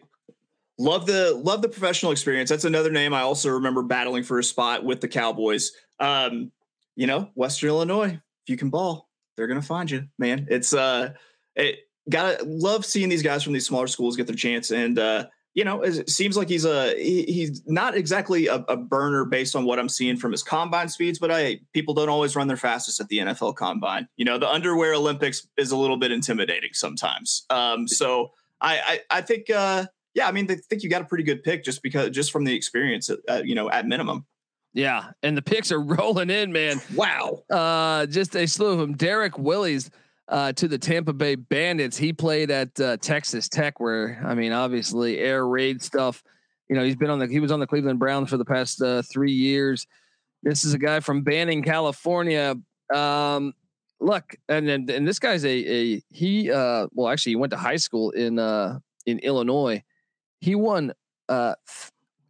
Love 0.79 1.07
the 1.07 1.35
love 1.35 1.61
the 1.61 1.69
professional 1.69 2.13
experience. 2.13 2.51
That's 2.51 2.65
another 2.65 2.91
name 2.91 3.13
I 3.13 3.23
also 3.23 3.51
remember 3.51 3.83
battling 3.83 4.23
for 4.23 4.39
a 4.39 4.45
spot 4.45 4.85
with 4.85 5.01
the 5.01 5.09
Cowboys. 5.09 5.73
Um, 5.99 6.53
you 6.95 7.07
know, 7.07 7.31
Western 7.35 7.71
Illinois. 7.71 8.21
If 8.45 8.49
you 8.49 8.57
can 8.57 8.71
ball, 8.71 9.09
they're 9.37 9.49
gonna 9.49 9.61
find 9.61 9.91
you, 9.91 10.07
man. 10.19 10.47
It's 10.49 10.73
uh, 10.73 11.15
it 11.57 11.81
gotta 12.09 12.45
love 12.45 12.87
seeing 12.87 13.09
these 13.09 13.23
guys 13.23 13.43
from 13.43 13.55
these 13.55 13.67
smaller 13.67 13.89
schools 13.89 14.17
get 14.17 14.29
their 14.29 14.37
chance. 14.37 14.71
And 14.71 14.99
uh, 14.99 15.27
you 15.55 15.65
know, 15.65 15.83
it 15.83 16.09
seems 16.09 16.37
like 16.37 16.49
he's 16.49 16.65
a 16.65 16.97
he, 16.97 17.25
he's 17.25 17.63
not 17.67 17.97
exactly 17.97 18.47
a, 18.47 18.57
a, 18.69 18.77
burner 18.77 19.25
based 19.25 19.57
on 19.57 19.65
what 19.65 19.81
I'm 19.81 19.89
seeing 19.89 20.17
from 20.17 20.31
his 20.31 20.45
combine 20.45 20.89
speeds, 20.89 21.19
but 21.19 21.33
I 21.33 21.61
people 21.73 21.95
don't 21.95 22.09
always 22.09 22.37
run 22.37 22.47
their 22.47 22.57
fastest 22.57 23.01
at 23.01 23.09
the 23.09 23.19
NFL 23.19 23.57
combine. 23.57 24.07
You 24.17 24.25
know, 24.25 24.39
the 24.39 24.49
underwear 24.49 24.95
Olympics 24.95 25.49
is 25.57 25.73
a 25.73 25.77
little 25.77 25.97
bit 25.97 26.13
intimidating 26.13 26.71
sometimes. 26.75 27.45
Um, 27.51 27.89
so 27.89 28.31
I 28.61 29.01
I, 29.11 29.19
I 29.19 29.21
think 29.23 29.51
uh 29.51 29.87
yeah, 30.15 30.29
I 30.29 30.33
mean, 30.33 30.47
they 30.47 30.57
think 30.57 30.83
you 30.83 30.91
got 30.91 31.03
a 31.03 31.05
pretty 31.05 31.25
good 31.25 31.43
pick 31.43 31.65
just 31.65 31.83
because 31.83 32.11
just 32.11 32.33
from 32.33 32.45
the 32.45 32.55
experience, 32.55 33.11
at, 33.29 33.47
you 33.47 33.55
know, 33.55 33.71
at 33.71 33.87
minimum. 33.87 34.27
Yeah, 34.75 35.11
and 35.23 35.37
the 35.37 35.43
picks 35.43 35.73
are 35.73 35.81
rolling 35.81 36.31
in, 36.31 36.53
man. 36.53 36.81
Wow. 36.95 37.43
Uh, 37.51 38.07
just 38.07 38.35
a 38.37 38.47
slew 38.47 38.73
of 38.73 38.79
them. 38.79 38.95
Derrick 38.95 39.39
Willies 39.39 39.91
uh, 40.29 40.53
to 40.53 40.69
the 40.69 40.79
Tampa 40.79 41.13
Bay 41.13 41.35
Bandits. 41.35 41.97
He 41.97 42.13
played 42.13 42.51
at 42.51 42.79
uh, 42.81 42.97
Texas 42.99 43.49
Tech, 43.49 43.81
where 43.81 44.23
I 44.27 44.35
mean, 44.35 44.53
obviously 44.53 45.19
air 45.19 45.47
raid 45.47 45.83
stuff. 45.83 46.23
You 46.69 46.77
know, 46.77 46.85
he's 46.85 46.97
been 46.97 47.11
on 47.11 47.19
the 47.19 47.27
he 47.27 47.41
was 47.41 47.51
on 47.51 47.61
the 47.61 47.67
Cleveland 47.67 47.99
Browns 47.99 48.31
for 48.31 48.37
the 48.37 48.45
past 48.45 48.83
uh, 48.83 49.03
three 49.03 49.33
years. 49.33 49.87
This 50.43 50.65
is 50.65 50.75
a 50.75 50.79
guy 50.79 51.01
from 51.01 51.23
Banning, 51.23 51.63
California. 51.63 52.55
Um, 52.95 53.55
look, 54.01 54.37
and, 54.49 54.69
and 54.69 54.91
and 54.91 55.09
this 55.09 55.19
guy's 55.19 55.45
a 55.45 55.49
a 55.49 56.03
he. 56.11 56.53
Uh, 56.53 56.89
well, 56.93 57.09
actually, 57.09 57.33
he 57.33 57.37
went 57.37 57.51
to 57.53 57.57
high 57.57 57.77
school 57.77 58.11
in 58.11 58.39
uh 58.39 58.79
in 59.07 59.19
Illinois 59.21 59.83
he 60.41 60.55
won 60.55 60.93
uh, 61.29 61.55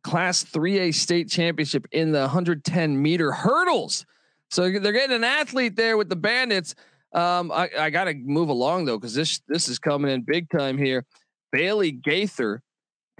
class 0.02 0.44
3A 0.44 0.94
state 0.94 1.28
championship 1.28 1.86
in 1.92 2.12
the 2.12 2.20
110 2.20 3.00
meter 3.00 3.32
hurdles. 3.32 4.06
So 4.50 4.70
they're 4.70 4.92
getting 4.92 5.16
an 5.16 5.24
athlete 5.24 5.76
there 5.76 5.96
with 5.96 6.08
the 6.08 6.16
bandits. 6.16 6.74
Um, 7.12 7.52
I, 7.52 7.68
I 7.78 7.90
got 7.90 8.04
to 8.04 8.14
move 8.14 8.48
along 8.48 8.86
though, 8.86 8.98
because 8.98 9.14
this 9.14 9.40
this 9.48 9.68
is 9.68 9.78
coming 9.78 10.10
in 10.10 10.22
big 10.22 10.48
time 10.50 10.78
here. 10.78 11.04
Bailey 11.52 11.90
Gaither 11.90 12.62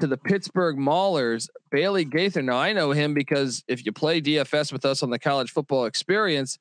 to 0.00 0.06
the 0.06 0.16
Pittsburgh 0.16 0.76
Maulers. 0.76 1.48
Bailey 1.70 2.04
Gaither. 2.04 2.42
Now 2.42 2.56
I 2.56 2.72
know 2.72 2.92
him 2.92 3.14
because 3.14 3.62
if 3.68 3.84
you 3.84 3.92
play 3.92 4.20
DFS 4.20 4.72
with 4.72 4.84
us 4.84 5.02
on 5.02 5.10
the 5.10 5.18
college 5.18 5.50
football 5.50 5.86
experience, 5.86 6.58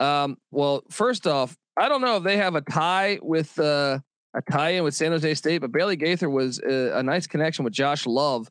um, 0.00 0.36
well, 0.50 0.82
first 0.90 1.26
off, 1.26 1.56
I 1.76 1.88
don't 1.88 2.00
know 2.00 2.16
if 2.16 2.22
they 2.22 2.36
have 2.36 2.54
a 2.54 2.60
tie 2.60 3.18
with 3.22 3.58
uh, 3.58 4.00
a 4.36 4.42
tie-in 4.42 4.84
with 4.84 4.94
San 4.94 5.12
Jose 5.12 5.34
State, 5.34 5.58
but 5.62 5.72
Bailey 5.72 5.96
Gaither 5.96 6.28
was 6.28 6.60
a, 6.60 6.98
a 6.98 7.02
nice 7.02 7.26
connection 7.26 7.64
with 7.64 7.72
Josh 7.72 8.06
Love 8.06 8.50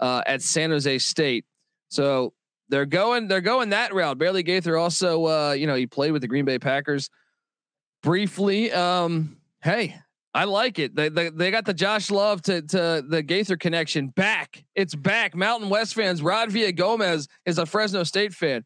uh, 0.00 0.22
at 0.26 0.42
San 0.42 0.70
Jose 0.70 0.98
State. 0.98 1.44
So 1.88 2.32
they're 2.68 2.86
going 2.86 3.28
they're 3.28 3.42
going 3.42 3.70
that 3.70 3.94
route. 3.94 4.18
Bailey 4.18 4.42
Gaither 4.42 4.76
also 4.76 5.26
uh, 5.26 5.52
you 5.52 5.66
know 5.66 5.74
he 5.74 5.86
played 5.86 6.12
with 6.12 6.22
the 6.22 6.28
Green 6.28 6.46
Bay 6.46 6.58
Packers 6.58 7.10
briefly. 8.02 8.72
Um, 8.72 9.36
hey, 9.62 9.96
I 10.32 10.44
like 10.44 10.78
it. 10.78 10.94
They, 10.96 11.10
they 11.10 11.28
they 11.28 11.50
got 11.50 11.66
the 11.66 11.74
Josh 11.74 12.10
Love 12.10 12.40
to 12.42 12.62
to 12.62 13.04
the 13.06 13.22
Gaither 13.22 13.58
connection 13.58 14.08
back. 14.08 14.64
It's 14.74 14.94
back. 14.94 15.34
Mountain 15.34 15.68
West 15.68 15.94
fans. 15.94 16.22
Rod 16.22 16.50
Villa 16.50 16.72
Gomez 16.72 17.28
is 17.44 17.58
a 17.58 17.66
Fresno 17.66 18.02
State 18.04 18.32
fan. 18.32 18.64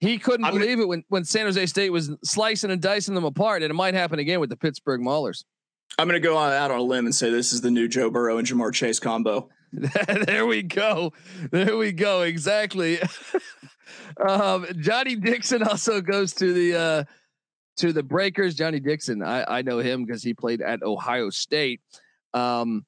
He 0.00 0.18
couldn't 0.18 0.44
I 0.44 0.50
believe 0.50 0.80
it 0.80 0.88
when 0.88 1.04
when 1.08 1.24
San 1.24 1.46
Jose 1.46 1.64
State 1.66 1.90
was 1.90 2.10
slicing 2.24 2.72
and 2.72 2.82
dicing 2.82 3.14
them 3.14 3.24
apart, 3.24 3.62
and 3.62 3.70
it 3.70 3.74
might 3.74 3.94
happen 3.94 4.18
again 4.18 4.40
with 4.40 4.50
the 4.50 4.56
Pittsburgh 4.56 5.00
Maulers. 5.00 5.44
I'm 5.98 6.08
going 6.08 6.20
to 6.20 6.26
go 6.26 6.36
out 6.36 6.70
on 6.70 6.78
a 6.78 6.82
limb 6.82 7.06
and 7.06 7.14
say 7.14 7.30
this 7.30 7.52
is 7.52 7.60
the 7.60 7.70
new 7.70 7.88
Joe 7.88 8.10
Burrow 8.10 8.38
and 8.38 8.46
Ja'Marr 8.46 8.72
Chase 8.72 8.98
combo. 8.98 9.48
there 9.72 10.46
we 10.46 10.62
go. 10.62 11.12
There 11.50 11.76
we 11.76 11.92
go. 11.92 12.22
Exactly. 12.22 12.98
um, 14.28 14.66
Johnny 14.78 15.16
Dixon 15.16 15.62
also 15.62 16.00
goes 16.00 16.32
to 16.34 16.52
the 16.52 16.78
uh, 16.78 17.04
to 17.78 17.92
the 17.92 18.02
Breakers. 18.02 18.54
Johnny 18.54 18.80
Dixon, 18.80 19.22
I, 19.22 19.58
I 19.58 19.62
know 19.62 19.78
him 19.78 20.04
because 20.04 20.22
he 20.22 20.34
played 20.34 20.60
at 20.60 20.82
Ohio 20.82 21.30
State. 21.30 21.80
Um, 22.34 22.84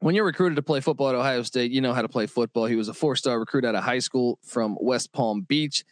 when 0.00 0.14
you're 0.14 0.26
recruited 0.26 0.56
to 0.56 0.62
play 0.62 0.80
football 0.80 1.08
at 1.08 1.14
Ohio 1.14 1.42
State, 1.42 1.70
you 1.70 1.80
know 1.80 1.94
how 1.94 2.02
to 2.02 2.08
play 2.08 2.26
football. 2.26 2.66
He 2.66 2.76
was 2.76 2.88
a 2.88 2.94
four 2.94 3.16
star 3.16 3.38
recruit 3.38 3.64
out 3.64 3.74
of 3.74 3.82
high 3.82 4.00
school 4.00 4.38
from 4.44 4.76
West 4.80 5.12
Palm 5.12 5.42
Beach. 5.42 5.84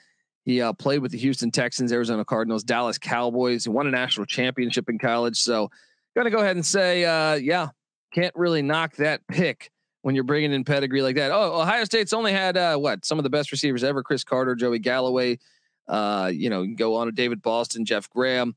He 0.44 0.60
uh, 0.60 0.72
played 0.72 0.98
with 0.98 1.12
the 1.12 1.18
Houston 1.18 1.50
Texans, 1.50 1.92
Arizona 1.92 2.24
Cardinals, 2.24 2.64
Dallas 2.64 2.98
Cowboys. 2.98 3.64
He 3.64 3.70
won 3.70 3.86
a 3.86 3.90
national 3.90 4.26
championship 4.26 4.88
in 4.88 4.98
college. 4.98 5.36
So 5.36 5.70
Going 6.14 6.26
to 6.26 6.30
go 6.30 6.40
ahead 6.40 6.56
and 6.56 6.66
say, 6.66 7.04
uh, 7.04 7.34
yeah, 7.34 7.68
can't 8.12 8.34
really 8.34 8.60
knock 8.60 8.96
that 8.96 9.26
pick 9.28 9.70
when 10.02 10.14
you're 10.14 10.24
bringing 10.24 10.52
in 10.52 10.64
pedigree 10.64 11.00
like 11.00 11.16
that. 11.16 11.30
Oh, 11.30 11.60
Ohio 11.60 11.84
State's 11.84 12.12
only 12.12 12.32
had 12.32 12.56
uh, 12.56 12.76
what 12.76 13.04
some 13.04 13.18
of 13.18 13.22
the 13.22 13.30
best 13.30 13.50
receivers 13.50 13.82
ever: 13.82 14.02
Cris 14.02 14.24
Carter, 14.24 14.54
Joey 14.54 14.78
Galloway. 14.78 15.38
Uh, 15.88 16.30
you 16.32 16.50
know, 16.50 16.66
go 16.66 16.96
on 16.96 17.06
to 17.06 17.12
David 17.12 17.42
Boston, 17.42 17.84
Jeff 17.84 18.08
Graham, 18.10 18.54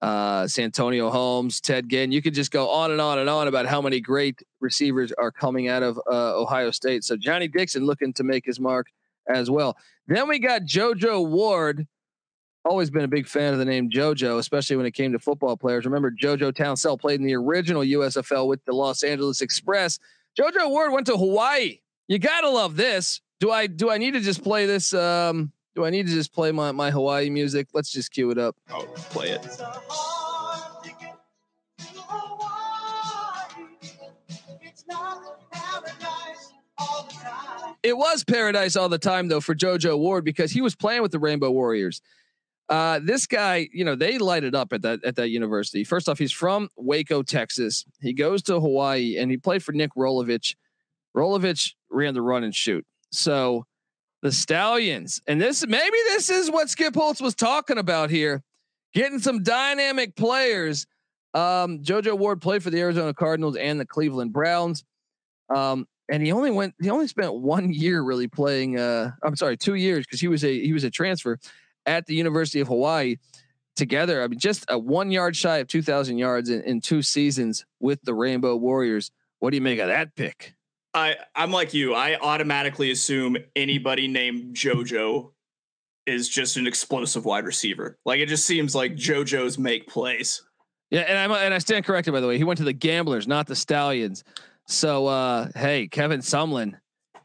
uh, 0.00 0.46
Santonio 0.46 1.10
Holmes, 1.10 1.60
Ted 1.60 1.88
Ginn. 1.88 2.12
You 2.12 2.22
could 2.22 2.34
just 2.34 2.50
go 2.50 2.68
on 2.68 2.90
and 2.90 3.00
on 3.00 3.18
and 3.18 3.28
on 3.28 3.48
about 3.48 3.66
how 3.66 3.80
many 3.80 4.00
great 4.00 4.42
receivers 4.60 5.12
are 5.12 5.32
coming 5.32 5.68
out 5.68 5.82
of 5.82 5.98
uh, 6.10 6.38
Ohio 6.38 6.70
State. 6.70 7.04
So 7.04 7.16
Johnny 7.16 7.48
Dixon 7.48 7.84
looking 7.84 8.12
to 8.14 8.24
make 8.24 8.44
his 8.44 8.60
mark 8.60 8.88
as 9.26 9.50
well. 9.50 9.76
Then 10.06 10.28
we 10.28 10.38
got 10.38 10.62
JoJo 10.62 11.28
Ward 11.28 11.86
always 12.64 12.90
been 12.90 13.04
a 13.04 13.08
big 13.08 13.26
fan 13.26 13.52
of 13.52 13.58
the 13.58 13.64
name 13.64 13.90
JoJo, 13.90 14.38
especially 14.38 14.76
when 14.76 14.86
it 14.86 14.92
came 14.92 15.12
to 15.12 15.18
football 15.18 15.56
players. 15.56 15.84
Remember, 15.84 16.10
JoJo 16.10 16.54
Townsell 16.54 16.98
played 16.98 17.20
in 17.20 17.26
the 17.26 17.34
original 17.34 17.82
USFL 17.82 18.46
with 18.46 18.64
the 18.64 18.72
Los 18.72 19.02
Angeles 19.02 19.40
Express. 19.40 19.98
JoJo 20.38 20.70
Ward 20.70 20.92
went 20.92 21.06
to 21.06 21.16
Hawaii. 21.16 21.80
You 22.06 22.18
gotta 22.18 22.48
love 22.48 22.76
this. 22.76 23.20
Do 23.40 23.50
I 23.50 23.66
do 23.66 23.90
I 23.90 23.98
need 23.98 24.12
to 24.12 24.20
just 24.20 24.42
play 24.42 24.66
this? 24.66 24.94
Um, 24.94 25.52
do 25.74 25.84
I 25.84 25.90
need 25.90 26.06
to 26.06 26.12
just 26.12 26.32
play 26.32 26.50
my, 26.52 26.72
my 26.72 26.90
Hawaii 26.90 27.30
music? 27.30 27.68
Let's 27.72 27.90
just 27.90 28.10
cue 28.10 28.30
it 28.30 28.38
up. 28.38 28.56
Oh, 28.70 28.84
play 29.10 29.30
it. 29.30 29.46
It 37.82 37.96
was 37.96 38.24
paradise 38.24 38.76
all 38.76 38.88
the 38.88 38.98
time 38.98 39.28
though 39.28 39.40
for 39.40 39.54
JoJo 39.54 39.98
Ward 39.98 40.24
because 40.24 40.50
he 40.50 40.60
was 40.60 40.74
playing 40.74 41.02
with 41.02 41.12
the 41.12 41.18
Rainbow 41.18 41.50
Warriors. 41.50 42.02
Uh, 42.68 43.00
this 43.02 43.26
guy, 43.26 43.68
you 43.72 43.84
know, 43.84 43.94
they 43.94 44.18
light 44.18 44.44
it 44.44 44.54
up 44.54 44.72
at 44.72 44.82
that 44.82 45.02
at 45.04 45.16
that 45.16 45.30
university. 45.30 45.84
First 45.84 46.08
off, 46.08 46.18
he's 46.18 46.32
from 46.32 46.68
Waco, 46.76 47.22
Texas. 47.22 47.84
He 48.00 48.12
goes 48.12 48.42
to 48.44 48.60
Hawaii 48.60 49.16
and 49.18 49.30
he 49.30 49.38
played 49.38 49.62
for 49.62 49.72
Nick 49.72 49.90
Rolovich. 49.96 50.54
Rolovich 51.16 51.74
ran 51.90 52.14
the 52.14 52.22
run 52.22 52.44
and 52.44 52.54
shoot. 52.54 52.84
So 53.10 53.64
the 54.20 54.30
Stallions, 54.30 55.22
and 55.26 55.40
this 55.40 55.66
maybe 55.66 55.96
this 56.08 56.28
is 56.28 56.50
what 56.50 56.68
Skip 56.68 56.94
Holtz 56.94 57.22
was 57.22 57.34
talking 57.34 57.78
about 57.78 58.10
here, 58.10 58.42
getting 58.92 59.18
some 59.18 59.42
dynamic 59.42 60.14
players. 60.14 60.86
Um, 61.32 61.80
JoJo 61.82 62.18
Ward 62.18 62.42
played 62.42 62.62
for 62.62 62.70
the 62.70 62.80
Arizona 62.80 63.14
Cardinals 63.14 63.56
and 63.56 63.80
the 63.80 63.86
Cleveland 63.86 64.32
Browns. 64.32 64.84
Um, 65.54 65.86
and 66.10 66.22
he 66.22 66.32
only 66.32 66.50
went. 66.50 66.74
He 66.80 66.90
only 66.90 67.06
spent 67.06 67.34
one 67.34 67.72
year 67.72 68.02
really 68.02 68.28
playing. 68.28 68.78
Uh, 68.78 69.12
I'm 69.22 69.36
sorry, 69.36 69.56
two 69.56 69.74
years 69.74 70.04
because 70.04 70.20
he 70.20 70.28
was 70.28 70.44
a 70.44 70.60
he 70.60 70.74
was 70.74 70.84
a 70.84 70.90
transfer 70.90 71.38
at 71.88 72.06
the 72.06 72.14
University 72.14 72.60
of 72.60 72.68
Hawaii. 72.68 73.16
Together, 73.74 74.24
I 74.24 74.26
mean, 74.26 74.40
just 74.40 74.64
a 74.68 74.76
one 74.76 75.12
yard 75.12 75.36
shy 75.36 75.58
of 75.58 75.68
2,000 75.68 76.18
yards 76.18 76.50
in, 76.50 76.62
in 76.62 76.80
two 76.80 77.00
seasons 77.00 77.64
with 77.78 78.02
the 78.02 78.12
Rainbow 78.12 78.56
Warriors. 78.56 79.12
What 79.38 79.50
do 79.50 79.56
you 79.56 79.60
make 79.60 79.78
of 79.78 79.86
that 79.86 80.16
pick? 80.16 80.56
I 80.94 81.16
I'm 81.36 81.52
like 81.52 81.74
you. 81.74 81.94
I 81.94 82.16
automatically 82.20 82.90
assume 82.90 83.36
anybody 83.54 84.08
named 84.08 84.56
JoJo 84.56 85.30
is 86.06 86.28
just 86.28 86.56
an 86.56 86.66
explosive 86.66 87.24
wide 87.24 87.44
receiver. 87.44 87.98
Like 88.04 88.20
it 88.20 88.26
just 88.26 88.46
seems 88.46 88.74
like 88.74 88.94
JoJo's 88.94 89.58
make 89.58 89.86
plays. 89.86 90.42
Yeah, 90.90 91.00
and 91.00 91.18
I'm 91.18 91.30
and 91.30 91.52
I 91.52 91.58
stand 91.58 91.84
corrected 91.84 92.12
by 92.12 92.20
the 92.20 92.26
way. 92.26 92.38
He 92.38 92.44
went 92.44 92.58
to 92.58 92.64
the 92.64 92.72
Gamblers, 92.72 93.28
not 93.28 93.46
the 93.46 93.54
Stallions. 93.54 94.24
So 94.66 95.06
uh 95.06 95.48
hey, 95.54 95.86
Kevin 95.86 96.20
Sumlin, 96.20 96.74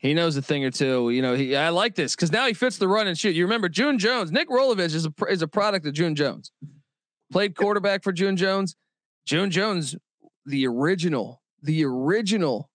he 0.04 0.14
knows 0.14 0.36
a 0.36 0.42
thing 0.42 0.66
or 0.66 0.70
two. 0.70 1.10
You 1.12 1.22
know, 1.22 1.34
he 1.34 1.56
I 1.56 1.70
like 1.70 1.96
this 1.96 2.14
because 2.14 2.32
now 2.32 2.46
he 2.46 2.54
fits 2.54 2.78
the 2.78 2.90
run 2.90 3.08
and 3.08 3.18
shoot. 3.18 3.36
You 3.36 3.46
remember 3.46 3.70
June 3.70 3.98
Jones, 3.98 4.32
Nick 4.32 4.50
Rolovich 4.50 4.94
is 4.94 5.08
a 5.08 5.14
is 5.30 5.42
a 5.42 5.48
product 5.48 5.88
of 5.88 5.94
June 5.94 6.14
Jones. 6.14 6.52
Played 7.32 7.56
quarterback 7.56 8.04
for 8.04 8.12
June 8.12 8.36
Jones. 8.36 8.76
June 9.26 9.50
Jones, 9.50 9.96
the 10.46 10.68
original, 10.68 11.42
the 11.62 11.86
original 11.86 12.70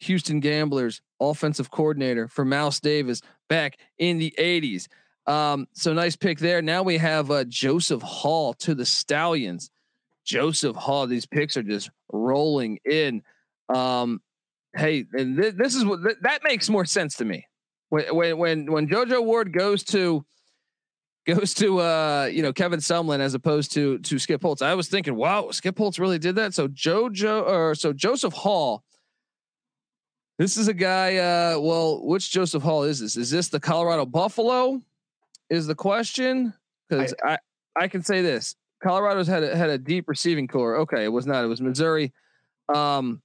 Houston 0.00 0.40
Gamblers 0.40 1.00
offensive 1.20 1.70
coordinator 1.70 2.28
for 2.28 2.44
Mouse 2.44 2.80
Davis 2.80 3.22
back 3.48 3.78
in 3.98 4.18
the 4.18 4.34
80s. 4.38 4.86
Um, 5.26 5.66
so 5.72 5.94
nice 5.94 6.16
pick 6.16 6.38
there. 6.38 6.60
Now 6.60 6.82
we 6.82 6.98
have 6.98 7.30
uh, 7.30 7.44
Joseph 7.44 8.02
Hall 8.02 8.52
to 8.54 8.74
the 8.74 8.84
Stallions. 8.84 9.70
Joseph 10.26 10.76
Hall, 10.76 11.06
these 11.06 11.24
picks 11.24 11.56
are 11.56 11.62
just 11.62 11.88
rolling 12.12 12.78
in. 12.84 13.22
Um, 13.74 14.20
hey, 14.74 15.06
and 15.12 15.36
th- 15.36 15.54
this 15.56 15.74
is 15.74 15.84
what 15.84 16.02
th- 16.02 16.16
that 16.22 16.40
makes 16.44 16.68
more 16.68 16.84
sense 16.84 17.16
to 17.16 17.24
me. 17.24 17.46
When 17.88 18.14
when 18.14 18.38
when 18.38 18.72
when 18.72 18.88
JoJo 18.88 19.24
Ward 19.24 19.52
goes 19.52 19.84
to 19.84 20.24
goes 21.26 21.54
to 21.54 21.80
uh 21.80 22.28
you 22.30 22.42
know 22.42 22.52
Kevin 22.52 22.80
Sumlin 22.80 23.20
as 23.20 23.34
opposed 23.34 23.72
to 23.74 23.98
to 23.98 24.18
Skip 24.18 24.42
Holtz. 24.42 24.62
I 24.62 24.74
was 24.74 24.88
thinking, 24.88 25.14
wow, 25.14 25.50
Skip 25.50 25.78
Holtz 25.78 25.98
really 25.98 26.18
did 26.18 26.36
that. 26.36 26.54
So 26.54 26.68
JoJo 26.68 27.46
or 27.46 27.74
so 27.74 27.92
Joseph 27.92 28.34
Hall. 28.34 28.84
This 30.38 30.56
is 30.56 30.66
a 30.66 30.74
guy. 30.74 31.16
Uh, 31.16 31.60
well, 31.60 32.04
which 32.04 32.30
Joseph 32.30 32.62
Hall 32.62 32.82
is 32.82 32.98
this? 32.98 33.16
Is 33.16 33.30
this 33.30 33.48
the 33.48 33.60
Colorado 33.60 34.04
Buffalo? 34.04 34.82
Is 35.48 35.66
the 35.66 35.76
question? 35.76 36.52
Because 36.88 37.14
I, 37.24 37.34
I 37.34 37.38
I 37.76 37.88
can 37.88 38.02
say 38.02 38.20
this: 38.20 38.56
Colorado's 38.82 39.28
had 39.28 39.42
a, 39.44 39.56
had 39.56 39.70
a 39.70 39.78
deep 39.78 40.08
receiving 40.08 40.48
core. 40.48 40.78
Okay, 40.78 41.04
it 41.04 41.08
was 41.12 41.26
not. 41.26 41.44
It 41.44 41.48
was 41.48 41.60
Missouri. 41.60 42.12
Um, 42.74 43.22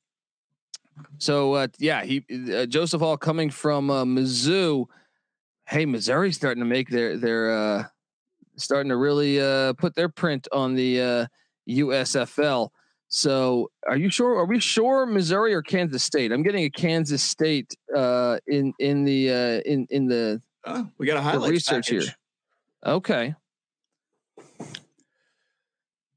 so 1.18 1.54
uh, 1.54 1.68
yeah, 1.78 2.04
he 2.04 2.26
uh, 2.54 2.66
Joseph 2.66 3.02
Hall 3.02 3.18
coming 3.18 3.50
from 3.50 3.90
uh, 3.90 4.06
Mizzou. 4.06 4.86
Hey, 5.68 5.86
Missouri's 5.86 6.36
starting 6.36 6.62
to 6.62 6.70
make 6.70 6.90
their 6.90 7.18
their 7.18 7.52
uh, 7.52 7.84
starting 8.56 8.90
to 8.90 8.98
really 8.98 9.40
uh, 9.40 9.74
put 9.74 9.96
their 9.96 10.10
print 10.10 10.48
on 10.52 10.76
the 10.76 11.02
uh, 11.02 11.26
USFL. 11.70 12.70
So, 13.08 13.72
are 13.88 13.98
you 13.98 14.10
sure? 14.10 14.38
Are 14.38 14.46
we 14.46 14.60
sure 14.60 15.06
Missouri 15.06 15.54
or 15.54 15.64
Kansas 15.64 16.04
State? 16.04 16.32
I'm 16.32 16.44
getting 16.44 16.66
a 16.66 16.70
Kansas 16.70 17.24
State 17.24 17.74
uh, 17.96 18.38
in 18.48 18.74
in 18.80 19.04
the 19.04 19.32
uh, 19.32 19.62
in 19.66 19.88
in 19.90 20.08
the. 20.08 20.42
Oh, 20.66 20.88
we 20.98 21.08
got 21.08 21.18
a 21.18 21.22
highlight 21.22 21.50
research 21.50 21.88
package. 21.88 22.06
here. 22.06 22.16
Okay. 22.86 23.36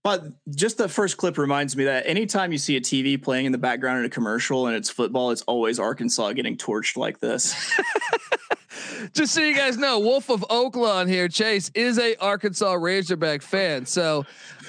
But 0.04 0.24
just 0.50 0.78
the 0.78 0.88
first 0.88 1.16
clip 1.16 1.38
reminds 1.38 1.76
me 1.76 1.84
that 1.84 2.06
anytime 2.06 2.50
you 2.50 2.58
see 2.58 2.76
a 2.76 2.80
TV 2.80 3.22
playing 3.22 3.46
in 3.46 3.52
the 3.52 3.58
background 3.58 4.00
in 4.00 4.04
a 4.04 4.10
commercial 4.10 4.66
and 4.66 4.76
it's 4.76 4.90
football, 4.90 5.30
it's 5.30 5.42
always 5.42 5.78
Arkansas 5.78 6.32
getting 6.32 6.56
torched 6.56 6.96
like 6.96 7.20
this. 7.20 7.54
Just 9.12 9.34
so 9.34 9.40
you 9.40 9.54
guys 9.54 9.76
know, 9.76 9.98
Wolf 9.98 10.28
of 10.30 10.40
Oaklawn 10.48 11.08
here, 11.08 11.28
Chase 11.28 11.70
is 11.74 11.98
a 11.98 12.16
Arkansas 12.16 12.72
Razorback 12.72 13.42
fan. 13.42 13.86
So 13.86 14.24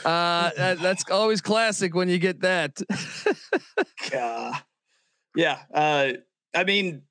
uh, 0.05 0.51
that, 0.57 0.79
that's 0.79 1.09
always 1.09 1.41
classic 1.41 1.95
when 1.95 2.09
you 2.09 2.19
get 2.19 2.41
that. 2.41 2.81
uh, 4.17 4.53
yeah, 5.35 5.59
uh, 5.73 6.13
I 6.55 6.63
mean 6.63 7.03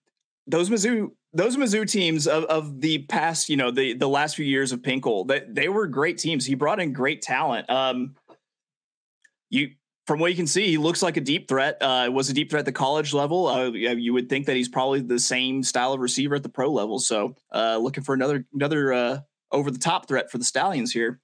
those 0.47 0.71
Mizzou 0.71 1.11
those 1.35 1.57
Mizzou 1.57 1.89
teams 1.89 2.27
of, 2.27 2.45
of 2.45 2.81
the 2.81 2.99
past, 3.05 3.49
you 3.49 3.57
know, 3.57 3.71
the 3.71 3.95
the 3.95 4.09
last 4.09 4.37
few 4.37 4.45
years 4.45 4.73
of 4.73 4.81
Pinkel, 4.81 5.27
that 5.29 5.55
they, 5.55 5.69
were 5.69 5.87
great 5.87 6.19
teams. 6.19 6.45
He 6.45 6.55
brought 6.55 6.81
in 6.81 6.93
great 6.93 7.23
talent. 7.23 7.69
Um, 7.71 8.15
you 9.51 9.71
from 10.07 10.19
what 10.19 10.31
you 10.31 10.37
can 10.37 10.47
see, 10.47 10.67
he 10.67 10.79
looks 10.79 11.03
like 11.03 11.17
a 11.17 11.21
deep 11.21 11.49
threat. 11.49 11.79
Uh, 11.81 12.11
was 12.13 12.29
a 12.29 12.35
deep 12.35 12.51
threat 12.51 12.61
at 12.61 12.67
the 12.67 12.73
college 12.73 13.15
level. 13.15 13.47
Uh, 13.47 13.71
you 13.71 14.13
would 14.13 14.29
think 14.29 14.47
that 14.47 14.57
he's 14.57 14.69
probably 14.69 15.01
the 15.01 15.19
same 15.19 15.63
style 15.63 15.93
of 15.93 16.01
receiver 16.01 16.35
at 16.35 16.43
the 16.43 16.49
pro 16.49 16.71
level. 16.71 16.99
So, 16.99 17.37
uh, 17.55 17.79
looking 17.79 18.03
for 18.03 18.15
another 18.15 18.45
another 18.53 18.93
uh, 18.93 19.19
over 19.51 19.71
the 19.71 19.79
top 19.79 20.09
threat 20.09 20.31
for 20.31 20.39
the 20.39 20.45
Stallions 20.45 20.93
here. 20.93 21.21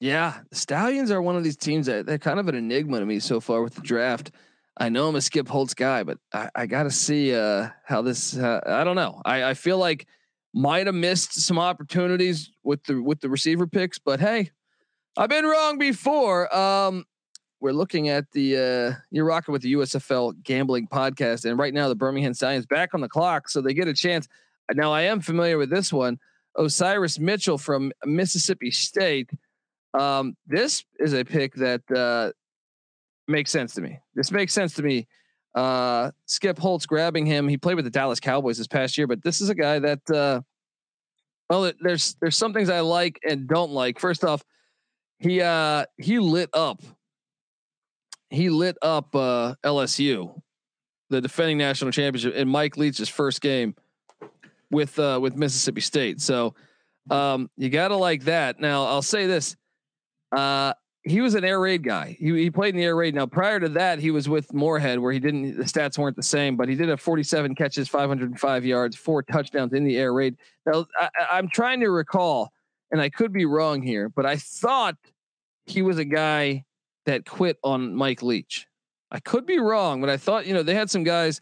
Yeah, 0.00 0.40
the 0.50 0.56
Stallions 0.56 1.10
are 1.10 1.22
one 1.22 1.36
of 1.36 1.44
these 1.44 1.56
teams 1.56 1.86
that 1.86 2.06
they're 2.06 2.18
kind 2.18 2.40
of 2.40 2.48
an 2.48 2.54
enigma 2.54 3.00
to 3.00 3.06
me 3.06 3.20
so 3.20 3.40
far 3.40 3.62
with 3.62 3.74
the 3.74 3.82
draft. 3.82 4.32
I 4.76 4.88
know 4.88 5.08
I'm 5.08 5.16
a 5.16 5.20
Skip 5.20 5.48
Holtz 5.48 5.74
guy, 5.74 6.02
but 6.02 6.18
I, 6.32 6.48
I 6.54 6.66
got 6.66 6.84
to 6.84 6.90
see 6.90 7.34
uh, 7.34 7.68
how 7.84 8.02
this. 8.02 8.36
Uh, 8.36 8.60
I 8.66 8.84
don't 8.84 8.96
know. 8.96 9.20
I, 9.24 9.44
I 9.44 9.54
feel 9.54 9.78
like 9.78 10.06
might 10.54 10.86
have 10.86 10.94
missed 10.94 11.34
some 11.34 11.58
opportunities 11.58 12.50
with 12.62 12.82
the 12.84 13.02
with 13.02 13.20
the 13.20 13.28
receiver 13.28 13.66
picks, 13.66 13.98
but 13.98 14.20
hey, 14.20 14.50
I've 15.16 15.28
been 15.28 15.44
wrong 15.44 15.78
before. 15.78 16.54
Um, 16.54 17.04
we're 17.60 17.72
looking 17.72 18.08
at 18.08 18.30
the 18.32 18.56
uh, 18.56 19.00
you're 19.10 19.24
rocking 19.24 19.52
with 19.52 19.62
the 19.62 19.74
USFL 19.74 20.42
gambling 20.42 20.88
podcast, 20.88 21.44
and 21.44 21.58
right 21.58 21.74
now 21.74 21.88
the 21.88 21.94
Birmingham 21.94 22.34
Stallions 22.34 22.66
back 22.66 22.94
on 22.94 23.00
the 23.00 23.08
clock, 23.08 23.48
so 23.48 23.60
they 23.60 23.74
get 23.74 23.88
a 23.88 23.94
chance. 23.94 24.26
Now 24.72 24.92
I 24.92 25.02
am 25.02 25.20
familiar 25.20 25.58
with 25.58 25.70
this 25.70 25.92
one, 25.92 26.18
Osiris 26.56 27.18
Mitchell 27.18 27.58
from 27.58 27.92
Mississippi 28.04 28.70
State. 28.70 29.30
Um, 29.94 30.36
this 30.46 30.84
is 30.98 31.12
a 31.12 31.24
pick 31.24 31.54
that 31.56 31.82
uh, 31.90 32.32
makes 33.28 33.50
sense 33.50 33.74
to 33.74 33.80
me. 33.80 33.98
This 34.14 34.30
makes 34.30 34.52
sense 34.52 34.74
to 34.74 34.82
me. 34.82 35.06
Uh, 35.54 36.10
Skip 36.26 36.58
Holtz 36.58 36.86
grabbing 36.86 37.26
him. 37.26 37.46
He 37.48 37.56
played 37.56 37.74
with 37.74 37.84
the 37.84 37.90
Dallas 37.90 38.20
Cowboys 38.20 38.58
this 38.58 38.66
past 38.66 38.96
year, 38.96 39.06
but 39.06 39.22
this 39.22 39.40
is 39.40 39.50
a 39.50 39.54
guy 39.54 39.78
that, 39.78 40.10
uh, 40.10 40.40
well, 41.50 41.70
there's 41.80 42.16
there's 42.20 42.36
some 42.36 42.54
things 42.54 42.70
I 42.70 42.80
like 42.80 43.20
and 43.28 43.46
don't 43.46 43.72
like. 43.72 43.98
First 43.98 44.24
off, 44.24 44.42
he 45.18 45.42
uh, 45.42 45.84
he 45.98 46.18
lit 46.18 46.48
up. 46.54 46.82
He 48.30 48.48
lit 48.48 48.78
up 48.80 49.14
uh, 49.14 49.54
LSU, 49.62 50.40
the 51.10 51.20
defending 51.20 51.58
national 51.58 51.90
championship, 51.90 52.34
in 52.34 52.48
Mike 52.48 52.78
Leach's 52.78 53.10
first 53.10 53.42
game 53.42 53.74
with 54.70 54.98
uh, 54.98 55.18
with 55.20 55.36
Mississippi 55.36 55.82
State. 55.82 56.22
So 56.22 56.54
um, 57.10 57.50
you 57.58 57.68
got 57.68 57.88
to 57.88 57.96
like 57.96 58.24
that. 58.24 58.58
Now 58.58 58.84
I'll 58.86 59.02
say 59.02 59.26
this. 59.26 59.54
Uh, 60.34 60.72
he 61.04 61.20
was 61.20 61.34
an 61.34 61.44
air 61.44 61.58
raid 61.58 61.82
guy. 61.82 62.16
He, 62.18 62.30
he 62.34 62.50
played 62.50 62.74
in 62.74 62.80
the 62.80 62.84
air 62.86 62.94
raid. 62.94 63.14
Now, 63.14 63.26
prior 63.26 63.58
to 63.58 63.68
that, 63.70 63.98
he 63.98 64.10
was 64.10 64.28
with 64.28 64.52
Moorhead, 64.52 65.00
where 65.00 65.12
he 65.12 65.18
didn't. 65.18 65.56
The 65.56 65.64
stats 65.64 65.98
weren't 65.98 66.16
the 66.16 66.22
same, 66.22 66.56
but 66.56 66.68
he 66.68 66.76
did 66.76 66.88
have 66.88 67.00
47 67.00 67.54
catches, 67.54 67.88
505 67.88 68.64
yards, 68.64 68.96
four 68.96 69.22
touchdowns 69.22 69.72
in 69.72 69.84
the 69.84 69.96
air 69.96 70.12
raid. 70.12 70.36
Now, 70.64 70.86
I, 70.96 71.08
I'm 71.32 71.48
trying 71.48 71.80
to 71.80 71.90
recall, 71.90 72.52
and 72.92 73.00
I 73.00 73.08
could 73.08 73.32
be 73.32 73.46
wrong 73.46 73.82
here, 73.82 74.08
but 74.08 74.26
I 74.26 74.36
thought 74.36 74.96
he 75.66 75.82
was 75.82 75.98
a 75.98 76.04
guy 76.04 76.64
that 77.06 77.26
quit 77.26 77.58
on 77.64 77.94
Mike 77.94 78.22
Leach. 78.22 78.66
I 79.10 79.18
could 79.18 79.44
be 79.44 79.58
wrong, 79.58 80.00
but 80.00 80.08
I 80.08 80.16
thought 80.16 80.46
you 80.46 80.54
know 80.54 80.62
they 80.62 80.74
had 80.74 80.90
some 80.90 81.04
guys 81.04 81.40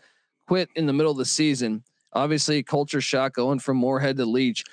quit 0.48 0.70
in 0.74 0.86
the 0.86 0.92
middle 0.92 1.12
of 1.12 1.18
the 1.18 1.24
season. 1.24 1.84
Obviously, 2.14 2.62
culture 2.62 3.00
shock 3.00 3.34
going 3.34 3.58
from 3.58 3.76
Moorhead 3.76 4.16
to 4.16 4.24
Leach, 4.24 4.64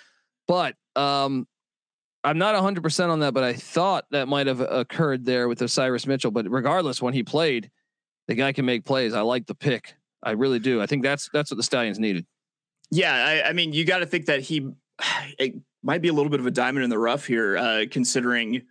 but 0.47 0.75
um, 0.95 1.45
I'm 2.27 2.37
not 2.37 2.61
100% 2.61 3.09
on 3.09 3.21
that, 3.21 3.33
but 3.33 3.45
I 3.45 3.53
thought 3.53 4.05
that 4.11 4.27
might 4.27 4.47
have 4.47 4.59
occurred 4.59 5.23
there 5.23 5.47
with 5.47 5.61
Osiris 5.61 6.05
Mitchell. 6.05 6.29
But 6.29 6.49
regardless, 6.51 7.01
when 7.01 7.13
he 7.13 7.23
played, 7.23 7.71
the 8.27 8.35
guy 8.35 8.51
can 8.51 8.65
make 8.65 8.83
plays. 8.83 9.13
I 9.13 9.21
like 9.21 9.45
the 9.45 9.55
pick. 9.55 9.95
I 10.21 10.31
really 10.31 10.59
do. 10.59 10.81
I 10.81 10.87
think 10.87 11.03
that's 11.03 11.29
that's 11.31 11.49
what 11.49 11.55
the 11.55 11.63
Stallions 11.63 11.99
needed. 11.99 12.25
Yeah, 12.91 13.13
I, 13.13 13.49
I 13.49 13.53
mean, 13.53 13.71
you 13.71 13.85
got 13.85 13.99
to 13.99 14.05
think 14.05 14.25
that 14.25 14.41
he 14.41 14.69
might 15.83 16.01
be 16.01 16.09
a 16.09 16.13
little 16.13 16.29
bit 16.29 16.41
of 16.41 16.45
a 16.45 16.51
diamond 16.51 16.83
in 16.83 16.89
the 16.89 16.99
rough 16.99 17.25
here, 17.25 17.57
uh, 17.57 17.85
considering 17.89 18.63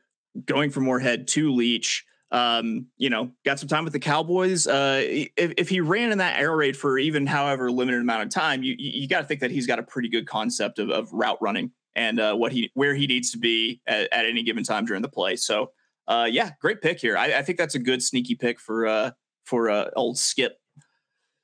going 0.44 0.70
from 0.70 0.84
Moorhead 0.84 1.26
to 1.28 1.50
Leach. 1.50 2.04
Um, 2.32 2.88
you 2.98 3.08
know, 3.08 3.30
got 3.42 3.58
some 3.58 3.68
time 3.68 3.84
with 3.84 3.94
the 3.94 4.00
Cowboys. 4.00 4.66
Uh, 4.66 5.00
if, 5.02 5.30
if 5.56 5.68
he 5.70 5.80
ran 5.80 6.12
in 6.12 6.18
that 6.18 6.38
air 6.38 6.54
raid 6.54 6.76
for 6.76 6.98
even 6.98 7.24
however 7.24 7.70
limited 7.70 8.02
amount 8.02 8.24
of 8.24 8.28
time, 8.28 8.62
you 8.62 8.74
you 8.76 9.08
got 9.08 9.22
to 9.22 9.26
think 9.26 9.40
that 9.40 9.50
he's 9.50 9.66
got 9.66 9.78
a 9.78 9.82
pretty 9.82 10.10
good 10.10 10.26
concept 10.26 10.78
of, 10.78 10.90
of 10.90 11.10
route 11.14 11.38
running 11.40 11.70
and 11.96 12.20
uh, 12.20 12.34
what 12.34 12.52
he 12.52 12.70
where 12.74 12.94
he 12.94 13.06
needs 13.06 13.32
to 13.32 13.38
be 13.38 13.80
at, 13.86 14.12
at, 14.12 14.26
any 14.26 14.42
given 14.44 14.62
time 14.62 14.84
during 14.84 15.02
the 15.02 15.08
play. 15.08 15.34
So 15.34 15.72
uh, 16.06 16.28
yeah, 16.30 16.50
great 16.60 16.80
pick 16.80 17.00
here. 17.00 17.16
I, 17.16 17.38
I, 17.38 17.42
think 17.42 17.58
that's 17.58 17.74
a 17.74 17.80
good 17.80 18.00
sneaky 18.02 18.36
pick 18.36 18.60
for 18.60 18.86
uh, 18.86 19.10
for 19.44 19.68
uh, 19.70 19.86
old 19.96 20.18
Skip. 20.18 20.56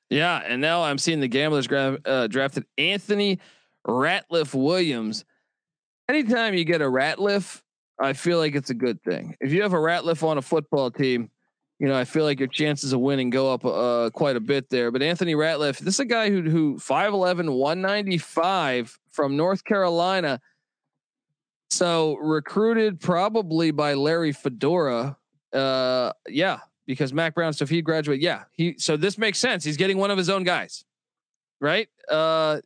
Yeah, 0.09 0.41
and 0.45 0.61
now 0.61 0.83
I'm 0.83 0.99
seeing 0.99 1.19
the 1.19 1.27
gamblers 1.27 1.67
gra- 1.67 1.97
uh, 2.05 2.27
drafted 2.27 2.65
Anthony 2.77 3.39
Ratliff 3.85 4.53
Williams. 4.53 5.25
Anytime 6.07 6.53
you 6.53 6.63
get 6.63 6.81
a 6.81 6.85
Ratliff, 6.85 7.61
I 7.99 8.13
feel 8.13 8.37
like 8.37 8.55
it's 8.55 8.69
a 8.69 8.75
good 8.75 9.01
thing. 9.03 9.35
If 9.41 9.51
you 9.51 9.63
have 9.63 9.73
a 9.73 9.77
Ratliff 9.77 10.21
on 10.21 10.37
a 10.37 10.41
football 10.41 10.91
team, 10.91 11.29
you 11.83 11.89
know, 11.89 11.97
I 11.97 12.05
feel 12.05 12.23
like 12.23 12.39
your 12.39 12.47
chances 12.47 12.93
of 12.93 13.01
winning 13.01 13.29
go 13.29 13.51
up 13.53 13.65
uh, 13.65 14.09
quite 14.13 14.37
a 14.37 14.39
bit 14.39 14.69
there. 14.69 14.89
But 14.89 15.01
Anthony 15.01 15.35
Ratliff, 15.35 15.79
this 15.79 15.95
is 15.95 15.99
a 15.99 16.05
guy 16.05 16.29
who 16.29 16.41
who 16.43 16.75
5'11, 16.77 17.53
195 17.57 18.97
from 19.11 19.35
North 19.35 19.65
Carolina. 19.65 20.39
So 21.69 22.15
recruited 22.21 23.01
probably 23.01 23.71
by 23.71 23.95
Larry 23.95 24.31
Fedora. 24.31 25.17
Uh, 25.51 26.13
yeah, 26.29 26.59
because 26.87 27.11
Mack 27.11 27.35
Brown. 27.35 27.51
So 27.51 27.63
if 27.63 27.69
he 27.69 27.81
graduate, 27.81 28.21
yeah, 28.21 28.43
he. 28.53 28.75
So 28.77 28.95
this 28.95 29.17
makes 29.17 29.37
sense. 29.37 29.65
He's 29.65 29.75
getting 29.75 29.97
one 29.97 30.09
of 30.09 30.17
his 30.17 30.29
own 30.29 30.45
guys, 30.45 30.85
right? 31.59 31.89
Uh, 32.09 32.61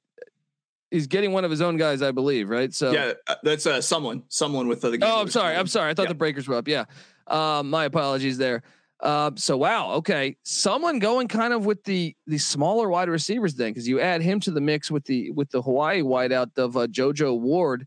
he's 0.91 1.07
getting 1.07 1.31
one 1.31 1.43
of 1.43 1.49
his 1.49 1.61
own 1.61 1.77
guys, 1.77 2.03
I 2.03 2.11
believe, 2.11 2.51
right? 2.51 2.71
So 2.71 2.91
yeah, 2.91 3.13
uh, 3.25 3.33
that's 3.41 3.65
uh, 3.65 3.81
someone, 3.81 4.25
someone 4.27 4.67
with 4.67 4.81
the. 4.81 4.95
Oh, 5.01 5.21
I'm 5.21 5.29
sorry. 5.29 5.55
I'm 5.55 5.65
sorry. 5.65 5.89
I 5.89 5.95
thought 5.95 6.03
Yeah. 6.03 6.09
the 6.09 6.15
breakers 6.15 6.47
were 6.47 6.55
up. 6.55 6.67
Yeah, 6.67 6.85
um, 7.25 7.71
my 7.71 7.85
apologies 7.85 8.37
there. 8.37 8.61
Uh, 8.99 9.29
so 9.35 9.55
wow, 9.57 9.91
okay, 9.91 10.35
someone 10.43 10.97
going 10.99 11.27
kind 11.27 11.53
of 11.53 11.65
with 11.65 11.83
the 11.83 12.15
the 12.25 12.37
smaller 12.37 12.89
wide 12.89 13.09
receivers 13.09 13.53
then, 13.55 13.71
because 13.71 13.87
you 13.87 13.99
add 13.99 14.21
him 14.21 14.39
to 14.39 14.51
the 14.51 14.61
mix 14.61 14.89
with 14.89 15.05
the 15.05 15.29
with 15.31 15.49
the 15.51 15.61
Hawaii 15.61 16.01
wideout 16.01 16.57
of 16.57 16.75
uh, 16.75 16.87
JoJo 16.87 17.39
Ward, 17.39 17.85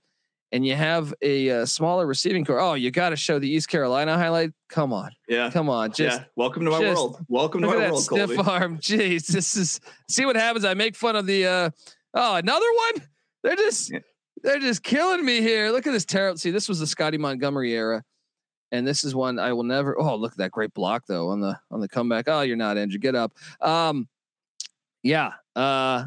and 0.52 0.64
you 0.64 0.76
have 0.76 1.12
a 1.20 1.50
uh, 1.50 1.66
smaller 1.66 2.06
receiving 2.06 2.44
core. 2.44 2.60
Oh, 2.60 2.74
you 2.74 2.92
got 2.92 3.08
to 3.10 3.16
show 3.16 3.40
the 3.40 3.48
East 3.50 3.68
Carolina 3.68 4.16
highlight. 4.16 4.50
Come 4.68 4.92
on, 4.92 5.10
Yeah. 5.28 5.50
come 5.50 5.68
on, 5.68 5.90
just 5.90 6.20
yeah. 6.20 6.24
Welcome 6.36 6.64
to 6.66 6.70
my 6.70 6.80
just 6.80 6.96
world. 6.96 7.24
Welcome 7.28 7.62
to 7.62 7.66
my 7.66 7.76
world, 7.76 8.02
stiff 8.04 8.32
Colby. 8.36 8.48
arm. 8.48 8.78
Jeez, 8.80 9.26
this 9.26 9.56
is 9.56 9.80
see 10.08 10.24
what 10.26 10.36
happens. 10.36 10.64
I 10.64 10.74
make 10.74 10.94
fun 10.94 11.16
of 11.16 11.26
the 11.26 11.44
uh 11.46 11.70
oh 12.14 12.36
another 12.36 12.66
one. 12.92 13.08
They're 13.42 13.56
just 13.56 13.90
Yeah. 13.92 13.98
they're 14.44 14.60
just 14.60 14.84
killing 14.84 15.24
me 15.24 15.40
here. 15.40 15.70
Look 15.72 15.88
at 15.88 15.92
this 15.92 16.04
terrible. 16.04 16.38
See, 16.38 16.52
this 16.52 16.68
was 16.68 16.78
the 16.78 16.86
Scotty 16.86 17.18
Montgomery 17.18 17.72
era, 17.72 18.04
and 18.72 18.86
this 18.86 19.04
is 19.04 19.14
one 19.14 19.38
I 19.38 19.52
will 19.52 19.64
never. 19.64 19.98
Oh, 19.98 20.16
look 20.16 20.32
at 20.32 20.38
that 20.38 20.50
great 20.50 20.74
block 20.74 21.04
though 21.06 21.28
on 21.30 21.40
the 21.40 21.58
on 21.70 21.80
the 21.80 21.88
comeback. 21.88 22.28
Oh, 22.28 22.42
you're 22.42 22.56
not 22.56 22.76
injured. 22.76 23.00
Get 23.00 23.14
up. 23.14 23.32
Um, 23.60 24.08
yeah. 25.02 25.32
Uh, 25.56 26.06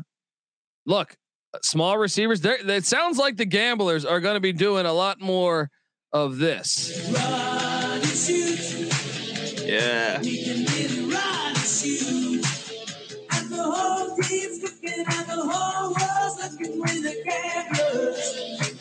look, 0.85 1.17
small 1.61 1.97
receivers. 1.97 2.41
There. 2.41 2.57
It 2.69 2.85
sounds 2.85 3.17
like 3.17 3.37
the 3.37 3.45
gamblers 3.45 4.05
are 4.05 4.19
going 4.19 4.35
to 4.35 4.41
be 4.41 4.53
doing 4.53 4.85
a 4.85 4.93
lot 4.93 5.19
more 5.19 5.69
of 6.11 6.37
this. 6.37 7.09
Yeah. 9.65 10.19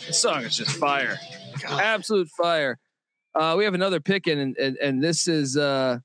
This 0.07 0.21
song 0.21 0.43
is 0.43 0.57
just 0.57 0.73
fire, 0.73 1.19
absolute 1.71 2.29
fire. 2.29 2.79
Uh, 3.35 3.55
we 3.57 3.65
have 3.65 3.75
another 3.75 4.01
pick 4.01 4.27
and, 4.27 4.57
and 4.57 4.77
and 4.77 5.03
this 5.03 5.27
is 5.27 5.57
uh, 5.57 5.99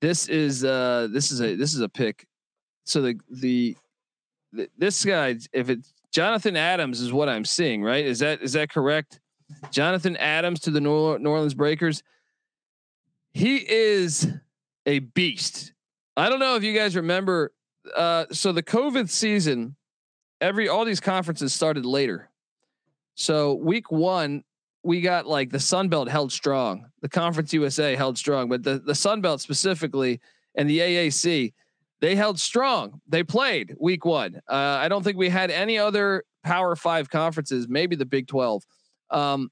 this 0.00 0.28
is 0.28 0.64
uh, 0.64 1.08
this 1.10 1.30
is 1.30 1.40
a 1.40 1.54
this 1.54 1.74
is 1.74 1.80
a 1.80 1.88
pick. 1.88 2.26
So 2.84 3.02
the 3.02 3.20
the 3.30 3.76
th- 4.54 4.70
this 4.78 5.04
guy, 5.04 5.36
if 5.52 5.68
it's 5.70 5.92
Jonathan 6.12 6.56
Adams, 6.56 7.00
is 7.00 7.12
what 7.12 7.28
I'm 7.28 7.44
seeing, 7.44 7.82
right? 7.82 8.04
Is 8.04 8.20
that 8.20 8.42
is 8.42 8.52
that 8.52 8.70
correct? 8.70 9.20
Jonathan 9.70 10.16
Adams 10.16 10.60
to 10.60 10.70
the 10.70 10.80
New 10.80 10.92
Orleans 10.92 11.54
Breakers. 11.54 12.02
He 13.32 13.56
is 13.56 14.28
a 14.86 15.00
beast. 15.00 15.72
I 16.16 16.28
don't 16.28 16.40
know 16.40 16.56
if 16.56 16.62
you 16.62 16.74
guys 16.74 16.96
remember. 16.96 17.52
Uh, 17.96 18.26
so 18.30 18.52
the 18.52 18.62
COVID 18.62 19.08
season, 19.08 19.76
every 20.40 20.68
all 20.68 20.84
these 20.84 21.00
conferences 21.00 21.54
started 21.54 21.86
later. 21.86 22.30
So 23.14 23.54
week 23.54 23.90
one, 23.90 24.44
we 24.88 25.02
got 25.02 25.26
like 25.26 25.50
the 25.50 25.60
Sun 25.60 25.90
Belt 25.90 26.08
held 26.08 26.32
strong, 26.32 26.86
the 27.02 27.10
Conference 27.10 27.52
USA 27.52 27.94
held 27.94 28.16
strong, 28.16 28.48
but 28.48 28.62
the 28.62 28.78
the 28.78 28.94
Sun 28.94 29.20
Belt 29.20 29.42
specifically 29.42 30.18
and 30.54 30.68
the 30.68 30.78
AAC 30.78 31.52
they 32.00 32.14
held 32.14 32.40
strong. 32.40 33.02
They 33.06 33.22
played 33.22 33.76
week 33.78 34.06
one. 34.06 34.36
Uh, 34.48 34.54
I 34.54 34.88
don't 34.88 35.02
think 35.02 35.18
we 35.18 35.28
had 35.28 35.50
any 35.50 35.76
other 35.76 36.24
Power 36.42 36.74
Five 36.74 37.10
conferences, 37.10 37.68
maybe 37.68 37.96
the 37.96 38.06
Big 38.06 38.28
Twelve. 38.28 38.62
Um, 39.10 39.50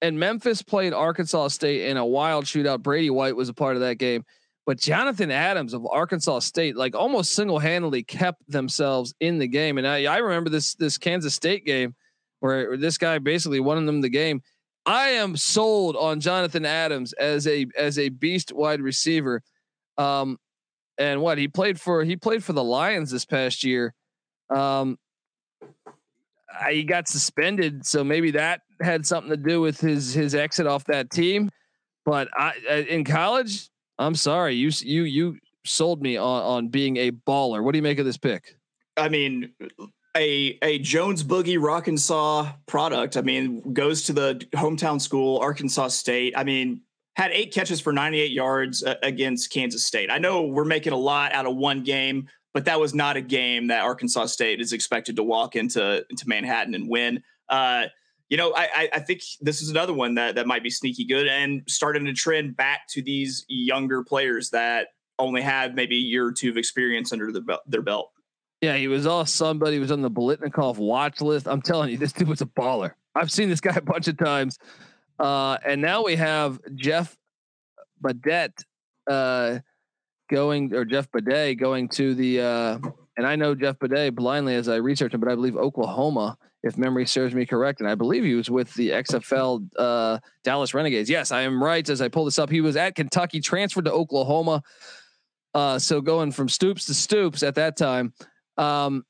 and 0.00 0.18
Memphis 0.18 0.60
played 0.60 0.92
Arkansas 0.92 1.48
State 1.48 1.88
in 1.88 1.96
a 1.96 2.04
wild 2.04 2.44
shootout. 2.46 2.82
Brady 2.82 3.10
White 3.10 3.36
was 3.36 3.48
a 3.48 3.54
part 3.54 3.76
of 3.76 3.82
that 3.82 3.98
game. 3.98 4.24
But 4.66 4.80
Jonathan 4.80 5.30
Adams 5.30 5.72
of 5.72 5.86
Arkansas 5.86 6.40
State, 6.40 6.74
like 6.74 6.96
almost 6.96 7.32
single 7.32 7.60
handedly 7.60 8.02
kept 8.02 8.42
themselves 8.50 9.14
in 9.20 9.38
the 9.38 9.46
game. 9.46 9.78
And 9.78 9.86
I, 9.86 10.12
I 10.12 10.18
remember 10.18 10.50
this 10.50 10.74
this 10.74 10.98
Kansas 10.98 11.36
State 11.36 11.64
game 11.64 11.94
where 12.42 12.76
this 12.76 12.98
guy 12.98 13.18
basically 13.18 13.60
won 13.60 13.86
them 13.86 14.00
the 14.00 14.08
game. 14.08 14.42
I 14.84 15.10
am 15.10 15.36
sold 15.36 15.94
on 15.96 16.18
Jonathan 16.20 16.66
Adams 16.66 17.12
as 17.12 17.46
a 17.46 17.66
as 17.78 17.98
a 18.00 18.08
beast 18.08 18.52
wide 18.52 18.80
receiver. 18.80 19.42
Um, 19.96 20.38
and 20.98 21.22
what 21.22 21.38
he 21.38 21.46
played 21.46 21.80
for 21.80 22.02
he 22.02 22.16
played 22.16 22.42
for 22.42 22.52
the 22.52 22.64
Lions 22.64 23.12
this 23.12 23.24
past 23.24 23.62
year. 23.62 23.94
Um, 24.50 24.98
I- 26.60 26.72
he 26.72 26.82
got 26.82 27.08
suspended, 27.08 27.86
so 27.86 28.02
maybe 28.02 28.32
that 28.32 28.62
had 28.80 29.06
something 29.06 29.30
to 29.30 29.36
do 29.36 29.60
with 29.60 29.80
his 29.80 30.12
his 30.12 30.34
exit 30.34 30.66
off 30.66 30.84
that 30.86 31.10
team. 31.10 31.48
But 32.04 32.28
I 32.34 32.84
in 32.88 33.04
college, 33.04 33.70
I'm 34.00 34.16
sorry, 34.16 34.56
you 34.56 34.70
you 34.82 35.04
you 35.04 35.38
sold 35.64 36.02
me 36.02 36.16
on 36.16 36.42
on 36.42 36.68
being 36.68 36.96
a 36.96 37.12
baller. 37.12 37.62
What 37.62 37.70
do 37.70 37.78
you 37.78 37.82
make 37.82 38.00
of 38.00 38.04
this 38.04 38.18
pick? 38.18 38.56
I 38.96 39.08
mean, 39.08 39.52
a 40.16 40.58
a 40.62 40.78
Jonesboro 40.78 41.42
Arkansas 41.70 42.52
product. 42.66 43.16
I 43.16 43.22
mean, 43.22 43.72
goes 43.72 44.02
to 44.04 44.12
the 44.12 44.46
hometown 44.54 45.00
school, 45.00 45.38
Arkansas 45.38 45.88
State. 45.88 46.34
I 46.36 46.44
mean, 46.44 46.82
had 47.16 47.30
eight 47.32 47.52
catches 47.52 47.80
for 47.80 47.92
98 47.92 48.30
yards 48.30 48.82
uh, 48.82 48.96
against 49.02 49.52
Kansas 49.52 49.86
State. 49.86 50.10
I 50.10 50.18
know 50.18 50.42
we're 50.42 50.64
making 50.64 50.92
a 50.92 50.98
lot 50.98 51.32
out 51.32 51.46
of 51.46 51.56
one 51.56 51.82
game, 51.82 52.28
but 52.54 52.64
that 52.66 52.80
was 52.80 52.94
not 52.94 53.16
a 53.16 53.20
game 53.20 53.68
that 53.68 53.82
Arkansas 53.82 54.26
State 54.26 54.60
is 54.60 54.72
expected 54.72 55.16
to 55.16 55.22
walk 55.22 55.56
into 55.56 56.04
into 56.10 56.28
Manhattan 56.28 56.74
and 56.74 56.88
win. 56.88 57.22
Uh, 57.48 57.84
you 58.28 58.36
know, 58.36 58.52
I, 58.54 58.68
I 58.74 58.88
I 58.94 59.00
think 59.00 59.22
this 59.40 59.60
is 59.60 59.70
another 59.70 59.92
one 59.92 60.14
that 60.14 60.34
that 60.36 60.46
might 60.46 60.62
be 60.62 60.70
sneaky 60.70 61.04
good 61.04 61.26
and 61.26 61.62
starting 61.68 62.04
to 62.04 62.12
trend 62.12 62.56
back 62.56 62.86
to 62.90 63.02
these 63.02 63.44
younger 63.48 64.02
players 64.04 64.50
that 64.50 64.88
only 65.18 65.42
have 65.42 65.74
maybe 65.74 65.96
a 65.96 66.00
year 66.00 66.26
or 66.26 66.32
two 66.32 66.50
of 66.50 66.56
experience 66.56 67.12
under 67.12 67.32
the 67.32 67.60
their 67.66 67.82
belt. 67.82 68.11
Yeah, 68.62 68.76
he 68.76 68.86
was 68.86 69.06
all 69.06 69.26
somebody. 69.26 69.74
He 69.74 69.80
was 69.80 69.90
on 69.90 70.02
the 70.02 70.10
Biletnikoff 70.10 70.76
watch 70.76 71.20
list. 71.20 71.48
I'm 71.48 71.60
telling 71.60 71.90
you, 71.90 71.98
this 71.98 72.12
dude 72.12 72.28
was 72.28 72.42
a 72.42 72.46
baller. 72.46 72.92
I've 73.12 73.30
seen 73.30 73.48
this 73.48 73.60
guy 73.60 73.74
a 73.74 73.82
bunch 73.82 74.06
of 74.06 74.16
times. 74.16 74.56
Uh, 75.18 75.58
and 75.66 75.82
now 75.82 76.04
we 76.04 76.14
have 76.14 76.60
Jeff 76.76 77.16
Badet 78.02 78.52
uh, 79.10 79.58
going, 80.30 80.72
or 80.74 80.84
Jeff 80.84 81.10
Badet 81.10 81.58
going 81.58 81.88
to 81.88 82.14
the, 82.14 82.40
uh, 82.40 82.78
and 83.16 83.26
I 83.26 83.34
know 83.34 83.56
Jeff 83.56 83.80
Badet 83.80 84.14
blindly 84.14 84.54
as 84.54 84.68
I 84.68 84.76
research 84.76 85.12
him, 85.12 85.18
but 85.18 85.28
I 85.28 85.34
believe 85.34 85.56
Oklahoma, 85.56 86.38
if 86.62 86.78
memory 86.78 87.04
serves 87.04 87.34
me 87.34 87.44
correct. 87.44 87.80
And 87.80 87.90
I 87.90 87.96
believe 87.96 88.22
he 88.22 88.34
was 88.34 88.48
with 88.48 88.72
the 88.74 88.90
XFL 88.90 89.68
uh, 89.76 90.20
Dallas 90.44 90.72
Renegades. 90.72 91.10
Yes, 91.10 91.32
I 91.32 91.42
am 91.42 91.62
right. 91.62 91.86
As 91.88 92.00
I 92.00 92.06
pull 92.06 92.26
this 92.26 92.38
up, 92.38 92.48
he 92.48 92.60
was 92.60 92.76
at 92.76 92.94
Kentucky, 92.94 93.40
transferred 93.40 93.86
to 93.86 93.92
Oklahoma. 93.92 94.62
Uh, 95.52 95.80
so 95.80 96.00
going 96.00 96.30
from 96.30 96.48
Stoops 96.48 96.86
to 96.86 96.94
Stoops 96.94 97.42
at 97.42 97.56
that 97.56 97.76
time. 97.76 98.14
Um, 98.56 99.04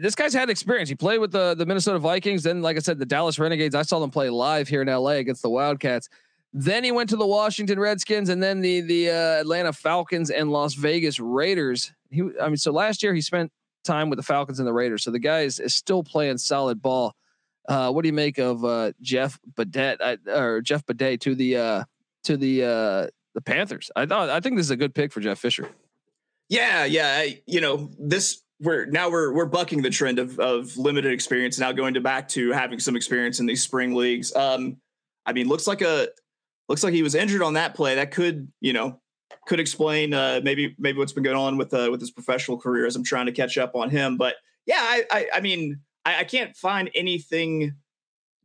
this 0.00 0.14
guy's 0.14 0.34
had 0.34 0.50
experience. 0.50 0.88
He 0.88 0.94
played 0.94 1.18
with 1.18 1.32
the 1.32 1.54
the 1.54 1.66
Minnesota 1.66 1.98
Vikings. 1.98 2.42
Then, 2.42 2.62
like 2.62 2.76
I 2.76 2.80
said, 2.80 2.98
the 2.98 3.06
Dallas 3.06 3.38
Renegades. 3.38 3.74
I 3.74 3.82
saw 3.82 3.98
them 3.98 4.10
play 4.10 4.30
live 4.30 4.68
here 4.68 4.82
in 4.82 4.88
LA 4.88 5.12
against 5.12 5.42
the 5.42 5.50
Wildcats. 5.50 6.08
Then 6.52 6.82
he 6.82 6.92
went 6.92 7.10
to 7.10 7.16
the 7.16 7.26
Washington 7.26 7.78
Redskins 7.78 8.28
and 8.28 8.42
then 8.42 8.60
the 8.60 8.80
the 8.80 9.10
uh, 9.10 9.40
Atlanta 9.40 9.72
Falcons 9.72 10.30
and 10.30 10.50
Las 10.50 10.74
Vegas 10.74 11.20
Raiders. 11.20 11.92
He, 12.10 12.22
I 12.40 12.48
mean, 12.48 12.56
so 12.56 12.72
last 12.72 13.02
year 13.02 13.14
he 13.14 13.20
spent 13.20 13.52
time 13.84 14.10
with 14.10 14.18
the 14.18 14.22
Falcons 14.22 14.58
and 14.58 14.66
the 14.66 14.72
Raiders. 14.72 15.02
So 15.02 15.10
the 15.10 15.18
guy 15.18 15.40
is, 15.40 15.60
is 15.60 15.74
still 15.74 16.02
playing 16.02 16.38
solid 16.38 16.80
ball. 16.80 17.14
Uh, 17.68 17.90
what 17.92 18.02
do 18.02 18.08
you 18.08 18.14
make 18.14 18.38
of 18.38 18.64
uh, 18.64 18.92
Jeff 19.02 19.38
Badet 19.54 19.98
I, 20.00 20.16
or 20.30 20.62
Jeff 20.62 20.86
Badet 20.86 21.20
to 21.20 21.34
the 21.34 21.56
uh, 21.56 21.84
to 22.24 22.36
the 22.38 22.64
uh, 22.64 23.06
the 23.34 23.42
Panthers? 23.42 23.90
I 23.94 24.06
thought 24.06 24.30
I 24.30 24.40
think 24.40 24.56
this 24.56 24.66
is 24.66 24.70
a 24.70 24.76
good 24.76 24.94
pick 24.94 25.12
for 25.12 25.20
Jeff 25.20 25.38
Fisher. 25.38 25.68
Yeah, 26.48 26.84
yeah. 26.84 27.16
I- 27.18 27.42
You 27.46 27.60
know, 27.60 27.90
this 27.98 28.42
we're 28.60 28.86
now 28.86 29.08
we're 29.08 29.32
we're 29.32 29.46
bucking 29.46 29.82
the 29.82 29.90
trend 29.90 30.18
of 30.18 30.38
of 30.40 30.76
limited 30.76 31.12
experience 31.12 31.58
now 31.58 31.70
going 31.72 31.94
to 31.94 32.00
back 32.00 32.28
to 32.30 32.50
having 32.50 32.80
some 32.80 32.96
experience 32.96 33.38
in 33.38 33.46
these 33.46 33.62
spring 33.62 33.94
leagues. 33.94 34.34
Um, 34.34 34.78
I 35.26 35.32
mean, 35.32 35.46
looks 35.48 35.66
like 35.66 35.80
a 35.80 36.08
looks 36.68 36.82
like 36.82 36.92
he 36.92 37.02
was 37.02 37.14
injured 37.14 37.42
on 37.42 37.54
that 37.54 37.74
play. 37.74 37.94
That 37.94 38.10
could 38.10 38.50
you 38.60 38.72
know 38.72 39.00
could 39.46 39.60
explain 39.60 40.12
uh, 40.12 40.40
maybe 40.42 40.74
maybe 40.78 40.98
what's 40.98 41.12
been 41.12 41.22
going 41.22 41.36
on 41.36 41.56
with 41.56 41.72
uh, 41.72 41.88
with 41.90 42.00
his 42.00 42.10
professional 42.10 42.58
career 42.58 42.84
as 42.86 42.96
I'm 42.96 43.04
trying 43.04 43.26
to 43.26 43.32
catch 43.32 43.58
up 43.58 43.76
on 43.76 43.90
him. 43.90 44.16
But 44.16 44.34
yeah, 44.66 44.80
I 44.80 45.04
I, 45.10 45.26
I 45.34 45.40
mean 45.40 45.80
I, 46.04 46.20
I 46.20 46.24
can't 46.24 46.56
find 46.56 46.90
anything 46.96 47.74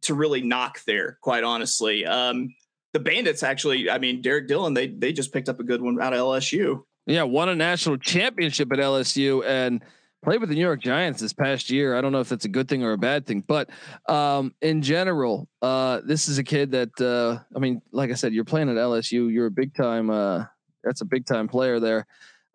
to 0.04 0.14
really 0.14 0.42
knock 0.42 0.84
there. 0.86 1.18
Quite 1.22 1.44
honestly, 1.44 2.06
um, 2.06 2.54
the 2.92 3.00
Bandits 3.00 3.42
actually. 3.42 3.90
I 3.90 3.98
mean, 3.98 4.22
Derrick 4.22 4.48
Dillon 4.48 4.76
they 4.76 4.88
they 4.90 5.12
just 5.12 5.34
picked 5.34 5.50
up 5.50 5.60
a 5.60 5.64
good 5.64 5.82
one 5.82 6.00
out 6.00 6.14
of 6.14 6.20
LSU. 6.20 6.84
Yeah, 7.06 7.24
won 7.24 7.50
a 7.50 7.56
national 7.56 7.98
championship 7.98 8.72
at 8.72 8.80
LSU 8.80 9.46
and 9.46 9.84
played 10.24 10.40
with 10.40 10.50
the 10.50 10.56
New 10.56 10.62
York 10.62 10.82
Giants 10.82 11.20
this 11.20 11.34
past 11.34 11.70
year. 11.70 11.98
I 11.98 12.02
don't 12.02 12.14
know 12.14 12.22
if 12.22 12.30
that's 12.30 12.46
a 12.46 12.50
good 12.50 12.70
thing 12.70 12.84
or 12.84 12.94
a 12.94 12.98
bad 12.98 13.26
thing, 13.26 13.44
but 13.46 13.70
um, 14.08 14.54
in 14.62 14.82
general, 14.82 15.50
uh, 15.62 16.00
this 16.06 16.30
is 16.30 16.38
a 16.38 16.44
kid 16.44 16.72
that 16.72 17.02
uh, 17.02 17.44
I 17.56 17.60
mean, 17.60 17.82
like 17.92 18.10
I 18.10 18.14
said, 18.14 18.34
you're 18.34 18.46
playing 18.46 18.70
at 18.70 18.78
LSU. 18.78 19.32
You're 19.32 19.48
a 19.48 19.52
big 19.52 19.76
time. 19.76 20.10
Uh, 20.10 20.46
that's 20.84 21.02
a 21.02 21.06
big 21.06 21.26
time 21.26 21.48
player 21.48 21.80
there, 21.80 22.08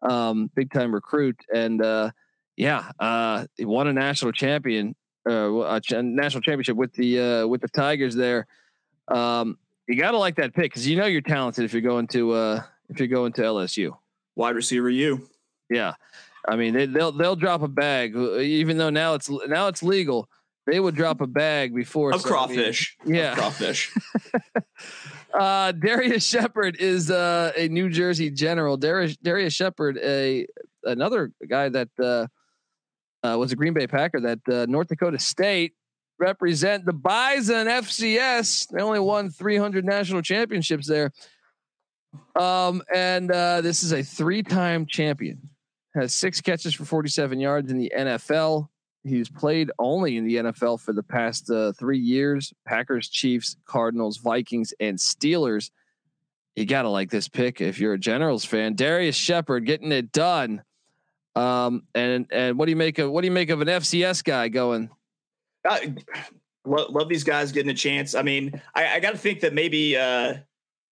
um, 0.03 0.51
big 0.55 0.73
time 0.73 0.95
recruit, 0.95 1.37
and 1.55 1.83
uh, 1.83 2.11
yeah, 2.57 2.91
uh, 2.99 3.47
he 3.57 3.67
won 3.67 3.87
a 3.87 3.93
national 3.93 4.33
champion, 4.33 4.97
uh, 5.29 5.61
a 5.61 5.81
ch- 5.81 5.93
national 5.93 6.41
championship 6.41 6.77
with 6.77 6.95
the 6.95 7.47
with 7.47 7.61
the 7.61 7.69
Tigers 7.69 8.15
there. 8.15 8.47
Um, 9.09 9.59
you 9.87 9.97
got 9.97 10.11
to 10.13 10.19
like 10.19 10.37
that 10.37 10.55
pick 10.55 10.73
because 10.73 10.87
you 10.87 10.97
know 10.97 11.07
you're 11.07 11.21
talented 11.21 11.65
if 11.65 11.73
you're 11.73 11.83
going 11.83 12.07
to 12.09 12.63
if 12.89 12.99
you're 12.99 13.09
going 13.09 13.33
to 13.35 13.43
LSU. 13.43 13.95
Wide 14.39 14.55
receiver, 14.55 14.89
you. 14.89 15.29
Yeah, 15.69 15.95
I 16.47 16.55
mean 16.55 16.73
they, 16.73 16.87
they'll 16.87 17.11
they'll 17.11 17.37
drop 17.37 17.63
a 17.63 17.69
bag 17.69 18.15
even 18.15 18.79
though 18.79 18.89
now 18.89 19.15
it's 19.15 19.29
now 19.29 19.67
it's 19.67 19.83
legal. 19.83 20.29
They 20.65 20.79
would 20.79 20.95
drop 20.95 21.21
a 21.21 21.27
bag 21.27 21.75
before 21.75 22.13
of 22.13 22.23
crawfish. 22.23 22.97
Yeah, 23.05 23.33
of 23.33 23.39
crawfish. 23.39 23.93
uh, 25.35 25.73
Darrius 25.73 26.25
Shepherd 26.25 26.77
is 26.79 27.11
uh, 27.11 27.53
a 27.57 27.67
New 27.69 27.91
Jersey 27.91 28.31
general. 28.31 28.77
Darius 28.77 29.17
Darrius 29.17 29.55
Shepherd, 29.55 29.99
a 29.99 30.47
another 30.85 31.33
guy 31.49 31.69
that 31.71 31.89
uh, 32.01 32.27
uh, 33.27 33.37
was 33.37 33.51
a 33.51 33.57
Green 33.57 33.75
Bay 33.75 33.89
Packer 33.89 34.21
that 34.21 34.39
uh, 34.49 34.67
North 34.69 34.87
Dakota 34.87 35.19
State 35.19 35.75
represent 36.21 36.85
the 36.85 36.93
Bison 36.93 37.67
FCS. 37.67 38.69
They 38.69 38.83
only 38.83 39.01
won 39.01 39.31
300 39.31 39.85
national 39.85 40.23
championships 40.23 40.87
there. 40.87 41.11
Um, 42.35 42.83
and 42.95 43.31
uh, 43.31 43.61
this 43.61 43.83
is 43.83 43.93
a 43.93 44.03
three-time 44.03 44.87
champion. 44.87 45.49
Has 45.95 46.15
six 46.15 46.41
catches 46.41 46.75
for 46.75 46.85
47 46.85 47.41
yards 47.41 47.71
in 47.71 47.79
the 47.79 47.93
NFL. 47.97 48.69
He's 49.05 49.29
played 49.29 49.71
only 49.79 50.17
in 50.17 50.27
the 50.27 50.37
NFL 50.37 50.81
for 50.81 50.93
the 50.93 51.03
past 51.03 51.51
uh, 51.51 51.73
three 51.73 51.99
years. 51.99 52.53
Packers, 52.67 53.09
Chiefs, 53.09 53.57
Cardinals, 53.65 54.19
Vikings, 54.19 54.73
and 54.81 54.99
Steelers. 54.99 55.71
You 56.57 56.67
gotta 56.67 56.89
like 56.89 57.11
this 57.11 57.29
pick 57.29 57.61
if 57.61 57.79
you're 57.79 57.95
a 57.95 57.99
Generals 57.99 58.45
fan. 58.45 58.75
Darrius 58.75 59.17
Shepherd 59.17 59.65
getting 59.65 59.93
it 59.93 60.11
done. 60.13 60.63
Um, 61.37 61.85
and 61.95 62.27
and 62.33 62.59
what 62.59 62.67
do 62.67 62.71
you 62.71 62.77
make 62.77 62.99
of 62.99 63.11
what 63.13 63.21
do 63.21 63.27
you 63.27 63.33
make 63.33 63.51
of 63.51 63.61
an 63.61 63.69
FCS 63.69 64.25
guy 64.25 64.49
going? 64.49 64.91
Love, 66.65 66.91
love 66.91 67.09
these 67.09 67.25
guys 67.25 67.53
getting 67.53 67.71
a 67.71 67.75
chance. 67.75 68.15
I 68.15 68.23
mean, 68.23 68.61
I, 68.75 68.97
I 68.97 69.01
got 69.01 69.13
to 69.13 69.19
think 69.19 69.41
that 69.41 69.55
maybe 69.55 69.97
uh, 69.97 70.35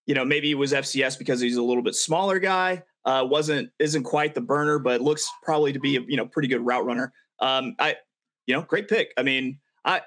you 0.06 0.14
know 0.14 0.24
maybe 0.24 0.48
he 0.48 0.54
was 0.54 0.72
FCS 0.72 1.18
because 1.18 1.40
he's 1.40 1.56
a 1.56 1.62
little 1.62 1.82
bit 1.82 1.94
smaller 1.94 2.38
guy. 2.38 2.82
Uh, 3.04 3.24
wasn't 3.28 3.70
isn't 3.78 4.04
quite 4.04 4.34
the 4.34 4.40
burner, 4.40 4.78
but 4.78 5.00
looks 5.00 5.28
probably 5.42 5.72
to 5.72 5.78
be 5.78 5.96
a 5.96 6.00
you 6.06 6.16
know 6.16 6.26
pretty 6.26 6.48
good 6.48 6.64
route 6.64 6.84
runner. 6.84 7.12
Um, 7.40 7.76
I 7.78 7.96
you 8.46 8.54
know 8.54 8.62
great 8.62 8.88
pick. 8.88 9.12
I 9.16 9.22
mean, 9.22 9.58
I 9.84 10.02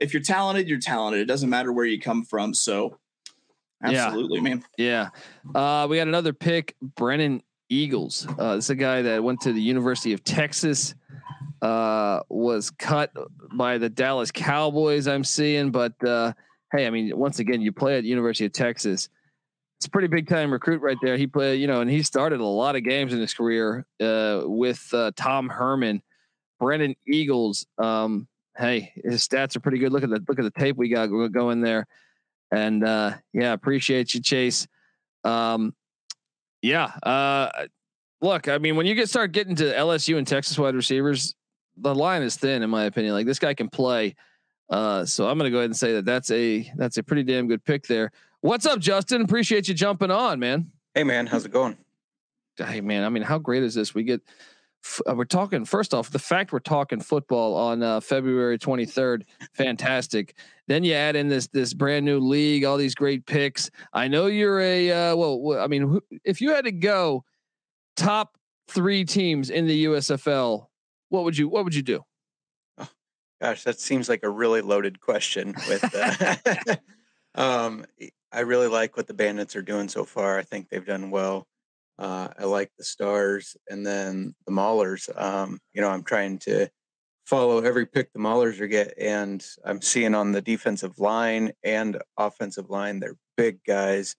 if 0.00 0.12
you're 0.12 0.22
talented, 0.22 0.68
you're 0.68 0.78
talented. 0.78 1.20
It 1.20 1.26
doesn't 1.26 1.50
matter 1.50 1.72
where 1.72 1.84
you 1.84 2.00
come 2.00 2.24
from. 2.24 2.54
So 2.54 2.98
absolutely, 3.82 4.38
yeah. 4.38 4.42
man. 4.42 4.64
Yeah. 4.78 5.08
Uh, 5.54 5.86
we 5.88 5.96
got 5.96 6.08
another 6.08 6.32
pick, 6.32 6.76
Brennan 6.80 7.42
Eagles. 7.68 8.26
Uh, 8.38 8.56
this 8.56 8.66
is 8.66 8.70
a 8.70 8.74
guy 8.74 9.02
that 9.02 9.22
went 9.22 9.40
to 9.42 9.52
the 9.52 9.62
University 9.62 10.12
of 10.12 10.24
Texas. 10.24 10.94
Uh, 11.62 12.20
was 12.28 12.70
cut 12.70 13.10
by 13.54 13.78
the 13.78 13.88
Dallas 13.88 14.30
Cowboys. 14.30 15.08
I'm 15.08 15.24
seeing, 15.24 15.70
but 15.70 15.92
uh, 16.04 16.34
hey, 16.72 16.86
I 16.86 16.90
mean, 16.90 17.16
once 17.16 17.38
again, 17.38 17.62
you 17.62 17.72
play 17.72 17.96
at 17.96 18.02
the 18.02 18.08
University 18.08 18.44
of 18.44 18.52
Texas. 18.52 19.08
It's 19.84 19.88
a 19.88 19.90
pretty 19.90 20.08
big 20.08 20.26
time 20.26 20.50
recruit 20.50 20.80
right 20.80 20.96
there. 21.02 21.18
He 21.18 21.26
played, 21.26 21.60
you 21.60 21.66
know, 21.66 21.82
and 21.82 21.90
he 21.90 22.02
started 22.02 22.40
a 22.40 22.46
lot 22.46 22.74
of 22.74 22.84
games 22.84 23.12
in 23.12 23.20
his 23.20 23.34
career 23.34 23.84
uh, 24.00 24.40
with 24.46 24.82
uh, 24.94 25.10
Tom 25.14 25.50
Herman, 25.50 26.02
Brennan 26.58 26.96
Eagles. 27.06 27.66
Um, 27.76 28.26
hey, 28.56 28.94
his 29.04 29.28
stats 29.28 29.56
are 29.56 29.60
pretty 29.60 29.76
good. 29.76 29.92
Look 29.92 30.02
at 30.02 30.08
the 30.08 30.24
look 30.26 30.38
at 30.38 30.42
the 30.42 30.58
tape 30.58 30.76
we 30.78 30.88
got 30.88 31.08
going 31.08 31.60
there, 31.60 31.86
and 32.50 32.82
uh, 32.82 33.12
yeah, 33.34 33.52
appreciate 33.52 34.14
you, 34.14 34.22
Chase. 34.22 34.66
Um, 35.22 35.74
yeah, 36.62 36.84
uh, 37.02 37.50
look, 38.22 38.48
I 38.48 38.56
mean, 38.56 38.76
when 38.76 38.86
you 38.86 38.94
get 38.94 39.10
start 39.10 39.32
getting 39.32 39.56
to 39.56 39.64
LSU 39.64 40.16
and 40.16 40.26
Texas 40.26 40.58
wide 40.58 40.74
receivers, 40.74 41.34
the 41.76 41.94
line 41.94 42.22
is 42.22 42.36
thin, 42.36 42.62
in 42.62 42.70
my 42.70 42.84
opinion. 42.84 43.12
Like 43.12 43.26
this 43.26 43.38
guy 43.38 43.52
can 43.52 43.68
play. 43.68 44.16
Uh, 44.70 45.04
so 45.04 45.28
I'm 45.28 45.36
going 45.36 45.46
to 45.46 45.52
go 45.52 45.58
ahead 45.58 45.68
and 45.68 45.76
say 45.76 45.92
that 45.92 46.06
that's 46.06 46.30
a 46.30 46.72
that's 46.76 46.96
a 46.96 47.02
pretty 47.02 47.22
damn 47.22 47.48
good 47.48 47.62
pick 47.66 47.86
there. 47.86 48.12
What's 48.44 48.66
up, 48.66 48.78
Justin? 48.78 49.22
Appreciate 49.22 49.68
you 49.68 49.72
jumping 49.72 50.10
on, 50.10 50.38
man. 50.38 50.70
Hey, 50.92 51.02
man, 51.02 51.26
how's 51.26 51.46
it 51.46 51.50
going? 51.50 51.78
Hey, 52.58 52.82
man. 52.82 53.02
I 53.02 53.08
mean, 53.08 53.22
how 53.22 53.38
great 53.38 53.62
is 53.62 53.74
this? 53.74 53.94
We 53.94 54.02
get 54.02 54.20
uh, 55.08 55.14
we're 55.14 55.24
talking 55.24 55.64
first 55.64 55.94
off 55.94 56.10
the 56.10 56.18
fact 56.18 56.52
we're 56.52 56.58
talking 56.58 57.00
football 57.00 57.56
on 57.56 57.82
uh, 57.82 58.00
February 58.00 58.58
23rd, 58.58 59.22
fantastic. 59.54 60.36
Then 60.68 60.84
you 60.84 60.92
add 60.92 61.16
in 61.16 61.28
this 61.28 61.46
this 61.46 61.72
brand 61.72 62.04
new 62.04 62.18
league, 62.18 62.66
all 62.66 62.76
these 62.76 62.94
great 62.94 63.24
picks. 63.24 63.70
I 63.94 64.08
know 64.08 64.26
you're 64.26 64.60
a 64.60 64.90
uh, 64.90 65.16
well. 65.16 65.58
I 65.58 65.66
mean, 65.66 66.00
if 66.22 66.42
you 66.42 66.52
had 66.52 66.66
to 66.66 66.72
go 66.72 67.24
top 67.96 68.36
three 68.68 69.06
teams 69.06 69.48
in 69.48 69.66
the 69.66 69.86
USFL, 69.86 70.66
what 71.08 71.24
would 71.24 71.38
you 71.38 71.48
what 71.48 71.64
would 71.64 71.74
you 71.74 71.82
do? 71.82 72.04
Oh, 72.76 72.90
gosh, 73.40 73.64
that 73.64 73.80
seems 73.80 74.10
like 74.10 74.22
a 74.22 74.28
really 74.28 74.60
loaded 74.60 75.00
question. 75.00 75.54
With 75.66 75.94
uh, 75.94 76.76
um, 77.34 77.86
I 78.34 78.40
really 78.40 78.66
like 78.66 78.96
what 78.96 79.06
the 79.06 79.14
Bandits 79.14 79.54
are 79.54 79.62
doing 79.62 79.88
so 79.88 80.04
far. 80.04 80.38
I 80.38 80.42
think 80.42 80.68
they've 80.68 80.84
done 80.84 81.10
well. 81.10 81.46
Uh, 81.98 82.28
I 82.36 82.44
like 82.44 82.72
the 82.76 82.84
Stars 82.84 83.56
and 83.70 83.86
then 83.86 84.34
the 84.46 84.52
Maulers. 84.52 85.08
Um, 85.20 85.60
you 85.72 85.80
know, 85.80 85.88
I'm 85.88 86.02
trying 86.02 86.38
to 86.40 86.68
follow 87.24 87.60
every 87.60 87.86
pick 87.86 88.12
the 88.12 88.18
Maulers 88.18 88.60
are 88.60 88.66
get, 88.66 88.94
and 88.98 89.44
I'm 89.64 89.80
seeing 89.80 90.14
on 90.14 90.32
the 90.32 90.42
defensive 90.42 90.98
line 90.98 91.52
and 91.62 92.02
offensive 92.18 92.70
line, 92.70 92.98
they're 92.98 93.16
big 93.36 93.62
guys. 93.64 94.16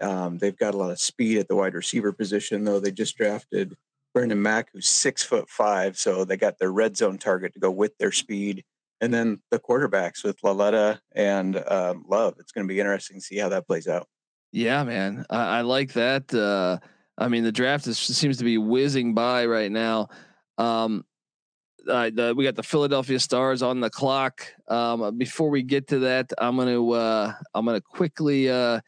Um, 0.00 0.38
they've 0.38 0.56
got 0.56 0.74
a 0.74 0.76
lot 0.76 0.92
of 0.92 1.00
speed 1.00 1.38
at 1.38 1.48
the 1.48 1.56
wide 1.56 1.74
receiver 1.74 2.12
position, 2.12 2.62
though. 2.62 2.78
They 2.78 2.92
just 2.92 3.16
drafted 3.16 3.76
Branden 4.16 4.38
Mack, 4.38 4.68
who's 4.72 4.86
six 4.86 5.24
foot 5.24 5.50
five, 5.50 5.98
so 5.98 6.24
they 6.24 6.36
got 6.36 6.58
their 6.58 6.70
red 6.72 6.96
zone 6.96 7.18
target 7.18 7.54
to 7.54 7.60
go 7.60 7.70
with 7.72 7.98
their 7.98 8.12
speed. 8.12 8.64
And 9.00 9.14
then 9.14 9.40
the 9.50 9.60
quarterbacks 9.60 10.24
with 10.24 10.38
Lauletta 10.42 11.00
and 11.14 11.56
um, 11.68 12.04
Love. 12.08 12.34
It's 12.38 12.52
going 12.52 12.66
to 12.66 12.72
be 12.72 12.80
interesting 12.80 13.18
to 13.18 13.24
see 13.24 13.38
how 13.38 13.48
that 13.50 13.66
plays 13.66 13.86
out. 13.86 14.08
Yeah, 14.50 14.82
man, 14.84 15.24
I, 15.30 15.58
I 15.58 15.60
like 15.60 15.92
that. 15.92 16.32
Uh, 16.32 16.78
I 17.16 17.28
mean, 17.28 17.44
the 17.44 17.52
draft 17.52 17.86
is, 17.86 17.98
seems 17.98 18.38
to 18.38 18.44
be 18.44 18.58
whizzing 18.58 19.14
by 19.14 19.46
right 19.46 19.70
now. 19.70 20.08
Um, 20.56 21.04
uh, 21.88 22.10
the, 22.12 22.34
we 22.36 22.44
got 22.44 22.56
the 22.56 22.62
Philadelphia 22.62 23.18
Stars 23.18 23.62
on 23.62 23.80
the 23.80 23.90
clock. 23.90 24.46
Um, 24.68 25.16
before 25.16 25.50
we 25.50 25.62
get 25.62 25.88
to 25.88 26.00
that, 26.00 26.32
I'm 26.38 26.56
gonna 26.56 26.86
uh, 26.90 27.32
I'm 27.54 27.64
gonna 27.64 27.80
quickly 27.80 28.50
uh, 28.50 28.80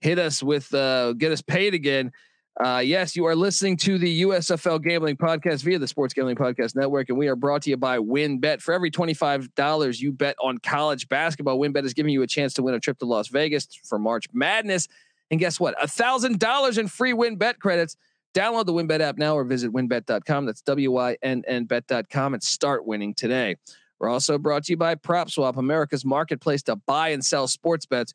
hit 0.00 0.18
us 0.18 0.42
with 0.42 0.72
uh, 0.74 1.12
get 1.12 1.32
us 1.32 1.42
paid 1.42 1.74
again. 1.74 2.12
Uh, 2.58 2.82
yes, 2.84 3.14
you 3.14 3.24
are 3.24 3.36
listening 3.36 3.76
to 3.76 3.98
the 3.98 4.22
USFL 4.22 4.82
Gambling 4.82 5.16
Podcast 5.16 5.62
via 5.62 5.78
the 5.78 5.86
Sports 5.86 6.12
Gambling 6.12 6.34
Podcast 6.34 6.74
Network, 6.74 7.08
and 7.08 7.16
we 7.16 7.28
are 7.28 7.36
brought 7.36 7.62
to 7.62 7.70
you 7.70 7.76
by 7.76 7.98
WynnBET. 7.98 8.60
For 8.60 8.74
every 8.74 8.90
twenty-five 8.90 9.54
dollars 9.54 10.02
you 10.02 10.10
bet 10.10 10.34
on 10.42 10.58
college 10.58 11.08
basketball, 11.08 11.56
WynnBET 11.60 11.84
is 11.84 11.94
giving 11.94 12.12
you 12.12 12.22
a 12.22 12.26
chance 12.26 12.54
to 12.54 12.64
win 12.64 12.74
a 12.74 12.80
trip 12.80 12.98
to 12.98 13.04
Las 13.04 13.28
Vegas 13.28 13.68
for 13.84 13.96
March 14.00 14.26
Madness. 14.32 14.88
And 15.30 15.38
guess 15.38 15.60
what? 15.60 15.80
A 15.80 15.86
thousand 15.86 16.40
dollars 16.40 16.78
in 16.78 16.88
free 16.88 17.12
WynnBET 17.12 17.60
credits. 17.60 17.96
Download 18.34 18.66
the 18.66 18.72
WynnBET 18.72 19.00
app 19.00 19.18
now 19.18 19.36
or 19.36 19.44
visit 19.44 19.72
wynnbet.com. 19.72 20.46
That's 20.46 20.60
W 20.62 20.90
Y 20.90 21.16
N 21.22 21.44
N 21.46 21.64
bet.com 21.64 22.34
and 22.34 22.42
start 22.42 22.84
winning 22.84 23.14
today. 23.14 23.54
We're 24.00 24.08
also 24.08 24.36
brought 24.36 24.64
to 24.64 24.72
you 24.72 24.76
by 24.76 24.96
PropSwap, 24.96 25.56
America's 25.58 26.04
marketplace 26.04 26.62
to 26.64 26.74
buy 26.74 27.10
and 27.10 27.24
sell 27.24 27.46
sports 27.46 27.86
bets. 27.86 28.14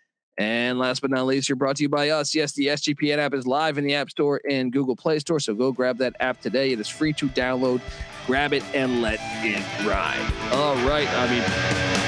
And 0.37 0.79
last 0.79 1.01
but 1.01 1.11
not 1.11 1.25
least, 1.25 1.49
you're 1.49 1.55
brought 1.55 1.75
to 1.77 1.83
you 1.83 1.89
by 1.89 2.09
us. 2.09 2.33
Yes, 2.33 2.53
the 2.53 2.67
SGPN 2.67 3.17
app 3.17 3.33
is 3.33 3.45
live 3.45 3.77
in 3.77 3.83
the 3.83 3.93
App 3.95 4.09
Store 4.09 4.41
and 4.49 4.71
Google 4.71 4.95
Play 4.95 5.19
Store. 5.19 5.39
So 5.39 5.53
go 5.53 5.71
grab 5.71 5.97
that 5.97 6.15
app 6.19 6.41
today. 6.41 6.71
It 6.71 6.79
is 6.79 6.87
free 6.87 7.13
to 7.13 7.27
download. 7.29 7.81
Grab 8.27 8.53
it 8.53 8.63
and 8.73 9.01
let 9.01 9.19
it 9.21 9.85
ride. 9.85 10.31
All 10.51 10.75
right. 10.87 11.07
I 11.09 11.29
mean, 11.29 12.00